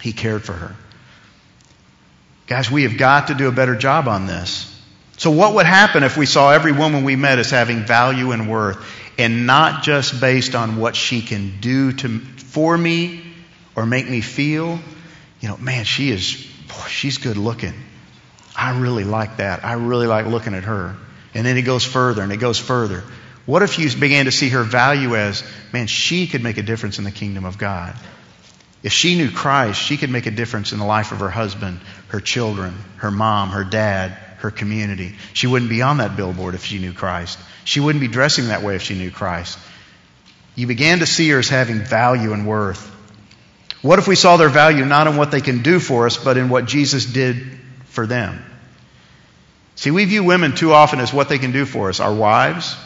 He 0.00 0.12
cared 0.12 0.44
for 0.44 0.52
her. 0.52 0.74
Guys, 2.50 2.68
we 2.68 2.82
have 2.82 2.98
got 2.98 3.28
to 3.28 3.34
do 3.34 3.46
a 3.46 3.52
better 3.52 3.76
job 3.76 4.08
on 4.08 4.26
this. 4.26 4.66
So, 5.18 5.30
what 5.30 5.54
would 5.54 5.66
happen 5.66 6.02
if 6.02 6.16
we 6.16 6.26
saw 6.26 6.50
every 6.50 6.72
woman 6.72 7.04
we 7.04 7.14
met 7.14 7.38
as 7.38 7.48
having 7.48 7.86
value 7.86 8.32
and 8.32 8.50
worth, 8.50 8.84
and 9.16 9.46
not 9.46 9.84
just 9.84 10.20
based 10.20 10.56
on 10.56 10.76
what 10.76 10.96
she 10.96 11.22
can 11.22 11.60
do 11.60 11.92
to, 11.92 12.18
for 12.18 12.76
me 12.76 13.22
or 13.76 13.86
make 13.86 14.10
me 14.10 14.20
feel? 14.20 14.80
You 15.40 15.48
know, 15.48 15.58
man, 15.58 15.84
she 15.84 16.10
is, 16.10 16.44
boy, 16.66 16.88
she's 16.88 17.18
good 17.18 17.36
looking. 17.36 17.74
I 18.56 18.80
really 18.80 19.04
like 19.04 19.36
that. 19.36 19.64
I 19.64 19.74
really 19.74 20.08
like 20.08 20.26
looking 20.26 20.54
at 20.54 20.64
her. 20.64 20.96
And 21.34 21.46
then 21.46 21.56
it 21.56 21.62
goes 21.62 21.84
further 21.84 22.22
and 22.22 22.32
it 22.32 22.38
goes 22.38 22.58
further. 22.58 23.04
What 23.46 23.62
if 23.62 23.78
you 23.78 23.88
began 23.96 24.24
to 24.24 24.32
see 24.32 24.48
her 24.48 24.64
value 24.64 25.14
as, 25.14 25.44
man, 25.72 25.86
she 25.86 26.26
could 26.26 26.42
make 26.42 26.58
a 26.58 26.62
difference 26.62 26.98
in 26.98 27.04
the 27.04 27.12
kingdom 27.12 27.44
of 27.44 27.58
God? 27.58 27.94
If 28.82 28.92
she 28.92 29.16
knew 29.16 29.30
Christ, 29.30 29.80
she 29.80 29.96
could 29.96 30.10
make 30.10 30.26
a 30.26 30.30
difference 30.30 30.72
in 30.72 30.78
the 30.78 30.86
life 30.86 31.12
of 31.12 31.20
her 31.20 31.28
husband, 31.28 31.80
her 32.10 32.20
children, 32.20 32.74
her 32.96 33.10
mom, 33.10 33.50
her 33.50 33.64
dad, 33.64 34.10
her 34.38 34.50
community. 34.50 35.14
She 35.32 35.46
wouldn't 35.46 35.70
be 35.70 35.82
on 35.82 35.98
that 35.98 36.16
billboard 36.16 36.54
if 36.54 36.64
she 36.64 36.78
knew 36.78 36.92
Christ. 36.92 37.38
She 37.64 37.80
wouldn't 37.80 38.00
be 38.00 38.08
dressing 38.08 38.48
that 38.48 38.62
way 38.62 38.74
if 38.74 38.82
she 38.82 38.94
knew 38.94 39.10
Christ. 39.10 39.58
You 40.54 40.66
began 40.66 40.98
to 40.98 41.06
see 41.06 41.28
her 41.30 41.38
as 41.38 41.48
having 41.48 41.80
value 41.80 42.32
and 42.32 42.46
worth. 42.46 42.86
What 43.82 43.98
if 43.98 44.08
we 44.08 44.16
saw 44.16 44.36
their 44.36 44.48
value 44.48 44.84
not 44.84 45.06
in 45.06 45.16
what 45.16 45.30
they 45.30 45.40
can 45.40 45.62
do 45.62 45.78
for 45.78 46.06
us, 46.06 46.16
but 46.16 46.36
in 46.36 46.48
what 46.48 46.66
Jesus 46.66 47.06
did 47.06 47.42
for 47.86 48.06
them? 48.06 48.44
See, 49.76 49.90
we 49.90 50.04
view 50.04 50.24
women 50.24 50.54
too 50.54 50.72
often 50.72 51.00
as 51.00 51.12
what 51.12 51.28
they 51.28 51.38
can 51.38 51.52
do 51.52 51.64
for 51.64 51.88
us. 51.88 52.00
Our 52.00 52.12
wives, 52.12 52.76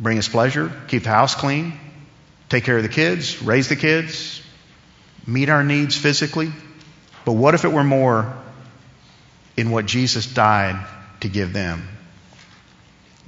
bring 0.00 0.16
us 0.16 0.28
pleasure, 0.28 0.72
keep 0.88 1.02
the 1.02 1.10
house 1.10 1.34
clean, 1.34 1.78
take 2.48 2.64
care 2.64 2.78
of 2.78 2.82
the 2.82 2.88
kids, 2.88 3.42
raise 3.42 3.68
the 3.68 3.76
kids, 3.76 4.40
meet 5.26 5.50
our 5.50 5.64
needs 5.64 5.96
physically. 5.96 6.50
But 7.28 7.34
what 7.34 7.52
if 7.52 7.66
it 7.66 7.72
were 7.72 7.84
more 7.84 8.34
in 9.58 9.70
what 9.70 9.84
Jesus 9.84 10.24
died 10.24 10.82
to 11.20 11.28
give 11.28 11.52
them. 11.52 11.86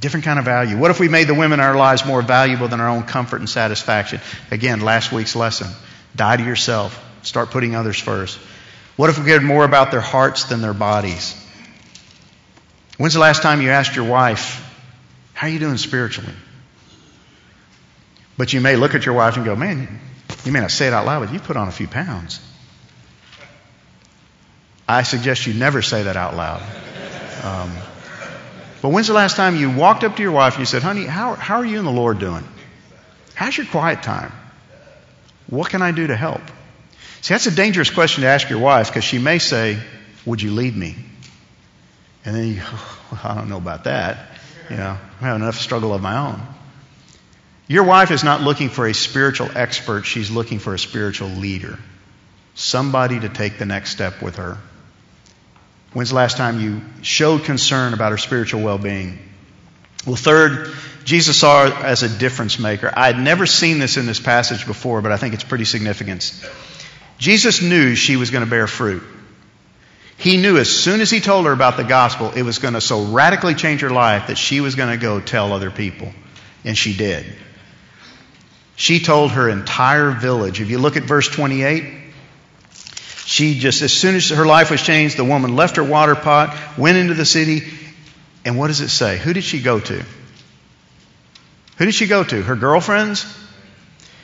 Different 0.01 0.25
kind 0.25 0.39
of 0.39 0.47
value. 0.47 0.79
What 0.79 0.91
if 0.91 0.99
we 0.99 1.11
made 1.11 1.27
the 1.27 1.35
women 1.35 1.61
in 1.61 1.67
our 1.67 1.77
lives 1.77 2.07
more 2.07 2.23
valuable 2.23 2.67
than 2.67 2.81
our 2.81 2.89
own 2.89 3.03
comfort 3.03 3.41
and 3.41 3.51
satisfaction? 3.51 4.23
Again, 4.51 4.81
last 4.81 5.13
week's 5.13 5.37
lesson. 5.37 5.69
Die 6.17 6.37
to 6.39 6.43
yourself. 6.43 6.99
Start 7.25 7.51
putting 7.51 7.75
others 7.75 8.01
first. 8.01 8.39
What 8.97 9.11
if 9.11 9.19
we 9.19 9.27
cared 9.27 9.43
more 9.43 9.67
about 9.67 9.91
their 9.91 10.01
hearts 10.01 10.45
than 10.45 10.63
their 10.63 10.73
bodies? 10.73 11.37
When's 12.97 13.13
the 13.13 13.21
last 13.21 13.43
time 13.43 13.61
you 13.61 13.69
asked 13.69 13.97
your 13.97 14.09
wife, 14.09 14.67
How 15.35 15.47
are 15.47 15.51
you 15.51 15.59
doing 15.59 15.77
spiritually? 15.77 16.33
But 18.39 18.55
you 18.55 18.63
may 18.63 18.77
look 18.77 18.95
at 18.95 19.05
your 19.05 19.15
wife 19.15 19.37
and 19.37 19.45
go, 19.45 19.55
Man, 19.55 20.01
you 20.47 20.53
may 20.53 20.61
not 20.61 20.71
say 20.71 20.87
it 20.87 20.95
out 20.95 21.05
loud, 21.05 21.27
but 21.27 21.35
you 21.35 21.39
put 21.39 21.59
on 21.59 21.69
a 21.69 21.73
few 21.73 21.87
pounds. 21.87 22.41
I 24.91 25.05
suggest 25.05 25.47
you 25.47 25.55
never 25.55 25.83
say 25.83 26.03
that 26.03 26.17
out 26.17 26.35
loud. 26.35 26.61
Um, 27.45 27.73
but 28.83 28.89
when's 28.89 29.07
the 29.07 29.13
last 29.13 29.37
time 29.37 29.55
you 29.55 29.71
walked 29.71 30.03
up 30.03 30.17
to 30.17 30.23
your 30.23 30.33
wife 30.33 30.55
and 30.55 30.61
you 30.63 30.67
said, 30.67 30.83
honey, 30.83 31.05
how, 31.05 31.35
how 31.35 31.59
are 31.59 31.65
you 31.65 31.79
and 31.79 31.87
the 31.87 31.93
Lord 31.93 32.19
doing? 32.19 32.43
How's 33.35 33.57
your 33.57 33.67
quiet 33.67 34.03
time? 34.03 34.33
What 35.47 35.71
can 35.71 35.81
I 35.81 35.93
do 35.93 36.09
to 36.09 36.17
help? 36.17 36.41
See, 37.21 37.35
that's 37.35 37.47
a 37.47 37.53
dangerous 37.53 37.89
question 37.89 38.23
to 38.23 38.29
ask 38.29 38.51
your 38.51 38.59
wife 38.59 38.89
because 38.89 39.05
she 39.05 39.19
may 39.19 39.39
say, 39.39 39.79
Would 40.27 40.43
you 40.43 40.51
lead 40.51 40.77
me? 40.77 40.97
And 42.25 42.35
then 42.35 42.49
you, 42.49 42.63
well, 43.13 43.21
I 43.23 43.35
don't 43.37 43.49
know 43.49 43.59
about 43.59 43.85
that. 43.85 44.27
You 44.71 44.77
know, 44.77 44.99
I 45.21 45.25
have 45.25 45.37
enough 45.37 45.57
struggle 45.57 45.95
of 45.95 46.03
my 46.03 46.17
own. 46.17 46.41
Your 47.69 47.85
wife 47.85 48.11
is 48.11 48.25
not 48.25 48.41
looking 48.41 48.71
for 48.71 48.89
a 48.89 48.95
spiritual 48.95 49.51
expert, 49.55 50.03
she's 50.03 50.33
looking 50.33 50.59
for 50.59 50.75
a 50.75 50.79
spiritual 50.79 51.29
leader. 51.29 51.79
Somebody 52.57 53.21
to 53.21 53.29
take 53.29 53.59
the 53.59 53.67
next 53.67 53.91
step 53.91 54.21
with 54.21 54.37
her. 54.37 54.59
When's 55.93 56.11
the 56.11 56.17
last 56.17 56.37
time 56.37 56.61
you 56.61 56.83
showed 57.03 57.45
concern 57.45 57.95
about 57.95 58.13
her 58.13 58.19
spiritual 58.19 58.63
well 58.63 58.79
being? 58.79 59.19
Well, 60.07 60.17
third, 60.17 60.73
Jesus 61.05 61.39
saw 61.39 61.69
her 61.69 61.85
as 61.85 62.03
a 62.03 62.09
difference 62.09 62.59
maker. 62.59 62.93
I 62.95 63.07
had 63.07 63.19
never 63.19 63.45
seen 63.45 63.79
this 63.79 63.97
in 63.97 64.07
this 64.07 64.21
passage 64.21 64.67
before, 64.67 65.03
but 65.03 65.13
I 65.13 65.17
think 65.17 65.35
it's 65.35 65.45
pretty 65.45 65.65
significant. 65.65 66.33
Jesus 67.19 67.61
knew 67.61 67.95
she 67.95 68.17
was 68.17 68.31
going 68.31 68.45
to 68.45 68.51
bear 68.51 68.67
fruit. 68.67 69.03
He 70.17 70.37
knew 70.37 70.59
as 70.59 70.69
soon 70.69 71.01
as 71.01 71.11
he 71.11 71.21
told 71.21 71.47
her 71.47 71.53
about 71.53 71.77
the 71.77 71.85
gospel, 71.85 72.31
it 72.33 72.43
was 72.43 72.59
going 72.59 72.75
to 72.75 72.81
so 72.81 73.05
radically 73.05 73.55
change 73.55 73.81
her 73.81 73.91
life 73.91 74.29
that 74.29 74.39
she 74.39 74.61
was 74.61 74.75
going 74.75 74.91
to 74.91 74.99
go 75.01 75.19
tell 75.21 75.53
other 75.53 75.71
people. 75.71 76.13
And 76.65 76.77
she 76.77 76.95
did. 76.95 77.25
She 78.77 79.01
told 79.01 79.33
her 79.33 79.49
entire 79.49 80.11
village. 80.11 80.61
If 80.61 80.71
you 80.71 80.79
look 80.79 80.97
at 80.97 81.05
verse 81.05 81.29
28, 81.29 82.10
she 83.31 83.61
just, 83.61 83.81
as 83.81 83.93
soon 83.93 84.17
as 84.17 84.31
her 84.31 84.45
life 84.45 84.73
was 84.73 84.83
changed, 84.83 85.17
the 85.17 85.25
woman 85.25 85.55
left 85.55 85.77
her 85.77 85.85
water 85.85 86.17
pot, 86.17 86.57
went 86.77 86.97
into 86.97 87.15
the 87.15 87.25
city, 87.25 87.63
and 88.45 88.59
what 88.59 88.67
does 88.67 88.81
it 88.81 88.89
say? 88.89 89.19
Who 89.19 89.33
did 89.33 89.45
she 89.45 89.63
go 89.63 89.79
to? 89.79 90.05
Who 91.77 91.85
did 91.85 91.95
she 91.95 92.09
go 92.09 92.25
to? 92.25 92.43
Her 92.43 92.57
girlfriends? 92.57 93.25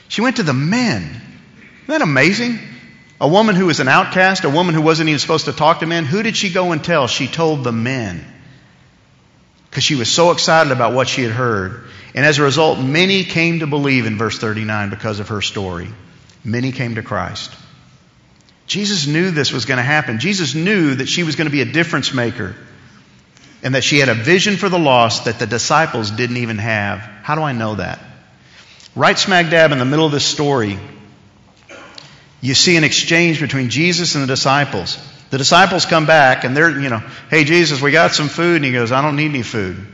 She 0.08 0.22
went 0.22 0.38
to 0.38 0.42
the 0.42 0.52
men. 0.52 1.02
Isn't 1.04 1.86
that 1.86 2.02
amazing? 2.02 2.58
A 3.20 3.28
woman 3.28 3.54
who 3.54 3.66
was 3.66 3.78
an 3.78 3.86
outcast, 3.86 4.42
a 4.42 4.50
woman 4.50 4.74
who 4.74 4.82
wasn't 4.82 5.08
even 5.08 5.20
supposed 5.20 5.44
to 5.44 5.52
talk 5.52 5.78
to 5.80 5.86
men, 5.86 6.04
who 6.04 6.24
did 6.24 6.36
she 6.36 6.50
go 6.50 6.72
and 6.72 6.82
tell? 6.82 7.06
She 7.06 7.28
told 7.28 7.62
the 7.62 7.70
men. 7.70 8.24
Because 9.70 9.84
she 9.84 9.94
was 9.94 10.10
so 10.10 10.32
excited 10.32 10.72
about 10.72 10.94
what 10.94 11.06
she 11.06 11.22
had 11.22 11.30
heard. 11.30 11.84
And 12.16 12.26
as 12.26 12.40
a 12.40 12.42
result, 12.42 12.80
many 12.80 13.22
came 13.22 13.60
to 13.60 13.68
believe 13.68 14.04
in 14.04 14.18
verse 14.18 14.36
39 14.36 14.90
because 14.90 15.20
of 15.20 15.28
her 15.28 15.42
story. 15.42 15.90
Many 16.42 16.72
came 16.72 16.96
to 16.96 17.04
Christ. 17.04 17.52
Jesus 18.66 19.06
knew 19.06 19.30
this 19.30 19.52
was 19.52 19.64
going 19.64 19.78
to 19.78 19.82
happen. 19.82 20.18
Jesus 20.18 20.54
knew 20.54 20.96
that 20.96 21.08
she 21.08 21.22
was 21.22 21.36
going 21.36 21.46
to 21.46 21.52
be 21.52 21.60
a 21.60 21.66
difference 21.66 22.12
maker 22.12 22.56
and 23.62 23.74
that 23.74 23.84
she 23.84 23.98
had 23.98 24.08
a 24.08 24.14
vision 24.14 24.56
for 24.56 24.68
the 24.68 24.78
lost 24.78 25.24
that 25.26 25.38
the 25.38 25.46
disciples 25.46 26.10
didn't 26.10 26.38
even 26.38 26.58
have. 26.58 26.98
How 26.98 27.34
do 27.34 27.42
I 27.42 27.52
know 27.52 27.76
that? 27.76 28.00
Right 28.94 29.18
smack 29.18 29.50
dab 29.50 29.72
in 29.72 29.78
the 29.78 29.84
middle 29.84 30.06
of 30.06 30.12
this 30.12 30.24
story, 30.24 30.78
you 32.40 32.54
see 32.54 32.76
an 32.76 32.84
exchange 32.84 33.40
between 33.40 33.70
Jesus 33.70 34.14
and 34.14 34.24
the 34.24 34.28
disciples. 34.28 34.98
The 35.30 35.38
disciples 35.38 35.86
come 35.86 36.06
back 36.06 36.44
and 36.44 36.56
they're, 36.56 36.70
you 36.70 36.88
know, 36.88 37.02
hey, 37.30 37.44
Jesus, 37.44 37.80
we 37.80 37.90
got 37.90 38.12
some 38.12 38.28
food. 38.28 38.56
And 38.56 38.64
he 38.64 38.72
goes, 38.72 38.92
I 38.92 39.02
don't 39.02 39.16
need 39.16 39.30
any 39.30 39.42
food. 39.42 39.84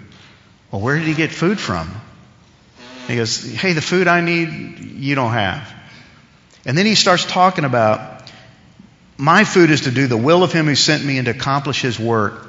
Well, 0.70 0.80
where 0.80 0.96
did 0.98 1.06
he 1.06 1.14
get 1.14 1.30
food 1.30 1.58
from? 1.58 1.90
He 3.06 3.16
goes, 3.16 3.42
hey, 3.42 3.72
the 3.72 3.80
food 3.80 4.06
I 4.06 4.20
need, 4.20 4.78
you 4.78 5.14
don't 5.14 5.32
have. 5.32 5.72
And 6.64 6.76
then 6.76 6.86
he 6.86 6.94
starts 6.94 7.24
talking 7.24 7.64
about 7.64 8.11
my 9.16 9.44
food 9.44 9.70
is 9.70 9.82
to 9.82 9.90
do 9.90 10.06
the 10.06 10.16
will 10.16 10.42
of 10.42 10.52
him 10.52 10.66
who 10.66 10.74
sent 10.74 11.04
me 11.04 11.18
and 11.18 11.26
to 11.26 11.32
accomplish 11.32 11.80
his 11.80 11.98
work. 11.98 12.46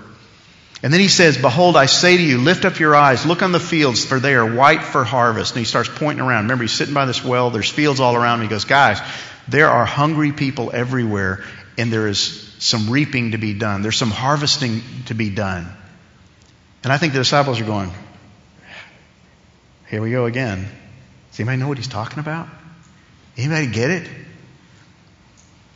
And 0.82 0.92
then 0.92 1.00
he 1.00 1.08
says, 1.08 1.38
Behold, 1.38 1.78
I 1.78 1.86
say 1.86 2.18
to 2.18 2.24
you, 2.24 2.38
lift 2.38 2.66
up 2.66 2.78
your 2.78 2.94
eyes, 2.94 3.26
look 3.26 3.42
on 3.42 3.54
the 3.54 3.60
fields, 3.60 4.06
for 4.06 4.20
they 4.20 4.36
are 4.36 4.54
white 4.54 4.84
for 4.84 5.06
harvest. 5.06 5.54
And 5.54 5.60
he 5.60 5.66
starts 5.66 5.90
pointing 5.90 6.26
around. 6.26 6.44
Remember, 6.44 6.66
he's 6.66 6.74
sitting 6.74 6.94
by 6.94 7.06
this 7.06 7.24
well, 7.24 7.50
there's 7.52 7.70
fields 7.70 8.02
all 8.02 8.16
around. 8.16 8.42
He 8.42 8.50
goes, 8.50 8.66
Guys, 8.66 9.00
there 9.48 9.70
are 9.70 9.86
hungry 9.86 10.34
people 10.34 10.72
everywhere, 10.74 11.44
and 11.78 11.92
there 11.92 12.08
is 12.08 12.54
some 12.60 12.90
reaping 12.90 13.32
to 13.32 13.38
be 13.38 13.54
done. 13.54 13.82
There's 13.82 13.98
some 13.98 14.12
harvesting 14.12 14.82
to 15.06 15.14
be 15.14 15.30
done. 15.30 15.68
And 16.84 16.92
I 16.92 16.98
think 16.98 17.14
the 17.14 17.20
disciples 17.20 17.62
are 17.62 17.66
going, 17.66 17.92
Here 19.90 20.02
we 20.02 20.12
go 20.12 20.26
again. 20.26 20.68
Does 21.32 21.40
anybody 21.40 21.58
know 21.58 21.70
what 21.70 21.78
he's 21.78 21.88
talking 21.88 22.20
about? 22.20 22.48
Anybody 23.38 23.68
get 23.68 23.90
it? 23.90 24.10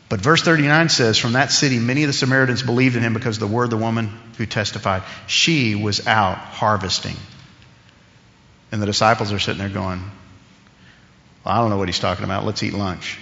But 0.09 0.21
verse 0.21 0.41
39 0.41 0.89
says, 0.89 1.17
From 1.17 1.33
that 1.33 1.51
city, 1.51 1.79
many 1.79 2.03
of 2.03 2.07
the 2.07 2.13
Samaritans 2.13 2.63
believed 2.63 2.95
in 2.95 3.03
him 3.03 3.13
because 3.13 3.37
of 3.37 3.41
the 3.41 3.53
word 3.53 3.65
of 3.65 3.69
the 3.71 3.77
woman 3.77 4.17
who 4.37 4.45
testified. 4.45 5.03
She 5.27 5.75
was 5.75 6.07
out 6.07 6.37
harvesting. 6.37 7.17
And 8.71 8.81
the 8.81 8.85
disciples 8.85 9.31
are 9.33 9.39
sitting 9.39 9.59
there 9.59 9.69
going, 9.69 9.99
well, 11.43 11.55
I 11.55 11.59
don't 11.59 11.69
know 11.69 11.77
what 11.77 11.87
he's 11.87 11.99
talking 11.99 12.25
about. 12.25 12.45
Let's 12.45 12.63
eat 12.63 12.73
lunch. 12.73 13.19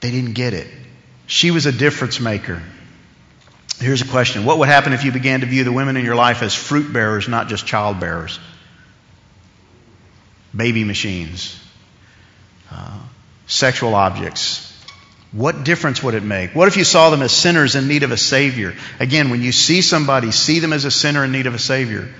They 0.00 0.10
didn't 0.10 0.32
get 0.32 0.52
it. 0.52 0.66
She 1.26 1.50
was 1.50 1.66
a 1.66 1.72
difference 1.72 2.18
maker. 2.18 2.60
Here's 3.78 4.02
a 4.02 4.06
question 4.06 4.44
What 4.44 4.58
would 4.58 4.68
happen 4.68 4.92
if 4.92 5.04
you 5.04 5.12
began 5.12 5.40
to 5.40 5.46
view 5.46 5.64
the 5.64 5.72
women 5.72 5.96
in 5.96 6.04
your 6.04 6.14
life 6.14 6.42
as 6.42 6.54
fruit 6.54 6.92
bearers, 6.92 7.28
not 7.28 7.48
just 7.48 7.66
child 7.66 8.00
bearers? 8.00 8.38
Baby 10.54 10.84
machines, 10.84 11.58
uh, 12.70 12.98
sexual 13.46 13.94
objects. 13.94 14.71
What 15.32 15.64
difference 15.64 16.02
would 16.02 16.14
it 16.14 16.22
make? 16.22 16.54
What 16.54 16.68
if 16.68 16.76
you 16.76 16.84
saw 16.84 17.08
them 17.08 17.22
as 17.22 17.32
sinners 17.32 17.74
in 17.74 17.88
need 17.88 18.02
of 18.02 18.12
a 18.12 18.18
Savior? 18.18 18.74
Again, 19.00 19.30
when 19.30 19.40
you 19.40 19.50
see 19.50 19.80
somebody, 19.80 20.30
see 20.30 20.58
them 20.58 20.74
as 20.74 20.84
a 20.84 20.90
sinner 20.90 21.24
in 21.24 21.32
need 21.32 21.46
of 21.46 21.54
a 21.54 21.58
Savior. 21.58 22.12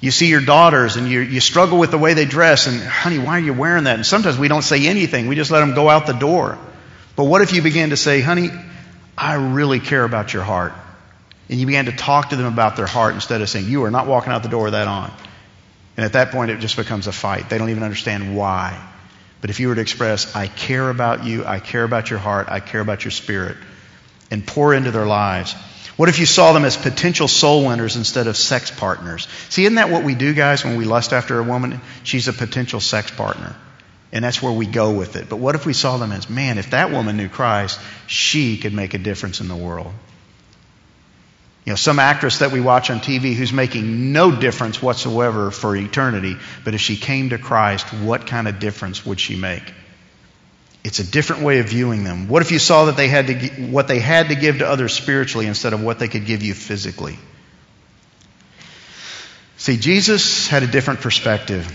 You 0.00 0.10
see 0.10 0.26
your 0.26 0.40
daughters 0.40 0.96
and 0.96 1.08
you, 1.08 1.20
you 1.20 1.40
struggle 1.40 1.78
with 1.78 1.92
the 1.92 1.98
way 1.98 2.14
they 2.14 2.24
dress, 2.24 2.66
and 2.66 2.82
honey, 2.82 3.18
why 3.18 3.38
are 3.38 3.42
you 3.42 3.54
wearing 3.54 3.84
that? 3.84 3.94
And 3.94 4.04
sometimes 4.04 4.36
we 4.36 4.48
don't 4.48 4.62
say 4.62 4.86
anything, 4.86 5.28
we 5.28 5.36
just 5.36 5.50
let 5.50 5.60
them 5.60 5.74
go 5.74 5.88
out 5.88 6.06
the 6.06 6.12
door. 6.12 6.58
But 7.16 7.24
what 7.24 7.42
if 7.42 7.52
you 7.52 7.62
began 7.62 7.90
to 7.90 7.96
say, 7.96 8.20
honey, 8.20 8.50
I 9.16 9.34
really 9.34 9.78
care 9.78 10.04
about 10.04 10.34
your 10.34 10.42
heart? 10.42 10.72
And 11.48 11.60
you 11.60 11.66
began 11.66 11.86
to 11.86 11.92
talk 11.92 12.30
to 12.30 12.36
them 12.36 12.52
about 12.52 12.76
their 12.76 12.86
heart 12.86 13.14
instead 13.14 13.40
of 13.40 13.48
saying, 13.48 13.66
you 13.68 13.84
are 13.84 13.90
not 13.90 14.06
walking 14.08 14.32
out 14.32 14.42
the 14.42 14.48
door 14.48 14.64
with 14.64 14.72
that 14.72 14.88
on. 14.88 15.12
And 15.96 16.04
at 16.04 16.14
that 16.14 16.32
point, 16.32 16.50
it 16.50 16.58
just 16.58 16.76
becomes 16.76 17.06
a 17.06 17.12
fight. 17.12 17.48
They 17.48 17.56
don't 17.56 17.70
even 17.70 17.84
understand 17.84 18.36
why. 18.36 18.78
But 19.44 19.50
if 19.50 19.60
you 19.60 19.68
were 19.68 19.74
to 19.74 19.80
express, 19.82 20.34
I 20.34 20.46
care 20.46 20.88
about 20.88 21.26
you, 21.26 21.44
I 21.44 21.60
care 21.60 21.84
about 21.84 22.08
your 22.08 22.18
heart, 22.18 22.46
I 22.48 22.60
care 22.60 22.80
about 22.80 23.04
your 23.04 23.10
spirit, 23.10 23.58
and 24.30 24.46
pour 24.46 24.72
into 24.72 24.90
their 24.90 25.04
lives. 25.04 25.52
What 25.98 26.08
if 26.08 26.18
you 26.18 26.24
saw 26.24 26.54
them 26.54 26.64
as 26.64 26.78
potential 26.78 27.28
soul 27.28 27.66
winners 27.66 27.96
instead 27.96 28.26
of 28.26 28.38
sex 28.38 28.70
partners? 28.70 29.28
See, 29.50 29.64
isn't 29.64 29.74
that 29.74 29.90
what 29.90 30.02
we 30.02 30.14
do, 30.14 30.32
guys, 30.32 30.64
when 30.64 30.78
we 30.78 30.86
lust 30.86 31.12
after 31.12 31.38
a 31.38 31.42
woman? 31.42 31.82
She's 32.04 32.26
a 32.26 32.32
potential 32.32 32.80
sex 32.80 33.10
partner. 33.10 33.54
And 34.12 34.24
that's 34.24 34.40
where 34.40 34.50
we 34.50 34.64
go 34.64 34.92
with 34.92 35.14
it. 35.14 35.28
But 35.28 35.36
what 35.36 35.54
if 35.54 35.66
we 35.66 35.74
saw 35.74 35.98
them 35.98 36.12
as, 36.12 36.30
man, 36.30 36.56
if 36.56 36.70
that 36.70 36.90
woman 36.90 37.18
knew 37.18 37.28
Christ, 37.28 37.78
she 38.06 38.56
could 38.56 38.72
make 38.72 38.94
a 38.94 38.98
difference 38.98 39.42
in 39.42 39.48
the 39.48 39.56
world? 39.56 39.92
You 41.64 41.72
know, 41.72 41.76
some 41.76 41.98
actress 41.98 42.40
that 42.40 42.52
we 42.52 42.60
watch 42.60 42.90
on 42.90 43.00
TV 43.00 43.34
who's 43.34 43.52
making 43.52 44.12
no 44.12 44.30
difference 44.30 44.82
whatsoever 44.82 45.50
for 45.50 45.74
eternity, 45.74 46.36
but 46.62 46.74
if 46.74 46.80
she 46.80 46.96
came 46.96 47.30
to 47.30 47.38
Christ, 47.38 47.86
what 47.92 48.26
kind 48.26 48.46
of 48.46 48.58
difference 48.58 49.06
would 49.06 49.18
she 49.18 49.36
make? 49.36 49.62
It's 50.84 50.98
a 50.98 51.10
different 51.10 51.42
way 51.42 51.60
of 51.60 51.68
viewing 51.70 52.04
them. 52.04 52.28
What 52.28 52.42
if 52.42 52.52
you 52.52 52.58
saw 52.58 52.84
that 52.86 52.98
they 52.98 53.08
had 53.08 53.28
to, 53.28 53.48
what 53.62 53.88
they 53.88 53.98
had 53.98 54.28
to 54.28 54.34
give 54.34 54.58
to 54.58 54.68
others 54.68 54.92
spiritually 54.92 55.46
instead 55.46 55.72
of 55.72 55.82
what 55.82 55.98
they 55.98 56.08
could 56.08 56.26
give 56.26 56.42
you 56.42 56.52
physically? 56.52 57.18
See, 59.56 59.78
Jesus 59.78 60.46
had 60.46 60.62
a 60.62 60.66
different 60.66 61.00
perspective. 61.00 61.66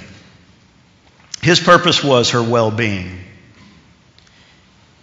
His 1.41 1.59
purpose 1.59 2.03
was 2.03 2.31
her 2.31 2.43
well 2.43 2.69
being, 2.69 3.19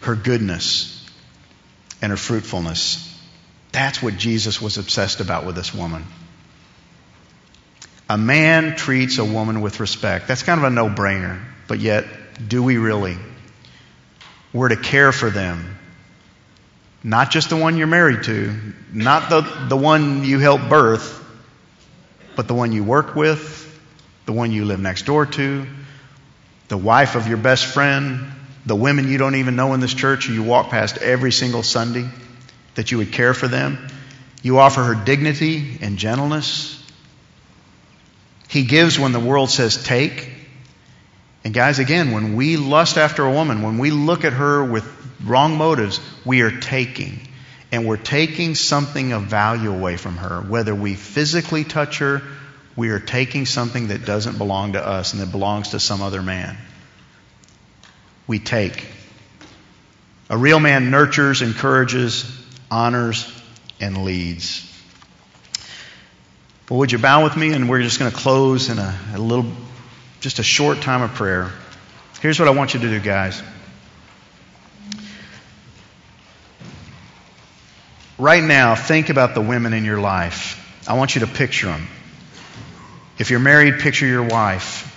her 0.02 0.14
goodness, 0.14 1.04
and 2.00 2.10
her 2.10 2.16
fruitfulness. 2.16 3.15
That's 3.76 4.02
what 4.02 4.16
Jesus 4.16 4.58
was 4.58 4.78
obsessed 4.78 5.20
about 5.20 5.44
with 5.44 5.54
this 5.54 5.74
woman. 5.74 6.06
A 8.08 8.16
man 8.16 8.74
treats 8.74 9.18
a 9.18 9.24
woman 9.24 9.60
with 9.60 9.80
respect. 9.80 10.26
That's 10.26 10.42
kind 10.42 10.58
of 10.58 10.64
a 10.64 10.70
no 10.70 10.88
brainer, 10.88 11.44
but 11.68 11.78
yet, 11.78 12.06
do 12.48 12.62
we 12.62 12.78
really? 12.78 13.18
We're 14.54 14.70
to 14.70 14.76
care 14.76 15.12
for 15.12 15.28
them. 15.28 15.76
Not 17.04 17.30
just 17.30 17.50
the 17.50 17.56
one 17.56 17.76
you're 17.76 17.86
married 17.86 18.22
to, 18.22 18.58
not 18.94 19.28
the, 19.28 19.42
the 19.68 19.76
one 19.76 20.24
you 20.24 20.38
help 20.38 20.70
birth, 20.70 21.22
but 22.34 22.48
the 22.48 22.54
one 22.54 22.72
you 22.72 22.82
work 22.82 23.14
with, 23.14 23.78
the 24.24 24.32
one 24.32 24.52
you 24.52 24.64
live 24.64 24.80
next 24.80 25.04
door 25.04 25.26
to, 25.26 25.66
the 26.68 26.78
wife 26.78 27.14
of 27.14 27.28
your 27.28 27.36
best 27.36 27.66
friend, 27.66 28.32
the 28.64 28.74
women 28.74 29.06
you 29.06 29.18
don't 29.18 29.34
even 29.34 29.54
know 29.54 29.74
in 29.74 29.80
this 29.80 29.92
church 29.92 30.28
who 30.28 30.32
you 30.32 30.44
walk 30.44 30.70
past 30.70 30.96
every 30.96 31.30
single 31.30 31.62
Sunday, 31.62 32.08
that 32.76 32.92
you 32.92 32.98
would 32.98 33.12
care 33.12 33.34
for 33.34 33.48
them. 33.48 33.88
You 34.42 34.58
offer 34.58 34.84
her 34.84 34.94
dignity 34.94 35.78
and 35.80 35.98
gentleness. 35.98 36.72
He 38.48 38.64
gives 38.64 38.98
when 38.98 39.12
the 39.12 39.20
world 39.20 39.50
says 39.50 39.82
take. 39.82 40.30
And 41.42 41.52
guys, 41.52 41.78
again, 41.78 42.12
when 42.12 42.36
we 42.36 42.56
lust 42.56 42.96
after 42.96 43.24
a 43.24 43.32
woman, 43.32 43.62
when 43.62 43.78
we 43.78 43.90
look 43.90 44.24
at 44.24 44.32
her 44.32 44.64
with 44.64 44.86
wrong 45.24 45.56
motives, 45.56 46.00
we 46.24 46.42
are 46.42 46.60
taking. 46.60 47.20
And 47.72 47.86
we're 47.86 47.96
taking 47.96 48.54
something 48.54 49.12
of 49.12 49.24
value 49.24 49.72
away 49.72 49.96
from 49.96 50.16
her. 50.18 50.40
Whether 50.40 50.74
we 50.74 50.94
physically 50.94 51.64
touch 51.64 51.98
her, 51.98 52.22
we 52.76 52.90
are 52.90 53.00
taking 53.00 53.46
something 53.46 53.88
that 53.88 54.04
doesn't 54.04 54.38
belong 54.38 54.74
to 54.74 54.86
us 54.86 55.12
and 55.12 55.22
that 55.22 55.32
belongs 55.32 55.70
to 55.70 55.80
some 55.80 56.02
other 56.02 56.22
man. 56.22 56.56
We 58.26 58.38
take. 58.38 58.86
A 60.28 60.36
real 60.36 60.60
man 60.60 60.90
nurtures, 60.90 61.42
encourages, 61.42 62.24
honors, 62.70 63.30
and 63.80 64.04
leads. 64.04 64.62
Well, 66.68 66.80
would 66.80 66.92
you 66.92 66.98
bow 66.98 67.24
with 67.24 67.36
me? 67.36 67.52
And 67.52 67.68
we're 67.68 67.82
just 67.82 67.98
going 67.98 68.10
to 68.10 68.16
close 68.16 68.68
in 68.70 68.78
a, 68.78 68.98
a 69.14 69.18
little 69.18 69.46
just 70.20 70.38
a 70.38 70.42
short 70.42 70.80
time 70.80 71.02
of 71.02 71.14
prayer. 71.14 71.52
Here's 72.20 72.38
what 72.38 72.48
I 72.48 72.52
want 72.52 72.74
you 72.74 72.80
to 72.80 72.88
do, 72.88 73.00
guys. 73.00 73.42
Right 78.18 78.42
now, 78.42 78.74
think 78.74 79.10
about 79.10 79.34
the 79.34 79.42
women 79.42 79.74
in 79.74 79.84
your 79.84 80.00
life. 80.00 80.62
I 80.88 80.94
want 80.94 81.14
you 81.14 81.20
to 81.20 81.26
picture 81.26 81.66
them. 81.66 81.86
If 83.18 83.30
you're 83.30 83.40
married, 83.40 83.80
picture 83.80 84.06
your 84.06 84.22
wife. 84.22 84.92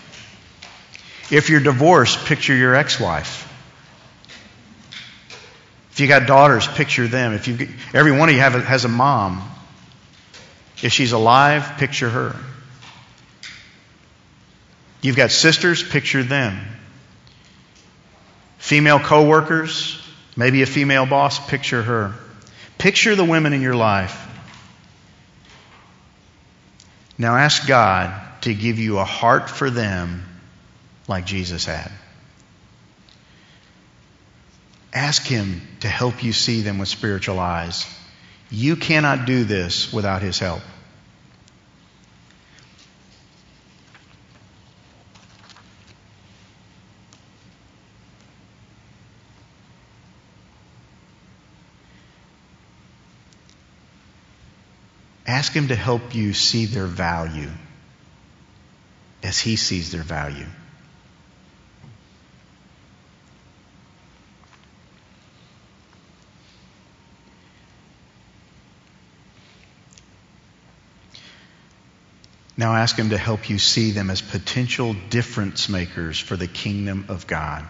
If 1.32 1.50
you're 1.50 1.60
divorced, 1.60 2.26
picture 2.26 2.56
your 2.56 2.76
ex 2.76 3.00
wife. 3.00 3.49
If 6.00 6.04
you 6.04 6.08
got 6.08 6.28
daughters, 6.28 6.66
picture 6.66 7.10
them. 7.10 7.34
If 7.34 7.50
you 7.50 7.68
every 7.94 8.14
one 8.14 8.30
of 8.30 8.36
you 8.36 8.40
have 8.40 8.56
a, 8.56 8.62
has 8.62 8.86
a 8.86 8.88
mom. 8.88 9.46
If 10.82 10.94
she's 10.94 11.12
alive, 11.12 11.74
picture 11.78 12.10
her. 12.10 12.38
You've 15.02 15.18
got 15.18 15.30
sisters, 15.30 15.84
picture 15.84 16.24
them. 16.24 16.58
Female 18.60 19.02
coworkers, 19.02 20.02
maybe 20.38 20.62
a 20.62 20.66
female 20.66 21.06
boss, 21.06 21.38
picture 21.50 21.84
her. 21.84 22.14
Picture 22.78 23.16
the 23.16 23.26
women 23.26 23.52
in 23.52 23.62
your 23.62 23.76
life. 23.76 24.26
Now 27.18 27.36
ask 27.36 27.68
God 27.68 28.42
to 28.44 28.54
give 28.54 28.80
you 28.80 29.00
a 29.00 29.04
heart 29.04 29.50
for 29.50 29.70
them 29.70 30.24
like 31.10 31.26
Jesus 31.26 31.66
had. 31.66 31.92
Ask 34.94 35.24
Him 35.24 35.62
to 35.82 35.88
help 35.88 36.24
you 36.24 36.34
see 36.34 36.62
them 36.62 36.80
with 36.80 36.90
spiritual 36.90 37.40
eyes. 37.40 37.86
You 38.50 38.76
cannot 38.76 39.26
do 39.26 39.44
this 39.44 39.94
without 39.94 40.22
His 40.22 40.40
help. 40.40 40.62
Ask 55.28 55.54
Him 55.54 55.68
to 55.68 55.76
help 55.76 56.16
you 56.16 56.34
see 56.34 56.66
their 56.66 56.88
value 56.88 57.52
as 59.22 59.40
He 59.40 59.56
sees 59.56 59.92
their 59.92 60.02
value. 60.02 60.48
Now 72.60 72.76
ask 72.76 72.98
Him 72.98 73.12
to 73.12 73.18
help 73.18 73.50
you 73.50 73.58
see 73.58 73.92
them 73.92 74.10
as 74.10 74.22
potential 74.22 74.94
difference 75.10 75.70
makers 75.70 76.20
for 76.20 76.36
the 76.36 76.46
kingdom 76.46 77.06
of 77.08 77.26
God. 77.26 77.64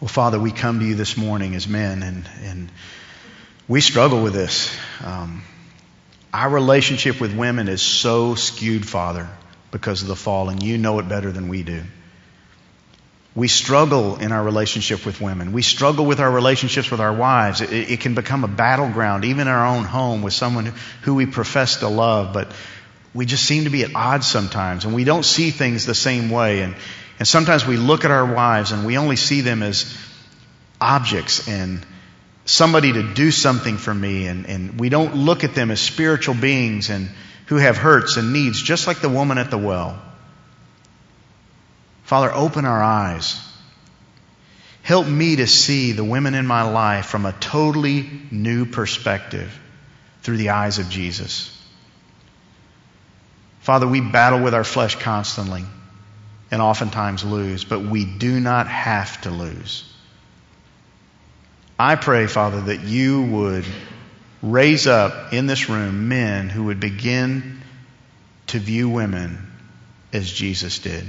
Well, 0.00 0.06
Father, 0.06 0.38
we 0.38 0.52
come 0.52 0.78
to 0.78 0.86
you 0.86 0.94
this 0.94 1.16
morning 1.16 1.56
as 1.56 1.66
men, 1.66 2.04
and, 2.04 2.30
and 2.44 2.70
we 3.66 3.80
struggle 3.80 4.22
with 4.22 4.34
this. 4.34 4.72
Um, 5.04 5.42
our 6.32 6.48
relationship 6.48 7.20
with 7.20 7.36
women 7.36 7.66
is 7.66 7.82
so 7.82 8.36
skewed, 8.36 8.88
Father, 8.88 9.28
because 9.72 10.02
of 10.02 10.08
the 10.08 10.14
fall, 10.14 10.50
and 10.50 10.62
you 10.62 10.78
know 10.78 11.00
it 11.00 11.08
better 11.08 11.32
than 11.32 11.48
we 11.48 11.64
do. 11.64 11.82
We 13.34 13.48
struggle 13.48 14.16
in 14.16 14.30
our 14.30 14.44
relationship 14.44 15.06
with 15.06 15.20
women. 15.20 15.52
We 15.52 15.62
struggle 15.62 16.04
with 16.04 16.20
our 16.20 16.30
relationships 16.30 16.90
with 16.90 17.00
our 17.00 17.14
wives. 17.14 17.62
It, 17.62 17.72
it, 17.72 18.00
can 18.00 18.14
become 18.14 18.44
a 18.44 18.48
battleground, 18.48 19.24
even 19.24 19.42
in 19.42 19.48
our 19.48 19.66
own 19.66 19.84
home, 19.84 20.20
with 20.22 20.34
someone 20.34 20.74
who 21.00 21.14
we 21.14 21.24
profess 21.24 21.76
to 21.76 21.88
love. 21.88 22.34
But 22.34 22.52
we 23.14 23.24
just 23.24 23.44
seem 23.44 23.64
to 23.64 23.70
be 23.70 23.84
at 23.84 23.94
odds 23.94 24.26
sometimes, 24.26 24.84
and 24.84 24.94
we 24.94 25.04
don't 25.04 25.24
see 25.24 25.50
things 25.50 25.86
the 25.86 25.94
same 25.94 26.28
way. 26.28 26.60
And, 26.60 26.76
and 27.18 27.26
sometimes 27.26 27.66
we 27.66 27.78
look 27.78 28.04
at 28.04 28.10
our 28.10 28.34
wives 28.34 28.72
and 28.72 28.84
we 28.84 28.98
only 28.98 29.16
see 29.16 29.40
them 29.40 29.62
as 29.62 29.96
objects 30.78 31.48
and 31.48 31.84
somebody 32.44 32.92
to 32.92 33.14
do 33.14 33.30
something 33.30 33.78
for 33.78 33.94
me, 33.94 34.26
and, 34.26 34.46
and 34.46 34.78
we 34.78 34.90
don't 34.90 35.16
look 35.16 35.42
at 35.42 35.54
them 35.54 35.70
as 35.70 35.80
spiritual 35.80 36.34
beings 36.34 36.90
and 36.90 37.08
who 37.52 37.58
have 37.58 37.76
hurts 37.76 38.16
and 38.16 38.32
needs, 38.32 38.62
just 38.62 38.86
like 38.86 39.02
the 39.02 39.10
woman 39.10 39.36
at 39.36 39.50
the 39.50 39.58
well. 39.58 40.00
Father, 42.04 42.32
open 42.32 42.64
our 42.64 42.82
eyes. 42.82 43.38
Help 44.82 45.06
me 45.06 45.36
to 45.36 45.46
see 45.46 45.92
the 45.92 46.02
women 46.02 46.34
in 46.34 46.46
my 46.46 46.62
life 46.62 47.04
from 47.04 47.26
a 47.26 47.32
totally 47.32 48.08
new 48.30 48.64
perspective 48.64 49.52
through 50.22 50.38
the 50.38 50.48
eyes 50.48 50.78
of 50.78 50.88
Jesus. 50.88 51.54
Father, 53.60 53.86
we 53.86 54.00
battle 54.00 54.40
with 54.40 54.54
our 54.54 54.64
flesh 54.64 54.96
constantly 54.96 55.66
and 56.50 56.62
oftentimes 56.62 57.22
lose, 57.22 57.64
but 57.64 57.80
we 57.80 58.06
do 58.06 58.40
not 58.40 58.66
have 58.66 59.20
to 59.20 59.30
lose. 59.30 59.84
I 61.78 61.96
pray, 61.96 62.26
Father, 62.28 62.62
that 62.62 62.84
you 62.84 63.20
would 63.24 63.66
raise 64.42 64.86
up 64.86 65.32
in 65.32 65.46
this 65.46 65.68
room 65.68 66.08
men 66.08 66.48
who 66.48 66.64
would 66.64 66.80
begin 66.80 67.62
to 68.48 68.58
view 68.58 68.88
women 68.88 69.50
as 70.12 70.30
Jesus 70.30 70.80
did, 70.80 71.04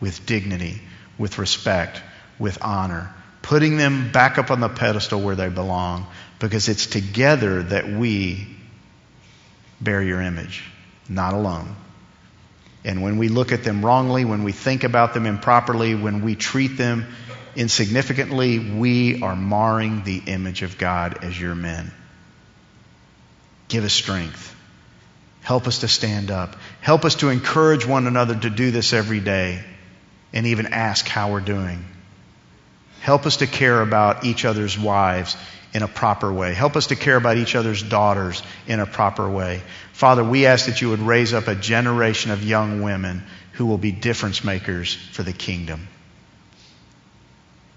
with 0.00 0.24
dignity, 0.24 0.80
with 1.18 1.38
respect, 1.38 2.00
with 2.38 2.58
honor, 2.62 3.12
putting 3.42 3.76
them 3.76 4.12
back 4.12 4.38
up 4.38 4.50
on 4.50 4.60
the 4.60 4.68
pedestal 4.68 5.20
where 5.20 5.34
they 5.34 5.48
belong, 5.48 6.06
because 6.38 6.68
it's 6.68 6.86
together 6.86 7.62
that 7.64 7.88
we 7.88 8.46
bear 9.80 10.02
your 10.02 10.20
image, 10.20 10.64
not 11.08 11.34
alone. 11.34 11.74
And 12.84 13.02
when 13.02 13.18
we 13.18 13.28
look 13.28 13.52
at 13.52 13.64
them 13.64 13.84
wrongly, 13.84 14.24
when 14.24 14.44
we 14.44 14.52
think 14.52 14.84
about 14.84 15.12
them 15.12 15.26
improperly, 15.26 15.94
when 15.94 16.22
we 16.22 16.36
treat 16.36 16.78
them 16.78 17.06
insignificantly, 17.56 18.58
we 18.58 19.20
are 19.20 19.34
marring 19.34 20.04
the 20.04 20.22
image 20.26 20.62
of 20.62 20.78
God 20.78 21.24
as 21.24 21.38
your 21.38 21.56
men. 21.56 21.92
Give 23.68 23.84
us 23.84 23.92
strength. 23.92 24.54
Help 25.42 25.66
us 25.66 25.78
to 25.80 25.88
stand 25.88 26.30
up. 26.30 26.56
Help 26.80 27.04
us 27.04 27.16
to 27.16 27.28
encourage 27.28 27.86
one 27.86 28.06
another 28.06 28.34
to 28.34 28.50
do 28.50 28.70
this 28.70 28.92
every 28.92 29.20
day 29.20 29.62
and 30.32 30.46
even 30.46 30.66
ask 30.66 31.06
how 31.06 31.32
we're 31.32 31.40
doing. 31.40 31.84
Help 33.00 33.26
us 33.26 33.38
to 33.38 33.46
care 33.46 33.80
about 33.80 34.24
each 34.24 34.44
other's 34.44 34.78
wives 34.78 35.36
in 35.72 35.82
a 35.82 35.88
proper 35.88 36.32
way. 36.32 36.54
Help 36.54 36.76
us 36.76 36.88
to 36.88 36.96
care 36.96 37.16
about 37.16 37.36
each 37.36 37.54
other's 37.54 37.82
daughters 37.82 38.42
in 38.66 38.80
a 38.80 38.86
proper 38.86 39.28
way. 39.28 39.62
Father, 39.92 40.24
we 40.24 40.46
ask 40.46 40.66
that 40.66 40.80
you 40.80 40.90
would 40.90 41.00
raise 41.00 41.32
up 41.32 41.48
a 41.48 41.54
generation 41.54 42.30
of 42.30 42.42
young 42.42 42.82
women 42.82 43.22
who 43.52 43.66
will 43.66 43.78
be 43.78 43.92
difference 43.92 44.44
makers 44.44 44.94
for 44.94 45.22
the 45.22 45.32
kingdom. 45.32 45.88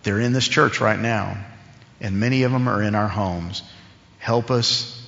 They're 0.03 0.19
in 0.19 0.33
this 0.33 0.47
church 0.47 0.81
right 0.81 0.99
now, 0.99 1.37
and 1.99 2.19
many 2.19 2.43
of 2.43 2.51
them 2.51 2.67
are 2.67 2.81
in 2.81 2.95
our 2.95 3.07
homes. 3.07 3.61
Help 4.19 4.51
us 4.51 5.00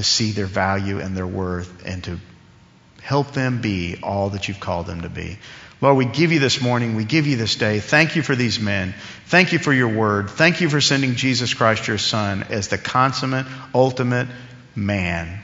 to 0.00 0.04
see 0.04 0.32
their 0.32 0.46
value 0.46 0.98
and 0.98 1.14
their 1.14 1.26
worth 1.26 1.84
and 1.84 2.02
to 2.04 2.18
help 3.02 3.32
them 3.32 3.60
be 3.60 3.98
all 4.02 4.30
that 4.30 4.48
you've 4.48 4.60
called 4.60 4.86
them 4.86 5.02
to 5.02 5.10
be. 5.10 5.36
Lord, 5.82 5.98
we 5.98 6.06
give 6.06 6.32
you 6.32 6.38
this 6.38 6.62
morning. 6.62 6.94
We 6.94 7.04
give 7.04 7.26
you 7.26 7.36
this 7.36 7.56
day. 7.56 7.80
Thank 7.80 8.16
you 8.16 8.22
for 8.22 8.34
these 8.34 8.58
men. 8.58 8.94
Thank 9.26 9.52
you 9.52 9.58
for 9.58 9.72
your 9.74 9.88
word. 9.88 10.30
Thank 10.30 10.62
you 10.62 10.70
for 10.70 10.80
sending 10.80 11.16
Jesus 11.16 11.52
Christ, 11.52 11.86
your 11.86 11.98
Son, 11.98 12.44
as 12.44 12.68
the 12.68 12.78
consummate, 12.78 13.46
ultimate 13.74 14.28
man 14.74 15.42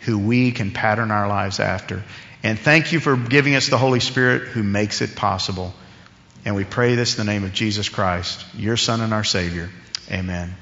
who 0.00 0.18
we 0.18 0.52
can 0.52 0.70
pattern 0.70 1.10
our 1.10 1.28
lives 1.28 1.60
after. 1.60 2.02
And 2.42 2.58
thank 2.58 2.92
you 2.92 3.00
for 3.00 3.16
giving 3.16 3.54
us 3.54 3.68
the 3.68 3.78
Holy 3.78 4.00
Spirit 4.00 4.48
who 4.48 4.62
makes 4.62 5.02
it 5.02 5.14
possible. 5.14 5.74
And 6.46 6.56
we 6.56 6.64
pray 6.64 6.94
this 6.94 7.18
in 7.18 7.26
the 7.26 7.30
name 7.30 7.44
of 7.44 7.52
Jesus 7.52 7.90
Christ, 7.90 8.46
your 8.54 8.78
Son 8.78 9.02
and 9.02 9.12
our 9.12 9.24
Savior. 9.24 9.68
Amen. 10.10 10.56